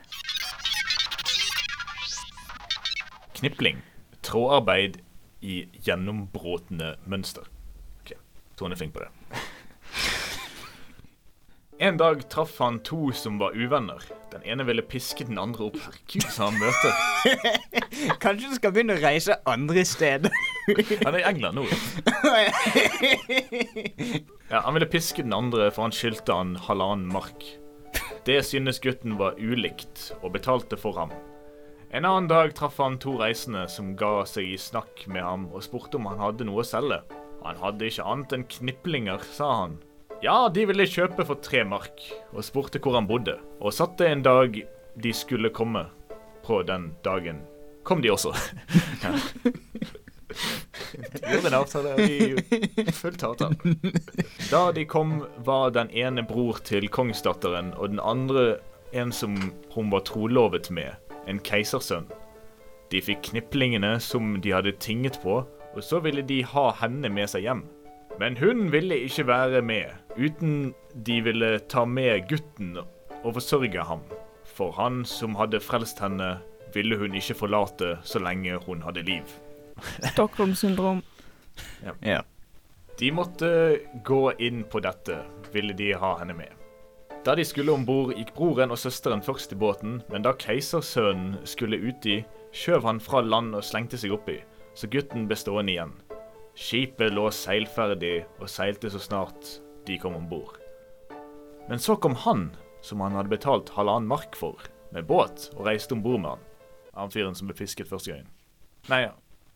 Knipling. 3.35 3.83
Trådarbeid 4.23 5.03
i 5.45 5.57
gjennombråtende 5.85 6.95
mønster. 7.11 7.49
Ok, 8.01 8.17
Tone 8.57 8.77
er 8.77 8.81
flink 8.81 8.97
på 8.97 9.05
det. 9.05 9.43
En 11.79 11.97
dag 11.99 12.21
traff 12.31 12.59
han 12.59 12.79
to 12.87 13.11
som 13.13 13.39
var 13.39 13.57
uvenner. 13.59 13.99
Den 14.31 14.45
ene 14.47 14.63
ville 14.65 14.83
piske 14.87 15.25
den 15.27 15.41
andre 15.43 15.67
opp. 15.67 15.79
Herregud, 15.83 16.27
sa 16.31 16.47
han 16.47 16.61
møter. 16.61 16.93
Kanskje 18.23 18.53
du 18.53 18.55
skal 18.61 18.75
begynne 18.77 18.95
å 18.95 19.03
reise 19.03 19.41
andre 19.51 19.83
steder. 19.89 20.31
han 21.03 21.11
er 21.11 21.19
i 21.19 21.27
England 21.27 21.59
nå. 21.59 21.65
ja, 24.53 24.63
han 24.63 24.79
ville 24.79 24.89
piske 24.91 25.27
den 25.27 25.35
andre, 25.35 25.73
for 25.75 25.89
han 25.89 25.97
skyldte 25.97 26.39
han 26.39 26.55
halvannen 26.69 27.11
mark. 27.11 27.43
Det 28.25 28.39
synes 28.47 28.79
gutten 28.81 29.19
var 29.19 29.35
ulikt, 29.43 30.13
og 30.23 30.37
betalte 30.39 30.79
for 30.79 30.95
ham. 31.03 31.11
En 31.95 32.05
annen 32.05 32.29
dag 32.29 32.55
traff 32.59 32.79
han 32.83 32.97
to 32.99 33.13
reisende 33.21 33.69
som 33.71 33.93
ga 33.95 34.25
seg 34.27 34.49
i 34.51 34.57
snakk 34.59 35.05
med 35.07 35.23
ham 35.23 35.45
og 35.55 35.63
spurte 35.63 35.95
om 35.95 36.09
han 36.11 36.19
hadde 36.19 36.43
noe 36.49 36.65
å 36.65 36.67
selge. 36.67 36.97
Han 37.45 37.61
hadde 37.61 37.87
ikke 37.87 38.07
annet 38.11 38.35
enn 38.35 38.47
kniplinger, 38.51 39.23
sa 39.31 39.53
han. 39.61 39.77
Ja, 40.25 40.49
de 40.51 40.65
ville 40.67 40.89
kjøpe 40.91 41.23
for 41.29 41.39
tre 41.39 41.63
mark, 41.63 42.03
og 42.35 42.43
spurte 42.43 42.81
hvor 42.83 42.99
han 42.99 43.07
bodde. 43.07 43.37
Og 43.63 43.77
satte 43.77 44.09
en 44.11 44.25
dag 44.27 44.59
de 44.99 45.13
skulle 45.15 45.53
komme. 45.55 45.85
På 46.43 46.65
den 46.67 46.91
dagen 47.07 47.45
kom 47.87 48.03
de 48.03 48.11
også. 48.11 48.35
De 51.15 51.31
gjorde 51.31 51.49
en 51.49 51.57
avtale, 51.57 51.93
og 51.95 52.01
de 52.85 52.93
fulgte 52.95 53.29
avtalen. 53.29 53.79
Da 54.53 54.67
de 54.75 54.83
kom, 54.87 55.21
var 55.47 55.71
den 55.75 55.91
ene 55.95 56.25
bror 56.27 56.59
til 56.67 56.89
kongsdatteren, 56.91 57.71
og 57.79 57.95
den 57.95 58.03
andre 58.03 58.59
en 58.95 59.13
som 59.13 59.35
hun 59.75 59.91
var 59.91 60.05
trolovet 60.07 60.71
med, 60.75 60.95
en 61.31 61.41
keisersønn. 61.45 62.09
De 62.93 63.01
fikk 63.03 63.31
kniplingene 63.31 63.97
som 64.03 64.37
de 64.45 64.53
hadde 64.55 64.75
tinget 64.83 65.19
på, 65.23 65.41
og 65.75 65.83
så 65.83 66.01
ville 66.05 66.23
de 66.23 66.43
ha 66.47 66.69
henne 66.81 67.11
med 67.11 67.31
seg 67.33 67.47
hjem. 67.47 67.65
Men 68.21 68.37
hun 68.39 68.69
ville 68.71 69.01
ikke 69.07 69.27
være 69.27 69.63
med, 69.63 69.91
uten 70.15 70.75
de 71.07 71.21
ville 71.27 71.57
ta 71.71 71.83
med 71.85 72.29
gutten 72.31 72.77
og 73.25 73.33
forsørge 73.35 73.87
ham. 73.89 74.05
For 74.55 74.75
han 74.77 75.03
som 75.09 75.35
hadde 75.35 75.63
frelst 75.65 75.99
henne, 76.05 76.37
ville 76.75 76.99
hun 76.99 77.15
ikke 77.15 77.37
forlate 77.39 77.97
så 78.07 78.23
lenge 78.23 78.61
hun 78.67 78.83
hadde 78.87 79.03
liv. 79.03 79.35
Stockholm 80.13 80.55
syndrom. 80.55 81.03
Ja. 81.83 81.95
ja. 82.03 82.21
De 82.99 83.11
måtte 83.11 83.49
gå 84.07 84.29
inn 84.39 84.63
på 84.71 84.83
dette, 84.83 85.19
ville 85.55 85.75
de 85.75 85.91
ha 85.99 86.15
henne 86.21 86.37
med. 86.39 86.64
Da 87.25 87.33
de 87.35 87.45
skulle 87.45 87.73
om 87.73 87.87
bord, 87.89 88.11
gikk 88.13 88.35
broren 88.37 88.75
og 88.75 88.77
søsteren 88.77 89.23
først 89.25 89.55
i 89.55 89.57
båten, 89.57 89.95
men 90.13 90.25
da 90.27 90.35
keisersønnen 90.37 91.39
skulle 91.49 91.79
uti, 91.81 92.19
skjøv 92.53 92.85
han 92.85 93.01
fra 93.01 93.23
land 93.25 93.57
og 93.57 93.65
slengte 93.65 93.97
seg 93.97 94.13
oppi, 94.13 94.43
så 94.77 94.91
gutten 94.93 95.25
ble 95.31 95.39
stående 95.41 95.73
igjen. 95.73 95.95
Skipet 96.53 97.17
lå 97.17 97.25
seilferdig 97.33 98.27
og 98.37 98.53
seilte 98.53 98.93
så 98.93 99.01
snart 99.01 99.55
de 99.89 99.97
kom 100.03 100.19
om 100.21 100.29
bord. 100.29 100.61
Men 101.71 101.81
så 101.81 101.97
kom 101.97 102.13
han, 102.27 102.51
som 102.85 103.01
han 103.01 103.17
hadde 103.17 103.33
betalt 103.33 103.73
halvannen 103.73 104.11
mark 104.11 104.37
for, 104.37 104.61
med 104.93 105.09
båt, 105.09 105.49
og 105.57 105.65
reiste 105.65 105.97
om 105.97 106.05
bord 106.05 106.21
med 106.21 106.35
han. 106.35 106.47
Han 107.01 107.15
fyren 107.15 107.41
som 107.41 107.49
ble 107.49 107.57
fisket 107.57 107.89
første 107.89 108.13
gangen. 108.13 108.29
Nei, 108.93 109.07
ja. 109.07 109.15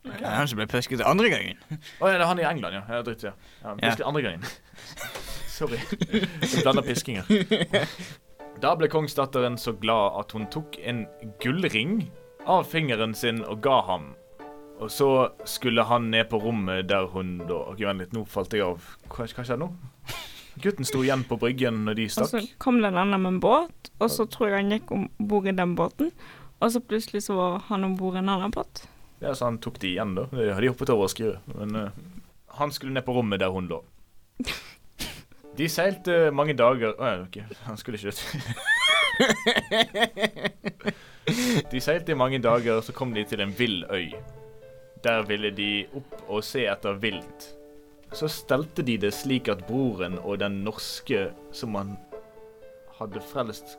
Okay. 0.09 0.24
Han 0.24 0.48
som 0.48 0.57
ble 0.57 0.70
fisket 0.72 1.04
andre 1.04 1.28
gangen. 1.37 1.61
Å 1.68 1.76
oh, 2.00 2.09
ja, 2.09 2.16
det 2.16 2.22
er 2.24 2.31
han 2.33 2.40
i 2.40 2.48
England, 2.48 2.81
ja. 2.81 2.87
ja 2.96 3.04
dritt, 3.04 3.28
ja. 3.28 3.37
ja 3.61 3.74
han 3.74 3.85
fisket 3.85 4.07
ja. 4.07 4.09
andre 4.09 4.31
gangen. 4.31 4.54
Sorry. 5.58 5.80
Jeg 6.42 6.62
blander 6.62 6.86
piskinger. 6.86 7.28
Da 8.58 8.72
ble 8.74 8.88
kongsdatteren 8.90 9.54
så 9.54 9.70
glad 9.78 10.16
at 10.18 10.32
hun 10.34 10.48
tok 10.50 10.80
en 10.82 11.04
gullring 11.38 12.08
av 12.42 12.64
fingeren 12.66 13.12
sin 13.14 13.38
og 13.46 13.60
ga 13.62 13.76
ham, 13.86 14.08
og 14.82 14.90
så 14.90 15.10
skulle 15.46 15.84
han 15.86 16.08
ned 16.10 16.26
på 16.32 16.40
rommet 16.42 16.88
der 16.90 17.06
hun 17.12 17.36
da 17.46 17.60
Ok, 17.70 17.84
vent 17.86 18.02
litt, 18.02 18.16
nå 18.16 18.24
falt 18.26 18.54
jeg 18.54 18.64
av. 18.66 18.82
Hva, 19.06 19.28
hva 19.30 19.44
skjedde 19.46 19.60
nå? 19.62 19.70
Gutten 20.58 20.88
sto 20.88 21.04
igjen 21.06 21.22
på 21.28 21.38
bryggen 21.38 21.84
når 21.86 22.00
de 22.00 22.06
stakk. 22.10 22.26
Og 22.26 22.34
så 22.34 22.58
kom 22.62 22.80
det 22.82 22.90
en 22.90 22.98
annen 23.04 23.22
med 23.22 23.36
en 23.36 23.40
båt, 23.42 23.92
og 24.02 24.10
så 24.10 24.26
tror 24.26 24.50
jeg 24.50 24.64
han 24.64 24.74
gikk 24.74 24.90
om 24.94 25.06
bord 25.30 25.46
i 25.46 25.54
den 25.54 25.76
båten. 25.78 26.10
Og 26.58 26.74
så 26.74 26.82
plutselig 26.82 27.28
så 27.28 27.38
var 27.38 27.60
han 27.68 27.86
om 27.86 27.94
bord 27.98 28.18
i 28.18 28.24
en 28.24 28.32
annen 28.34 28.54
båt. 28.54 28.88
Ja, 29.22 29.34
så 29.34 29.46
han 29.46 29.60
tok 29.62 29.78
de 29.82 29.92
igjen, 29.92 30.16
da. 30.18 30.26
De 30.34 30.66
hoppet 30.66 30.90
over 30.94 31.06
å 31.06 31.12
skrive. 31.12 31.38
Men 31.54 31.78
uh, 31.78 32.02
han 32.58 32.74
skulle 32.74 32.94
ned 32.96 33.06
på 33.06 33.14
rommet 33.14 33.42
der 33.42 33.54
hun 33.54 33.70
lå. 33.70 33.84
De 35.58 35.66
seilte 35.66 36.30
mange 36.30 36.54
dager 36.54 36.94
Å 36.94 37.08
ja, 37.08 37.22
OK. 37.24 37.40
Han 37.66 37.76
skulle 37.80 37.98
ikke 37.98 38.12
ut. 38.14 38.20
De 41.72 41.80
seilte 41.82 42.14
i 42.14 42.18
mange 42.18 42.38
dager, 42.40 42.80
så 42.80 42.94
kom 42.96 43.11
de 43.12 43.24
til 43.28 43.42
en 43.44 43.52
vill 43.59 43.82
øy. 43.90 44.14
Der 45.04 45.26
ville 45.28 45.50
de 45.54 45.86
opp 45.98 46.14
og 46.28 46.44
se 46.46 46.64
etter 46.70 46.96
vilt. 47.02 47.50
Så 48.16 48.30
stelte 48.32 48.82
de 48.86 48.96
det 49.02 49.12
slik 49.12 49.50
at 49.52 49.66
broren 49.68 50.16
og 50.22 50.38
den 50.40 50.62
norske 50.64 51.28
som 51.52 51.74
han 51.76 51.96
hadde 52.98 53.20
frelst? 53.28 53.76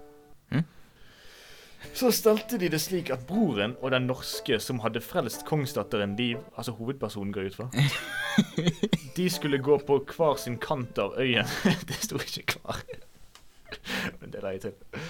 Så 1.94 2.12
stelte 2.12 2.60
de 2.60 2.70
det 2.72 2.82
slik 2.82 3.10
at 3.14 3.26
broren 3.28 3.76
og 3.82 3.92
den 3.92 4.08
norske 4.10 4.60
som 4.60 4.82
hadde 4.84 5.02
frelst 5.04 5.46
kongsdatteren 5.48 6.16
Liv, 6.20 6.38
altså 6.58 6.72
hovedpersonen 6.76 7.34
går 7.34 7.50
ut 7.50 7.56
fra, 7.56 7.70
de 9.18 9.30
skulle 9.30 9.62
gå 9.64 9.78
på 9.88 10.00
hver 10.16 10.36
sin 10.40 10.58
kant 10.60 11.00
av 11.00 11.16
øyen. 11.20 11.48
det 11.88 12.00
sto 12.04 12.20
ikke 12.20 12.60
hver. 12.64 12.84
Men 14.20 14.32
det 14.32 14.44
la 14.44 14.56
jeg 14.56 14.62
til. 14.62 15.04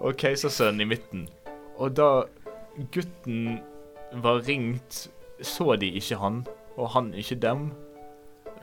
Og 0.00 0.16
keisersønnen 0.16 0.80
i 0.80 0.88
midten. 0.88 1.26
Og 1.76 1.96
da 1.96 2.24
gutten 2.92 3.60
var 4.12 4.42
ringt 4.48 5.06
så 5.42 5.76
de 5.76 5.90
ikke 5.98 6.16
han, 6.16 6.46
og 6.76 6.90
han 6.90 7.14
ikke 7.14 7.40
dem. 7.40 7.70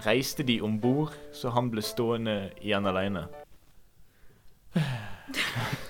Reiste 0.05 0.43
de 0.43 0.61
om 0.61 0.79
bord, 0.81 1.13
så 1.33 1.49
han 1.49 1.69
ble 1.71 1.83
stående 1.83 2.51
igjen 2.61 2.87
aleine. 2.87 3.27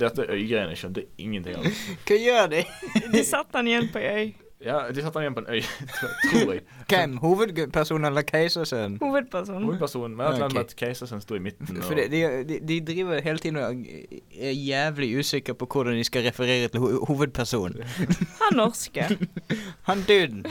Dette 0.00 0.26
øygreiene 0.28 0.76
skjønte 0.76 1.06
ingenting 1.18 1.58
av. 1.60 1.82
Hva 2.06 2.20
gjør 2.20 2.54
de? 2.54 2.62
De 3.12 3.24
satte 3.26 3.60
han 3.60 3.68
igjen 3.70 3.90
på 3.92 4.02
ei 4.02 4.14
øy. 4.14 4.30
Ja, 4.64 4.92
De 4.94 5.02
satte 5.02 5.16
han 5.18 5.22
igjen 5.24 5.34
på 5.34 5.40
en 5.40 5.46
øy, 5.54 5.62
tror 6.30 6.52
jeg. 6.52 6.62
Hvem? 6.88 7.16
Hovedpersonen 7.16 8.04
eller 8.04 8.22
keisersønnen? 8.28 8.98
Hovedpersonen. 9.00 9.64
Hovedpersonen. 9.64 10.16
Men 10.16 10.42
okay. 10.42 10.60
at 10.60 10.74
keisersønnen 10.76 11.22
sto 11.24 11.34
i 11.34 11.38
midten. 11.38 11.76
Og, 11.76 11.84
For 11.84 11.94
de, 11.94 12.08
de, 12.12 12.44
de, 12.48 12.58
de 12.68 12.80
driver 12.92 13.22
hele 13.24 13.38
tiden 13.38 13.56
og 13.56 13.86
er 14.36 14.50
jævlig 14.50 15.18
usikre 15.18 15.54
på 15.54 15.66
hvordan 15.72 15.96
de 15.96 16.04
skal 16.04 16.22
referere 16.28 16.68
til 16.68 16.80
ho 16.80 17.04
hovedpersonen. 17.08 17.80
Han 18.42 18.56
norske. 18.60 19.08
Han 19.88 20.04
duden. 20.08 20.44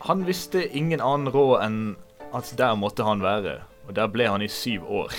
Han 0.00 0.26
visste 0.26 0.66
ingen 0.76 1.00
annen 1.00 1.30
råd 1.30 1.62
enn 1.68 1.80
at 2.34 2.50
der 2.58 2.74
måtte 2.74 3.06
han 3.06 3.22
være, 3.22 3.60
og 3.86 3.96
der 3.96 4.10
ble 4.10 4.26
han 4.28 4.42
i 4.42 4.48
syv 4.50 4.90
år. 4.90 5.14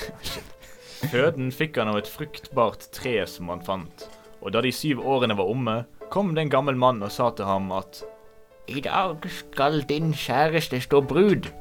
Føden 0.97 1.51
fikk 1.53 1.77
han 1.77 1.91
av 1.91 1.99
et 1.99 2.09
fruktbart 2.09 2.87
tre 2.95 3.19
som 3.29 3.51
han 3.53 3.61
fant, 3.61 4.07
og 4.41 4.53
da 4.55 4.63
de 4.65 4.71
syv 4.73 5.03
årene 5.05 5.37
var 5.37 5.51
omme, 5.51 5.75
kom 6.09 6.33
det 6.33 6.47
en 6.47 6.53
gammel 6.53 6.79
mann 6.79 7.03
og 7.05 7.11
sa 7.13 7.29
til 7.37 7.45
ham 7.45 7.69
at 7.75 8.01
I 8.67 8.81
dag 8.81 9.23
skal 9.31 9.83
din 9.89 10.13
kjæreste 10.17 10.81
stå 10.81 11.01
brud. 11.01 11.51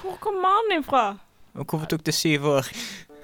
Hvor 0.00 0.16
kom 0.20 0.40
mannen 0.40 0.80
ifra? 0.80 1.18
Og 1.54 1.64
hvorfor 1.64 1.86
tok 1.86 2.06
det 2.06 2.14
syv 2.14 2.46
år? 2.46 2.72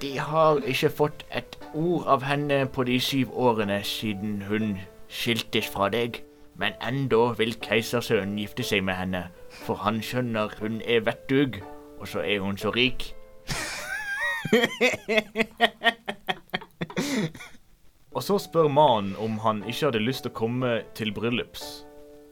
De 0.01 0.19
har 0.19 0.61
ikke 0.67 0.89
fått 0.93 1.25
et 1.33 1.57
ord 1.73 2.05
av 2.05 2.23
henne 2.27 2.65
på 2.69 2.85
de 2.85 2.99
syv 3.01 3.33
årene 3.33 3.81
siden 3.83 4.43
hun 4.47 4.77
skiltes 5.09 5.67
fra 5.73 5.89
deg. 5.89 6.21
Men 6.57 6.77
enda 6.81 7.33
vil 7.37 7.55
keisersønnen 7.61 8.37
gifte 8.41 8.65
seg 8.65 8.85
med 8.85 8.97
henne, 8.97 9.23
for 9.49 9.77
han 9.81 10.01
skjønner 10.01 10.53
hun 10.61 10.81
er 10.85 11.03
vettug, 11.05 11.59
og 11.99 12.07
så 12.09 12.21
er 12.25 12.41
hun 12.41 12.57
så 12.57 12.73
rik. 12.73 13.11
Og 18.17 18.23
så 18.25 18.39
spør 18.41 18.65
mannen 18.73 19.13
om 19.21 19.35
han 19.43 19.59
ikke 19.67 19.91
hadde 19.91 19.99
lyst 20.01 20.23
til 20.25 20.31
å 20.33 20.37
komme 20.39 20.71
til 20.97 21.11
bryllups. 21.13 21.83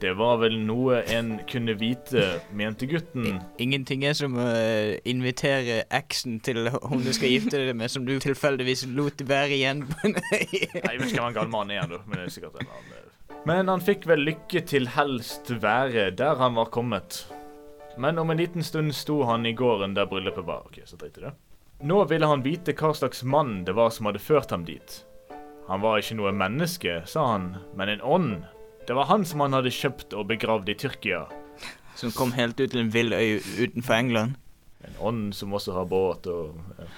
Det 0.02 0.10
var 0.18 0.40
vel 0.42 0.56
noe 0.60 0.98
en 1.08 1.38
kunne 1.48 1.72
vite, 1.80 2.24
mente 2.52 2.84
gutten. 2.90 3.38
Ingenting 3.62 4.02
er 4.04 4.12
som 4.18 4.34
å 4.36 4.44
eh, 4.52 4.98
invitere 5.08 5.84
eksen 5.94 6.40
til 6.44 6.66
hun 6.74 7.00
du 7.06 7.12
skal 7.16 7.32
gifte 7.32 7.56
deg 7.62 7.70
med, 7.78 7.88
som 7.94 8.04
du 8.04 8.12
tilfeldigvis 8.20 8.82
lot 8.92 9.22
være 9.24 9.54
igjen 9.56 9.86
på 9.88 9.96
en 10.10 10.18
øy. 10.18 10.66
Nei, 10.82 10.98
men 10.98 11.08
skal 11.08 11.22
man 11.30 11.36
gal 11.38 11.48
mann 11.54 11.70
igjen, 11.72 11.88
da, 11.94 11.98
men 12.04 12.14
det 12.18 12.24
er 12.26 12.34
sikkert 12.34 12.58
en 12.60 12.68
annen. 12.68 12.92
eh. 12.98 13.02
Men 13.48 13.70
han 13.72 13.80
fikk 13.86 14.04
vel 14.10 14.20
lykke 14.26 14.60
til 14.68 14.84
helst 14.98 15.48
være 15.62 16.10
der 16.18 16.34
han 16.42 16.52
var 16.58 16.68
kommet. 16.74 17.22
Men 17.96 18.18
om 18.20 18.28
en 18.34 18.40
liten 18.42 18.60
stund 18.66 18.90
sto 18.92 19.22
han 19.30 19.46
i 19.48 19.54
gården 19.56 19.94
der 19.96 20.04
bryllupet 20.10 20.44
var. 20.44 20.60
Ok, 20.68 20.76
så 20.84 20.98
drit 21.00 21.16
i 21.16 21.24
det. 21.24 21.32
Nå 21.80 22.04
ville 22.04 22.26
han 22.26 22.42
vite 22.42 22.72
hva 22.72 22.94
slags 22.94 23.22
mann 23.22 23.64
det 23.64 23.74
var 23.76 23.90
som 23.92 24.08
hadde 24.08 24.22
ført 24.22 24.50
ham 24.50 24.64
dit. 24.64 25.02
Han 25.66 25.82
var 25.82 25.98
ikke 26.00 26.16
noe 26.16 26.32
menneske, 26.32 27.02
sa 27.10 27.24
han, 27.34 27.50
men 27.76 27.90
en 27.92 28.02
ånd. 28.02 28.46
Det 28.86 28.94
var 28.94 29.10
han 29.10 29.26
som 29.26 29.42
han 29.44 29.56
hadde 29.56 29.74
kjøpt 29.74 30.14
og 30.16 30.28
begravd 30.30 30.70
i 30.72 30.76
Tyrkia. 30.78 31.26
Som 31.98 32.14
kom 32.16 32.32
helt 32.36 32.60
ut 32.60 32.70
til 32.70 32.84
en 32.84 32.92
vill 32.94 33.12
øy 33.12 33.42
utenfor 33.58 33.98
England. 33.98 34.38
En 34.86 34.96
ånd 35.00 35.34
som 35.34 35.52
også 35.56 35.74
har 35.76 35.90
båt 35.90 36.28
og 36.30 36.56
ja. 36.78 36.88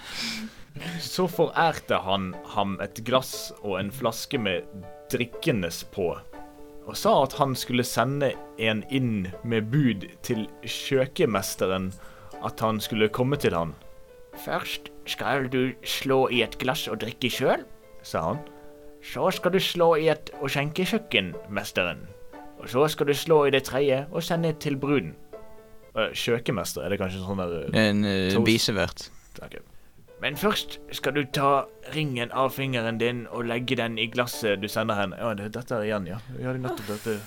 Så 1.01 1.25
forærte 1.27 1.97
han 2.05 2.29
ham 2.53 2.77
et 2.79 3.01
glass 3.03 3.49
og 3.63 3.79
en 3.79 3.89
flaske 3.91 4.39
med 4.39 4.67
drikkenes 5.11 5.81
på, 5.91 6.13
og 6.85 6.95
sa 6.95 7.15
at 7.23 7.35
han 7.39 7.55
skulle 7.57 7.83
sende 7.83 8.31
en 8.61 8.83
inn 8.93 9.27
med 9.43 9.67
bud 9.73 10.05
til 10.23 10.45
kjøkemesteren 10.63 11.89
at 12.45 12.63
han 12.63 12.79
skulle 12.79 13.09
komme 13.11 13.39
til 13.41 13.57
han. 13.57 13.73
Først 14.45 14.91
skal 15.05 15.49
du 15.51 15.71
slå 15.83 16.27
i 16.31 16.43
et 16.43 16.57
glass 16.61 16.87
og 16.87 17.01
drikke 17.01 17.29
sjøl. 17.29 17.65
sa 18.03 18.21
han. 18.21 18.37
Så 19.03 19.31
skal 19.31 19.53
du 19.53 19.59
slå 19.59 19.95
i 19.95 20.07
et 20.09 20.29
og 20.39 20.49
skjenke 20.49 20.85
kjøkkenmesteren. 20.85 22.07
Og 22.59 22.69
så 22.69 22.87
skal 22.87 23.07
du 23.07 23.13
slå 23.13 23.45
i 23.45 23.51
det 23.51 23.63
tredje 23.63 24.05
og 24.11 24.23
sende 24.23 24.53
til 24.53 24.77
bruden. 24.77 25.15
Eh, 25.95 26.13
Kjøkkenmester, 26.13 26.83
er 26.83 26.89
det 26.93 26.99
kanskje 26.99 27.23
sånn 27.23 27.39
der 27.39 27.53
uh, 27.67 27.77
En 27.79 28.03
uh, 28.05 28.43
bisevert. 28.45 29.09
Okay. 29.41 29.63
Men 30.21 30.35
først 30.37 30.79
skal 30.91 31.15
du 31.15 31.23
ta 31.23 31.65
ringen 31.95 32.31
av 32.31 32.51
fingeren 32.51 32.99
din 32.99 33.25
og 33.31 33.47
legge 33.47 33.77
den 33.79 33.97
i 33.97 34.09
glasset 34.11 34.59
du 34.61 34.67
sender 34.67 34.99
henne. 34.99 35.15
Ja, 35.19 35.33
det, 35.33 35.53
dette 35.55 35.79
er 35.79 35.87
igjen, 35.87 36.07
ja. 36.11 36.19
Ja, 36.35 36.51
det 36.51 36.59
er 36.59 36.63
nettopp 36.67 36.91
dette. 36.91 37.17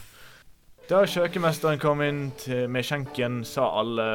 Da 0.90 1.02
kjøkkenmesteren 1.08 1.80
kom 1.80 2.04
inn 2.04 2.30
til, 2.40 2.68
med 2.68 2.84
skjenken, 2.84 3.42
sa 3.48 3.68
alle 3.80 4.08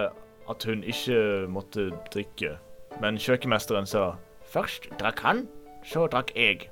at 0.48 0.64
hun 0.70 0.86
ikke 0.86 1.48
måtte 1.50 1.90
drikke. 2.14 2.58
Men 3.02 3.20
kjøkkenmesteren 3.22 3.88
sa 3.90 4.16
Først 4.48 4.88
drakk 4.98 5.20
han, 5.26 5.46
så 5.86 6.08
drakk 6.10 6.32
jeg. 6.38 6.70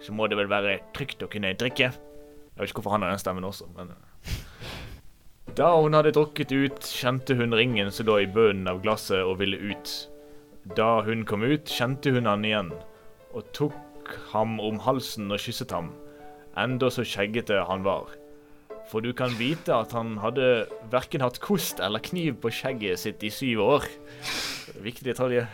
Så 0.00 0.14
må 0.14 0.28
det 0.30 0.38
vel 0.38 0.50
være 0.50 0.78
trygt 0.94 1.24
å 1.24 1.28
kunne 1.30 1.56
drikke. 1.58 1.90
Jeg 1.90 2.60
vet 2.60 2.70
ikke 2.70 2.80
hvorfor 2.80 2.94
han 2.94 3.04
har 3.04 3.12
den 3.12 3.20
stemmen 3.20 3.44
også, 3.44 3.66
men 3.76 3.90
eh. 3.92 4.36
Da 5.56 5.70
hun 5.72 5.96
hadde 5.96 6.12
drukket 6.12 6.52
ut, 6.52 6.84
kjente 6.84 7.36
hun 7.38 7.54
ringen 7.56 7.90
som 7.94 8.06
lå 8.08 8.18
i 8.22 8.28
bunnen 8.28 8.68
av 8.68 8.82
glasset 8.84 9.24
og 9.24 9.38
ville 9.40 9.56
ut. 9.56 9.92
Da 10.76 11.00
hun 11.06 11.24
kom 11.28 11.44
ut, 11.46 11.64
kjente 11.64 12.12
hun 12.12 12.28
han 12.28 12.44
igjen, 12.44 12.72
og 13.32 13.46
tok 13.56 14.12
ham 14.32 14.58
om 14.62 14.80
halsen 14.84 15.32
og 15.32 15.40
kysset 15.42 15.72
ham, 15.74 15.92
enda 16.60 16.90
så 16.92 17.06
skjeggete 17.06 17.62
han 17.68 17.86
var. 17.86 18.12
For 18.90 19.02
du 19.02 19.10
kan 19.16 19.32
vite 19.38 19.74
at 19.74 19.96
han 19.96 20.18
hadde 20.22 20.66
verken 20.92 21.24
hatt 21.24 21.40
kost 21.42 21.80
eller 21.82 22.04
kniv 22.04 22.36
på 22.42 22.52
skjegget 22.54 23.02
sitt 23.02 23.24
i 23.26 23.32
syv 23.34 23.64
år. 23.64 23.88
Viktig 24.82 25.06
detalj. 25.06 25.44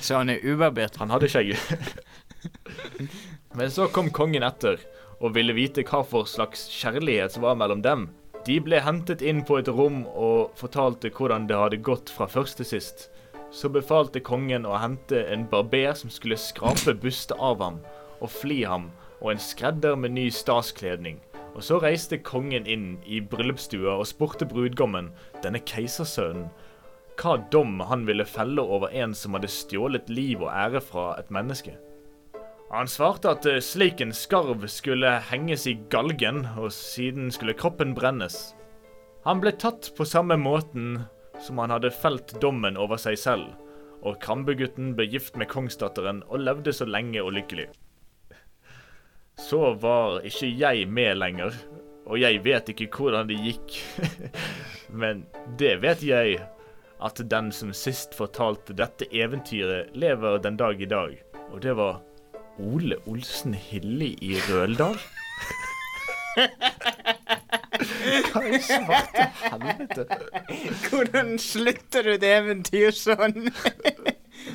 Så 0.00 0.20
han 0.20 0.30
er 0.30 0.44
ubarbert. 0.44 0.96
Han 1.02 1.10
hadde 1.10 1.28
skjegg. 1.30 1.54
Men 3.58 3.70
så 3.70 3.88
kom 3.90 4.10
kongen 4.14 4.46
etter 4.46 4.80
og 5.20 5.34
ville 5.36 5.54
vite 5.56 5.84
hva 5.84 6.00
for 6.06 6.28
slags 6.28 6.68
kjærlighet 6.72 7.34
som 7.34 7.44
var 7.44 7.58
mellom 7.60 7.82
dem. 7.84 8.08
De 8.46 8.56
ble 8.64 8.78
hentet 8.80 9.20
inn 9.20 9.42
på 9.44 9.58
et 9.60 9.68
rom 9.68 10.04
og 10.08 10.54
fortalte 10.56 11.10
hvordan 11.12 11.48
det 11.50 11.58
hadde 11.60 11.82
gått 11.84 12.12
fra 12.14 12.28
først 12.30 12.60
til 12.60 12.70
sist. 12.70 13.10
Så 13.52 13.68
befalte 13.68 14.22
kongen 14.24 14.64
å 14.64 14.78
hente 14.80 15.24
en 15.28 15.44
barber 15.50 15.92
som 15.98 16.12
skulle 16.12 16.38
skrape 16.40 16.94
bustet 17.02 17.36
av 17.36 17.60
ham 17.60 17.80
og 18.20 18.30
fli 18.32 18.62
ham, 18.68 18.88
og 19.20 19.34
en 19.34 19.42
skredder 19.42 19.98
med 19.98 20.14
ny 20.16 20.28
staskledning. 20.32 21.18
Og 21.56 21.64
så 21.66 21.80
reiste 21.82 22.20
kongen 22.24 22.68
inn 22.70 22.94
i 23.04 23.18
bryllupsstua 23.20 23.98
og 23.98 24.08
spurte 24.08 24.46
brudgommen, 24.48 25.10
denne 25.44 25.60
keisersønnen, 25.66 26.48
hva 27.20 27.36
dom 27.52 27.80
han 27.84 28.06
ville 28.08 28.24
felle 28.24 28.62
over 28.62 28.92
en 28.96 29.14
som 29.14 29.36
hadde 29.36 29.50
stjålet 29.52 30.08
liv 30.08 30.40
og 30.40 30.50
ære 30.50 30.80
fra 30.84 31.06
et 31.20 31.30
menneske. 31.34 31.76
Han 32.70 32.86
svarte 32.86 33.32
at 33.34 33.46
eh, 33.50 33.58
slik 33.58 34.00
en 34.00 34.12
skarv 34.14 34.62
skulle 34.70 35.16
henges 35.26 35.66
i 35.66 35.74
galgen, 35.90 36.44
og 36.56 36.70
siden 36.72 37.32
skulle 37.34 37.56
kroppen 37.58 37.96
brennes. 37.96 38.54
Han 39.26 39.42
ble 39.42 39.52
tatt 39.58 39.90
på 39.96 40.06
samme 40.06 40.38
måten 40.40 41.00
som 41.42 41.58
han 41.58 41.72
hadde 41.74 41.90
felt 41.90 42.36
dommen 42.40 42.78
over 42.78 43.00
seg 43.00 43.18
selv, 43.18 43.50
og 44.06 44.20
Krambegutten 44.22 44.94
ble 44.96 45.08
gift 45.10 45.36
med 45.36 45.50
kongsdatteren 45.50 46.22
og 46.28 46.44
levde 46.46 46.72
så 46.72 46.86
lenge 46.88 47.20
og 47.24 47.34
lykkelig. 47.36 47.66
Så 49.40 49.74
var 49.82 50.22
ikke 50.28 50.52
jeg 50.54 50.86
med 50.88 51.18
lenger, 51.18 51.56
og 52.06 52.20
jeg 52.20 52.40
vet 52.44 52.70
ikke 52.70 52.88
hvordan 52.94 53.28
det 53.28 53.40
gikk. 53.40 53.76
Men 55.02 55.26
det 55.58 55.76
vet 55.82 56.06
jeg, 56.06 56.38
at 57.02 57.20
den 57.30 57.50
som 57.52 57.72
sist 57.76 58.14
fortalte 58.16 58.76
dette 58.76 59.08
eventyret, 59.16 59.90
lever 59.96 60.38
den 60.44 60.56
dag 60.60 60.80
i 60.82 60.88
dag. 60.88 61.16
Og 61.50 61.62
det 61.64 61.76
var 61.76 62.02
Ole 62.60 62.96
Olsen 63.08 63.54
Hilli 63.54 64.14
i 64.20 64.36
Røldal. 64.48 64.98
Hva 68.30 68.42
i 68.46 68.60
svarte 68.62 69.26
helvete? 69.40 70.04
Hvordan 70.88 71.38
slutter 71.40 72.06
du 72.06 72.12
et 72.14 72.26
eventyr 72.26 72.94
sånn? 72.94 73.50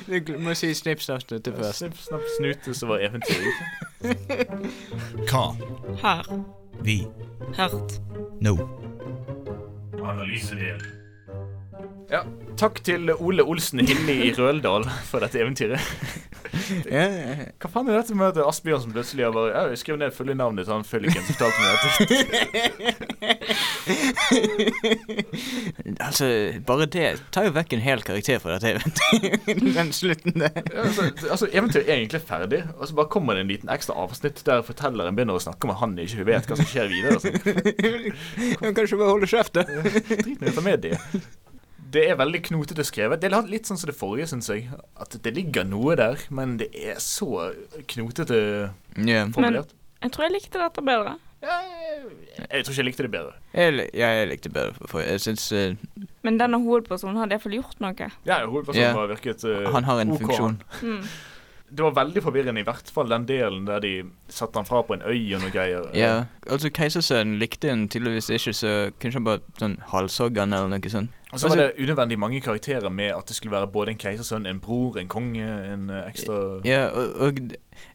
Du 0.06 0.32
må 0.42 0.54
si 0.58 0.72
snipp, 0.74 1.02
snapp, 1.02 1.22
snute 1.26 1.52
først. 1.54 1.82
Snipp, 1.82 1.98
snapp, 2.00 2.26
snute, 2.36 2.74
så 2.74 2.90
var 2.90 3.04
eventyret. 3.06 3.54
Hva? 5.30 5.46
Her. 6.02 6.30
Vi? 6.86 7.00
Hørt. 7.58 7.98
Nå? 8.44 8.56
Analysedel. 10.02 10.95
Ja, 12.06 12.20
takk 12.54 12.78
til 12.86 13.10
Ole 13.16 13.42
Olsen 13.42 13.80
Hilli 13.82 14.28
i 14.28 14.32
Røldal 14.36 14.84
for 15.08 15.24
dette 15.24 15.40
eventyret. 15.42 15.82
Hva 16.86 17.68
faen 17.68 17.88
er 17.90 17.98
dette 17.98 18.14
med 18.16 18.30
at 18.30 18.38
Asbjørnsen 18.46 18.92
plutselig 18.94 19.24
har 19.26 19.32
bare 19.34 19.50
ja, 19.50 19.62
Jeg 19.72 19.80
skrev 19.82 19.98
ned 20.00 20.14
fulle 20.14 20.34
navnet 20.38 20.64
til 20.68 20.74
han 20.76 20.86
fylliken 20.86 21.22
som 21.26 21.34
fortalte 21.34 21.60
meg 21.60 21.70
dette. 21.74 22.14
Altså, 26.06 26.26
bare 26.66 26.86
det 26.90 27.06
tar 27.34 27.46
jo 27.48 27.52
vekk 27.56 27.74
en 27.76 27.82
hel 27.84 28.02
karakter 28.06 28.38
fra 28.42 28.56
dette 28.56 28.72
eventyret. 28.76 29.46
Den 29.76 29.90
slutten 29.94 30.34
der. 30.40 30.54
Ja, 30.70 30.84
altså, 30.86 31.02
altså, 31.30 31.48
Eventyret 31.50 31.88
er 31.88 31.96
egentlig 31.98 32.20
ferdig, 32.26 32.60
og 32.76 32.88
så 32.88 32.96
bare 32.98 33.10
kommer 33.12 33.36
det 33.36 33.44
en 33.44 33.50
liten 33.50 33.72
ekstra 33.72 33.96
avsnitt 34.02 34.42
der 34.46 34.64
fortelleren 34.66 35.16
begynner 35.18 35.38
å 35.38 35.42
snakke 35.42 35.68
om 35.68 35.74
han 35.80 35.96
ikke 36.02 36.26
vet 36.28 36.48
hva 36.50 36.58
som 36.58 36.68
skjer 36.70 36.90
videre. 36.92 37.18
sånn. 37.22 37.38
Kan 38.62 38.76
kanskje 38.76 39.00
bare 39.00 39.12
holde 39.12 39.30
kjeft, 39.30 39.58
da. 39.58 39.66
Drit 39.66 40.42
i 40.42 40.52
å 40.52 40.56
ta 40.56 40.64
med 40.66 40.86
det. 40.86 40.94
Det 41.92 42.02
er 42.10 42.18
veldig 42.18 42.40
knotete 42.48 42.84
skrevet. 42.86 43.20
Det 43.22 43.30
er 43.30 43.50
litt 43.50 43.68
sånn 43.68 43.78
som 43.78 43.90
det 43.90 43.96
forrige, 43.98 44.30
syns 44.32 44.50
jeg. 44.50 44.66
At 44.98 45.14
det 45.22 45.32
ligger 45.36 45.66
noe 45.68 45.96
der, 45.98 46.18
men 46.34 46.56
det 46.60 46.70
er 46.74 46.98
så 47.02 47.52
knotete 47.92 48.40
yeah. 48.98 49.30
formulert. 49.34 49.74
Jeg 50.02 50.12
tror 50.14 50.26
jeg 50.26 50.36
likte 50.36 50.60
dette 50.60 50.84
bedre. 50.86 51.16
Jeg 51.46 52.64
tror 52.64 52.72
ikke 52.72 52.80
jeg 52.80 52.88
likte 52.88 53.06
det 53.06 53.12
bedre. 53.12 53.36
Jeg, 53.54 53.86
jeg 53.94 54.28
likte 54.30 54.50
bedre 54.52 54.88
for. 54.90 55.00
Jeg 55.04 55.20
synes, 55.20 55.46
uh, 55.52 56.02
Men 56.26 56.40
denne 56.40 56.58
hovedpersonen 56.62 57.20
hadde 57.22 57.36
iallfall 57.36 57.56
gjort 57.58 57.80
noe. 57.84 58.10
Ja, 58.26 58.42
hovedpersonen 58.44 58.82
yeah. 58.82 58.98
har 58.98 59.10
virket 59.12 59.46
uh, 59.46 59.70
han 59.74 59.86
har 59.86 60.02
en 60.02 60.14
OK. 60.16 60.22
funksjon. 60.24 60.60
Mm. 60.82 61.02
Det 61.66 61.82
var 61.82 61.94
veldig 61.96 62.22
forvirrende, 62.22 62.62
i 62.62 62.66
hvert 62.66 62.90
fall 62.94 63.08
den 63.10 63.24
delen 63.26 63.64
der 63.66 63.80
de 63.82 63.92
satte 64.30 64.58
han 64.58 64.68
fra 64.68 64.84
på 64.86 64.94
en 64.94 65.02
øy 65.02 65.34
og 65.34 65.42
noe 65.42 65.50
greier. 65.50 65.88
Ja, 65.98 66.28
altså 66.46 66.70
Keisersønnen 66.70 67.40
likte 67.42 67.72
han 67.72 67.88
tydeligvis 67.90 68.30
ikke, 68.30 68.54
så 68.54 68.74
kanskje 69.02 69.18
han 69.18 69.26
bare 69.26 69.42
sånn 69.58 69.74
halshogg 69.90 70.38
han 70.38 70.54
eller 70.54 70.70
noe 70.70 70.92
sånt. 70.92 71.10
Og 71.36 71.40
så 71.42 71.50
var 71.52 71.60
det 71.60 71.72
unødvendig 71.84 72.18
mange 72.18 72.40
karakterer 72.40 72.88
med 72.90 73.12
at 73.12 73.28
det 73.28 73.36
skulle 73.36 73.52
være 73.52 73.68
både 73.72 73.92
en 73.94 73.98
keisersønn, 74.00 74.46
en 74.48 74.60
bror, 74.64 74.96
en 75.00 75.08
konge, 75.12 75.44
en 75.44 75.90
eh, 75.92 76.06
ekstra 76.10 76.38
Ja, 76.64 76.86
og, 76.96 77.12
og 77.28 77.40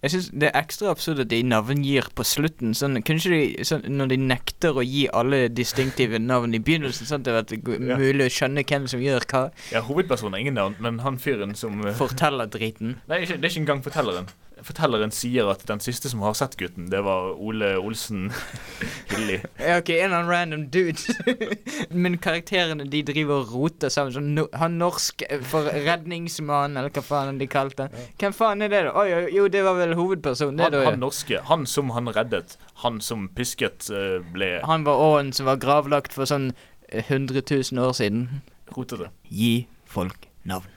jeg 0.04 0.12
syns 0.14 0.28
det 0.30 0.50
er 0.52 0.60
ekstra 0.62 0.92
absurd 0.94 1.20
at 1.24 1.30
de 1.32 1.40
navngir 1.44 2.08
på 2.16 2.26
slutten. 2.28 2.76
Sånn, 2.78 3.00
Kanskje 3.08 3.32
de, 3.34 3.66
sånn, 3.66 3.88
når 3.98 4.12
de 4.14 4.18
nekter 4.30 4.78
å 4.78 4.84
gi 4.86 5.08
alle 5.10 5.48
distinktive 5.50 6.20
navn 6.22 6.54
i 6.54 6.62
begynnelsen, 6.62 7.10
sånn 7.10 7.26
at 7.26 7.50
det 7.50 7.64
er 7.66 7.82
Ja. 7.92 7.98
mulig 7.98 8.28
å 8.30 8.34
skjønne 8.38 8.64
hvem 8.64 8.86
som 8.88 9.02
gjør 9.02 9.26
hva. 9.32 9.44
Ja, 9.74 9.82
hovedpersonen 9.82 10.38
har 10.38 10.46
ingen 10.46 10.60
navn, 10.60 10.76
men 10.80 11.00
han 11.02 11.18
fyren 11.18 11.56
som 11.58 11.82
eh, 11.86 11.94
Forteller 11.98 12.46
driten. 12.54 13.00
Nei, 13.10 13.24
det 13.26 13.42
er 13.42 13.50
ikke 13.50 13.64
engang 13.66 13.84
fortelleren. 13.84 14.30
Fortelleren 14.62 15.12
sier 15.16 15.48
at 15.52 15.64
den 15.70 15.80
siste 15.82 16.10
som 16.12 16.22
har 16.26 16.36
sett 16.38 16.54
gutten, 16.60 16.90
det 16.92 17.00
var 17.06 17.32
Ole 17.42 17.72
Olsen 17.80 18.28
Hilli. 19.12 19.40
Ja, 19.58 19.78
ok, 19.80 19.90
en 19.96 20.06
eller 20.12 20.18
annen 20.20 20.30
random 20.32 20.66
dude. 20.74 21.16
Men 22.04 22.18
karakterene 22.22 22.86
de 22.92 23.02
driver 23.08 23.42
og 23.42 23.54
roter 23.56 23.90
sammen. 23.94 24.14
Sånn, 24.16 24.30
no, 24.38 24.46
han 24.58 24.78
norsk 24.82 25.24
eh, 25.28 25.42
for 25.52 25.68
redningsmann, 25.88 26.78
eller 26.78 26.94
hva 26.94 27.04
faen 27.06 27.40
de 27.42 27.48
kalte 27.52 27.88
han. 27.90 28.10
Hvem 28.22 28.36
faen 28.38 28.66
er 28.66 28.72
det, 28.74 28.84
da? 28.90 28.94
Oi, 29.02 29.28
jo, 29.36 29.48
det 29.52 29.64
var 29.68 29.80
vel 29.80 29.96
hovedpersonen. 30.00 30.60
Det, 30.62 30.68
Han, 30.70 30.76
da, 30.78 30.84
han 30.90 31.02
norske. 31.02 31.42
Han 31.50 31.66
som 31.70 31.90
han 31.98 32.12
reddet. 32.16 32.58
Han 32.86 33.02
som 33.04 33.28
pisket 33.38 33.90
eh, 33.94 34.20
ble 34.34 34.54
Han 34.70 34.86
var 34.88 35.02
åen 35.02 35.34
som 35.36 35.50
var 35.50 35.60
gravlagt 35.62 36.14
for 36.18 36.30
sånn 36.30 36.52
eh, 36.90 37.02
100 37.08 37.42
000 37.50 37.82
år 37.88 37.98
siden. 37.98 38.28
rotete. 38.76 39.10
Gi 39.28 39.66
folk 39.90 40.30
navn. 40.48 40.70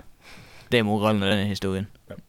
Det 0.73 0.81
er 0.81 0.87
moralen 0.89 1.23
i 1.23 1.29
denne 1.31 1.51
historien. 1.53 1.87
Gammel 2.09 2.24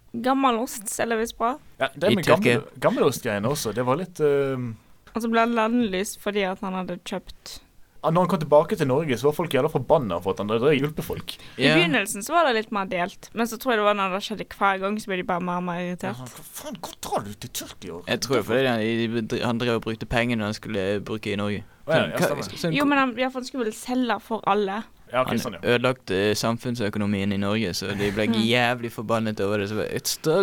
ost 0.62 0.88
selger 0.90 1.18
visst 1.20 1.38
bra. 1.38 1.58
Ja, 1.80 1.90
det 1.96 2.12
I 2.12 2.16
med 2.16 2.26
gamle, 2.26 2.44
Tyrkia. 2.62 2.80
gammelostgreiene 2.80 3.50
også, 3.52 3.74
det 3.76 3.86
var 3.86 3.98
litt 4.00 4.20
uh, 4.24 4.72
Og 5.16 5.22
så 5.22 5.30
ble 5.32 5.40
han 5.44 5.54
landlyst 5.56 6.20
fordi 6.24 6.44
at 6.48 6.60
han 6.64 6.74
hadde 6.74 7.00
kjøpt 7.04 7.60
Når 8.06 8.22
han 8.22 8.30
kom 8.30 8.40
tilbake 8.40 8.78
til 8.78 8.88
Norge, 8.88 9.18
så 9.18 9.26
var 9.28 9.34
folk 9.34 9.54
jævla 9.58 9.70
forbanna 9.74 10.20
for 10.22 10.32
at 10.36 10.40
han 10.44 10.50
hadde 10.54 10.76
hjulpet 10.78 11.04
folk. 11.04 11.36
I 11.58 11.72
begynnelsen 11.74 12.22
så 12.22 12.36
var 12.36 12.46
det 12.46 12.54
litt 12.60 12.72
mer 12.72 12.86
delt, 12.86 13.32
men 13.34 13.48
så 13.50 13.58
tror 13.58 13.74
jeg 13.74 13.80
det 13.82 13.86
var 13.88 13.96
når 13.98 14.14
det 14.14 14.20
skjedde 14.28 14.46
hver 14.60 14.78
gang, 14.84 15.00
så 15.02 15.10
ble 15.10 15.18
de 15.18 15.24
bare 15.26 15.42
mer 15.42 15.58
og 15.58 15.64
mer 15.66 15.80
irritert. 15.88 16.20
Hva 16.22 16.46
faen, 16.46 16.78
hvor 16.86 16.94
drar 17.02 17.26
du 17.26 17.34
til 17.34 17.50
Tyrkia? 17.50 17.98
Jeg 18.08 18.22
tror 18.22 18.36
det 18.38 18.46
fordi 18.46 18.68
han, 18.70 19.26
de- 19.34 19.42
han 19.42 19.58
drev 19.58 19.80
og 19.80 19.88
brukte 19.88 20.06
pengene 20.06 20.46
han 20.46 20.54
skulle 20.54 20.84
bruke 21.02 21.34
i 21.34 21.40
Norge. 21.42 21.64
Å, 21.88 21.92
ja, 21.98 22.06
ja, 22.14 22.22
stemmer. 22.22 22.44
sånn- 22.62 22.78
Jo, 22.78 22.86
men 22.86 22.98
han, 23.02 23.16
i 23.18 23.24
hvert 23.26 23.34
fall 23.34 23.44
skulle 23.50 23.66
vel 23.72 23.74
selge 23.74 24.20
for 24.22 24.46
alle. 24.54 24.84
Ja, 25.12 25.22
okay, 25.22 25.36
Han 25.36 25.40
sånn, 25.44 25.54
ja. 25.60 25.76
ødelagte 25.76 26.18
samfunnsøkonomien 26.36 27.32
i 27.32 27.38
Norge, 27.38 27.74
så 27.78 27.92
de 27.96 28.08
ble 28.16 28.26
jævlig 28.50 28.90
forbannet 28.92 29.40
over 29.46 29.62
det. 29.62 29.68
Så 29.70 30.34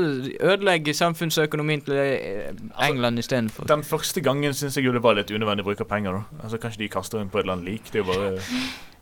ødelegge 0.41 0.95
samfunnsøkonomien 0.95 1.83
til 1.87 1.99
England 1.99 3.19
altså, 3.19 3.27
istedenfor. 3.27 3.67
Den 3.73 3.83
første 3.85 4.23
gangen 4.25 4.55
syns 4.55 4.79
jeg 4.79 4.87
jo 4.87 4.95
det 4.95 5.03
var 5.03 5.19
litt 5.19 5.31
unødvendig 5.35 5.67
bruk 5.67 5.83
av 5.85 5.91
penger. 5.91 6.13
da. 6.21 6.41
Altså 6.45 6.61
Kanskje 6.63 6.85
de 6.85 6.89
kaster 6.95 7.21
inn 7.21 7.31
på 7.33 7.41
et 7.41 7.45
eller 7.47 7.59
annet 7.59 7.69
lik. 7.73 7.91
Det 7.93 8.01
er 8.01 8.05
jo 8.05 8.09
bare 8.13 8.31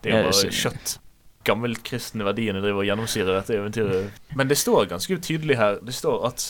Det 0.01 0.11
er 0.11 0.17
Ja, 0.17 0.23
jo 0.23 0.31
det 0.31 0.35
bare 0.35 0.47
er 0.49 0.59
kjøtt. 0.63 0.97
Gammelkristne 1.45 2.25
verdiene 2.27 2.61
driver 2.61 2.83
og 2.83 2.89
gjennomsyrer 2.89 3.37
dette 3.39 3.57
eventyret. 3.57 4.19
Men 4.37 4.49
det 4.51 4.59
står 4.61 4.89
ganske 4.91 5.17
tydelig 5.25 5.57
her 5.57 5.79
Det 5.85 5.95
står 5.97 6.27
at 6.29 6.47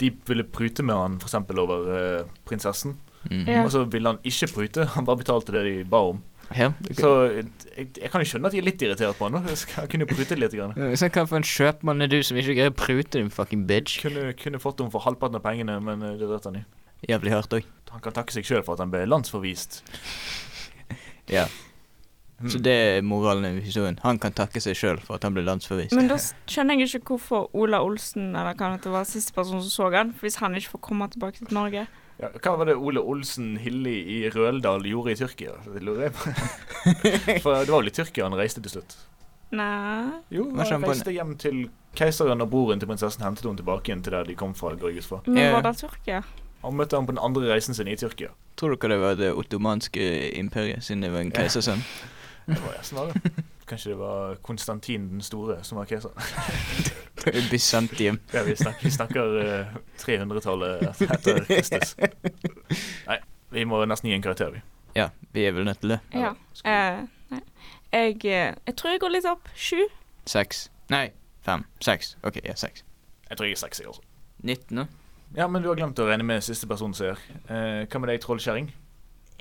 de 0.00 0.08
ville 0.26 0.42
prute 0.48 0.82
med 0.82 0.94
han 0.96 1.18
f.eks. 1.20 1.34
over 1.58 1.84
uh, 1.90 2.30
prinsessen. 2.48 2.96
Mm. 3.30 3.44
Ja. 3.48 3.64
Og 3.64 3.70
så 3.72 3.84
ville 3.84 4.08
han 4.14 4.18
ikke 4.26 4.48
prute, 4.54 4.86
han 4.94 5.04
bare 5.06 5.20
betalte 5.20 5.52
det 5.52 5.62
de 5.68 5.74
ba 5.88 6.00
om. 6.10 6.22
Ja. 6.54 6.70
Så 6.98 7.10
jeg, 7.30 7.46
jeg 7.76 8.10
kan 8.12 8.22
jo 8.22 8.28
skjønne 8.28 8.50
at 8.50 8.54
de 8.54 8.60
er 8.60 8.66
litt 8.66 8.82
irritert 8.84 9.18
på 9.18 9.28
han. 9.28 9.40
Jeg 9.48 9.58
Jeg 9.76 9.90
kunne 9.92 10.06
jo 10.06 10.10
prute 10.12 10.38
litt. 10.38 10.54
Grann. 10.54 10.76
Så 10.98 11.08
hva 11.08 11.24
for 11.26 11.40
en 11.40 11.46
kjøpmann 11.48 12.04
er 12.04 12.12
du 12.12 12.18
som 12.22 12.38
ikke 12.38 12.56
greier 12.58 12.72
å 12.72 12.76
prute, 12.78 13.16
din 13.16 13.32
fucking 13.32 13.66
bitch? 13.70 14.00
Kunne, 14.04 14.32
kunne 14.38 14.60
fått 14.62 14.82
henne 14.82 14.94
for 14.94 15.06
halvparten 15.06 15.40
av 15.40 15.44
pengene, 15.46 15.80
men 15.82 16.04
eh, 16.04 16.16
det 16.20 16.28
vet 16.30 16.48
han 16.50 16.60
i. 16.60 16.64
Jævlig 17.08 17.34
hardt 17.34 17.56
òg. 17.58 17.68
Han 17.94 18.02
kan 18.04 18.16
takke 18.16 18.34
seg 18.34 18.46
sjøl 18.48 18.64
for 18.66 18.76
at 18.76 18.84
han 18.84 18.92
ble 18.94 19.06
landsforvist. 19.08 19.82
Ja. 21.24 21.46
Mm. 22.36 22.48
Så 22.52 22.58
det 22.60 22.72
er 22.74 23.02
moralen 23.06 23.46
i 23.46 23.62
historien. 23.64 23.96
Han 24.02 24.18
kan 24.20 24.34
takke 24.36 24.60
seg 24.60 24.76
sjøl 24.76 24.98
for 25.00 25.16
at 25.16 25.24
han 25.24 25.32
ble 25.32 25.44
landsforvist. 25.46 25.94
Men 25.96 26.10
da 26.10 26.18
skjønner 26.20 26.76
jeg 26.82 26.98
ikke 26.98 27.14
hvorfor 27.14 27.46
Ola 27.56 27.80
Olsen 27.80 28.34
eller 28.34 28.58
hva 28.58 28.74
det 28.76 28.92
var 28.92 29.06
siste 29.08 29.32
person 29.32 29.62
som 29.62 29.70
så 29.72 29.88
han, 29.94 30.12
hvis 30.20 30.36
han 30.42 30.58
ikke 30.58 30.74
får 30.74 30.82
komme 30.90 31.08
tilbake 31.14 31.40
til 31.40 31.56
Norge. 31.56 31.86
Ja, 32.20 32.28
hva 32.30 32.52
var 32.60 32.68
det 32.70 32.76
Ole 32.78 33.02
Olsen 33.02 33.56
Hilli 33.58 33.96
i 34.16 34.18
Røldal 34.30 34.84
gjorde 34.86 35.14
i 35.14 35.18
Tyrkia? 35.18 35.56
Det 35.66 35.82
lurer 35.82 36.08
jeg 36.08 36.14
på. 36.14 36.30
For 37.42 37.64
det 37.64 37.72
var 37.72 37.80
vel 37.80 37.90
i 37.90 37.94
Tyrkia 37.96 38.28
han 38.28 38.36
reiste 38.38 38.62
til 38.62 38.76
slutt? 38.76 38.94
Nei 39.54 40.20
Jo, 40.34 40.46
han 40.56 40.86
reiste 40.86 41.12
hjem 41.14 41.34
til 41.38 41.66
keiseren 41.98 42.42
og 42.42 42.50
broren 42.50 42.80
til 42.82 42.90
prinsessen 42.90 43.22
hentet 43.26 43.46
henne 43.46 43.60
tilbake 43.60 43.90
igjen 43.90 44.02
til 44.06 44.16
der 44.16 44.26
de 44.30 44.38
kom 44.38 44.54
fra. 44.54 44.72
går 44.78 44.94
jeg 44.94 45.02
ut 45.04 45.10
fra. 45.10 45.20
Men 45.26 45.52
var 45.54 45.66
det 45.66 45.76
Tyrkia? 45.82 46.22
Han 46.64 46.78
møtte 46.78 46.96
ham 46.96 47.06
på 47.06 47.12
den 47.12 47.22
andre 47.22 47.50
reisen 47.52 47.76
sin 47.76 47.90
i 47.90 47.96
Tyrkia. 47.98 48.30
Tror 48.56 48.74
dere 48.78 48.94
det 48.94 49.00
var 49.02 49.18
det 49.20 49.32
ottomanske 49.34 50.06
imperiet, 50.38 50.84
siden 50.86 51.02
det 51.02 51.12
var 51.12 51.26
en 51.26 51.32
Ja. 51.34 51.78
Det 52.46 52.92
var. 52.92 53.12
Kanskje 53.66 53.90
det 53.90 53.96
var 53.96 54.36
Konstantin 54.44 55.08
den 55.08 55.22
store 55.24 55.64
som 55.64 55.78
var 55.78 55.88
keseren. 55.88 56.14
Bysantium. 57.50 58.18
Ja, 58.32 58.42
vi 58.42 58.56
snakker, 58.56 58.84
vi 58.84 58.90
snakker 58.90 59.38
eh, 59.44 59.66
300-tallet 59.98 61.00
etter 61.00 61.44
Kristus. 61.48 61.96
Nei, 63.06 63.18
vi 63.54 63.64
må 63.64 63.80
nesten 63.88 64.10
gi 64.10 64.16
en 64.18 64.24
karakter, 64.24 64.52
vi. 64.52 64.60
Ja, 64.94 65.08
vi 65.32 65.46
er 65.48 65.56
vel 65.56 65.64
nødt 65.64 65.80
til 65.80 65.96
det. 65.96 66.00
Ja. 66.12 66.34
Eh. 66.64 67.04
Jeg, 67.94 68.16
eh, 68.24 68.52
jeg 68.66 68.76
tror 68.76 68.90
jeg 68.90 69.00
går 69.00 69.14
litt 69.16 69.28
opp. 69.30 69.48
Sju. 69.56 69.80
Seks. 70.26 70.68
Nei, 70.92 71.08
fem. 71.46 71.64
Seks. 71.80 72.16
OK, 72.22 72.42
ja, 72.44 72.56
seks. 72.58 72.84
Jeg 73.30 73.38
tror 73.38 73.48
jeg 73.48 73.56
er 73.56 73.64
seks, 73.64 73.80
jeg 73.80 73.88
også. 73.88 74.02
19, 74.42 74.76
da? 74.76 74.86
Ja, 75.34 75.48
men 75.48 75.62
du 75.62 75.70
har 75.70 75.78
glemt 75.78 75.98
å 75.98 76.06
regne 76.06 76.26
med 76.26 76.44
siste 76.44 76.68
person 76.70 76.92
ser. 76.94 77.18
Eh, 77.48 77.86
hva 77.88 78.00
med 78.02 78.12
deg, 78.12 78.20
trollkjerring? 78.22 78.68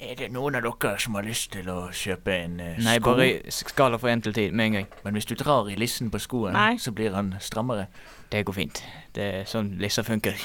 Er 0.02 0.16
det 0.18 0.32
noen 0.34 0.56
av 0.58 0.64
dere 0.66 0.98
som 1.00 1.14
har 1.16 1.24
lyst 1.24 1.52
til 1.54 1.68
å 1.70 1.92
kjøpe 1.94 2.34
en 2.34 2.56
eh, 2.60 2.80
Nei, 2.82 2.96
bare 3.04 3.28
i 3.30 3.54
skala 3.54 4.00
fra 4.02 4.10
én 4.12 4.24
til 4.26 4.34
ti 4.36 4.48
med 4.52 4.66
en 4.66 4.78
gang. 4.80 4.88
Men 5.06 5.14
hvis 5.18 5.28
du 5.30 5.36
drar 5.40 5.70
i 5.70 5.76
lissen 5.80 6.10
på 6.12 6.20
skoen, 6.20 6.56
Nei. 6.58 6.78
så 6.82 6.92
blir 6.92 7.14
han 7.14 7.36
strammere. 7.40 7.86
Det 8.34 8.42
går 8.48 8.58
fint. 8.58 8.82
Det 9.14 9.28
er 9.40 9.46
sånn 9.50 9.76
lisser 9.82 10.04
funker. 10.08 10.40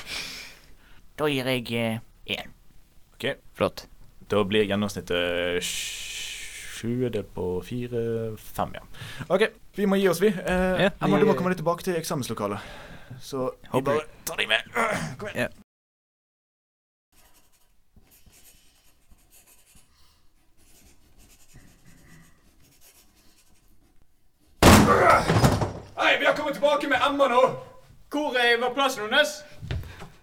Da 1.18 1.30
gir 1.32 1.48
jeg 1.48 1.72
én. 2.28 2.52
OK. 3.16 3.30
Flott. 3.56 3.86
Da 4.28 4.44
blir 4.44 4.68
gjennomsnittet 4.68 5.64
sju. 5.64 7.08
Det 7.10 7.24
på 7.34 7.46
fire 7.66 8.36
Fem, 8.38 8.76
ja. 8.76 8.84
OK, 9.34 9.48
vi 9.74 9.88
må 9.90 9.96
gi 9.98 10.06
oss, 10.12 10.20
vi. 10.22 10.28
Eh, 10.28 10.84
Ja, 10.84 10.90
Emma, 11.02 11.18
du 11.18 11.26
må 11.26 11.34
komme 11.34 11.50
litt 11.50 11.58
tilbake 11.64 11.82
til 11.88 11.96
eksamenslokalet. 11.98 12.60
Så 13.24 13.48
vi 13.72 13.80
bare 13.82 14.04
tar 14.28 14.38
deg 14.38 14.52
med. 14.52 14.68
Kom 15.18 15.32
igjen. 15.32 15.48
Ja. 15.48 15.67
Hei, 24.88 26.18
vi 26.18 26.26
har 26.26 26.36
kommet 26.36 26.54
tilbake 26.54 26.88
med 26.88 26.98
Emma 27.08 27.28
nå. 27.28 27.40
Hvor 28.10 28.60
var 28.60 28.74
plassen 28.74 29.02
hennes? 29.02 29.28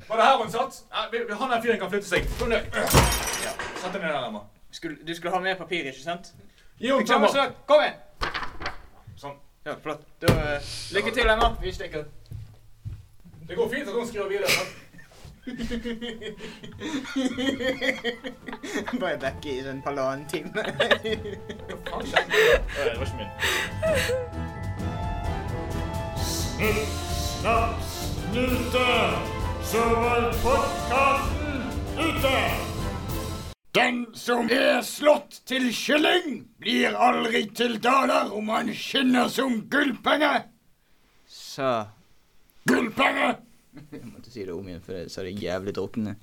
Var 0.07 0.17
det 0.17 0.25
her 0.25 0.37
hun 0.37 0.51
satt? 0.51 0.83
Nei, 0.91 1.35
han 1.39 1.49
der 1.49 1.61
fyren 1.61 1.79
kan 1.79 1.89
flytte 1.89 2.07
seg. 2.09 2.25
Kom 2.39 2.49
ned. 2.49 2.61
Ja, 2.73 2.81
Sett 3.77 3.93
deg 3.93 4.01
ned 4.01 4.09
der, 4.09 4.27
Emma. 4.27 4.39
du 5.07 5.15
skulle 5.15 5.31
ha 5.35 5.39
mer 5.39 5.55
papir, 5.55 5.85
ikke 5.85 6.01
sant? 6.01 6.33
Klemmer. 6.79 7.51
Kom 7.69 7.81
igjen! 7.81 7.93
Sånn. 9.21 9.37
Ja, 9.65 9.75
flott. 9.83 10.01
Da, 10.21 10.27
uh, 10.33 10.59
lykke 10.97 11.11
til, 11.13 11.29
Emma. 11.29 11.55
Vi 11.61 11.71
stikker. 11.73 12.03
Det 13.47 13.55
går 13.55 13.69
fint 13.69 13.87
at 13.87 13.93
hun 13.93 14.07
skriver 14.09 14.29
videre. 14.33 14.49
sant? 14.49 14.69
Bare 19.01 19.17
vekke 19.21 19.49
i 19.51 19.61
sånn 19.61 19.81
halvannen 19.85 20.25
time. 20.31 20.49
Det 20.49 20.63
var 21.93 22.01
ikke 23.05 23.17
min. 23.21 23.29
Snaps, 26.55 28.15
snute, 28.31 29.11
så 29.63 29.77
var 29.77 30.33
podkasten 30.43 31.61
ute. 31.99 32.37
Den 33.71 34.05
som 34.15 34.47
er 34.51 34.79
slått 34.87 35.41
til 35.51 35.67
kylling, 35.75 36.45
blir 36.63 36.95
aldri 36.95 37.41
til 37.51 37.75
daler 37.83 38.31
om 38.31 38.53
han 38.55 38.71
skinner 38.71 39.27
som 39.27 39.65
gullpenge. 39.67 40.45
Så 41.27 41.73
Gullpenge! 42.63 43.33
Jeg 43.91 44.05
måtte 44.07 44.31
si 44.31 44.47
det 44.47 44.55
om 44.55 44.63
igjen, 44.71 44.81
for 44.85 44.95
det 44.95 45.11
sa 45.11 45.27
det 45.27 45.35
jævlig 45.35 45.75
drukne. 45.75 46.15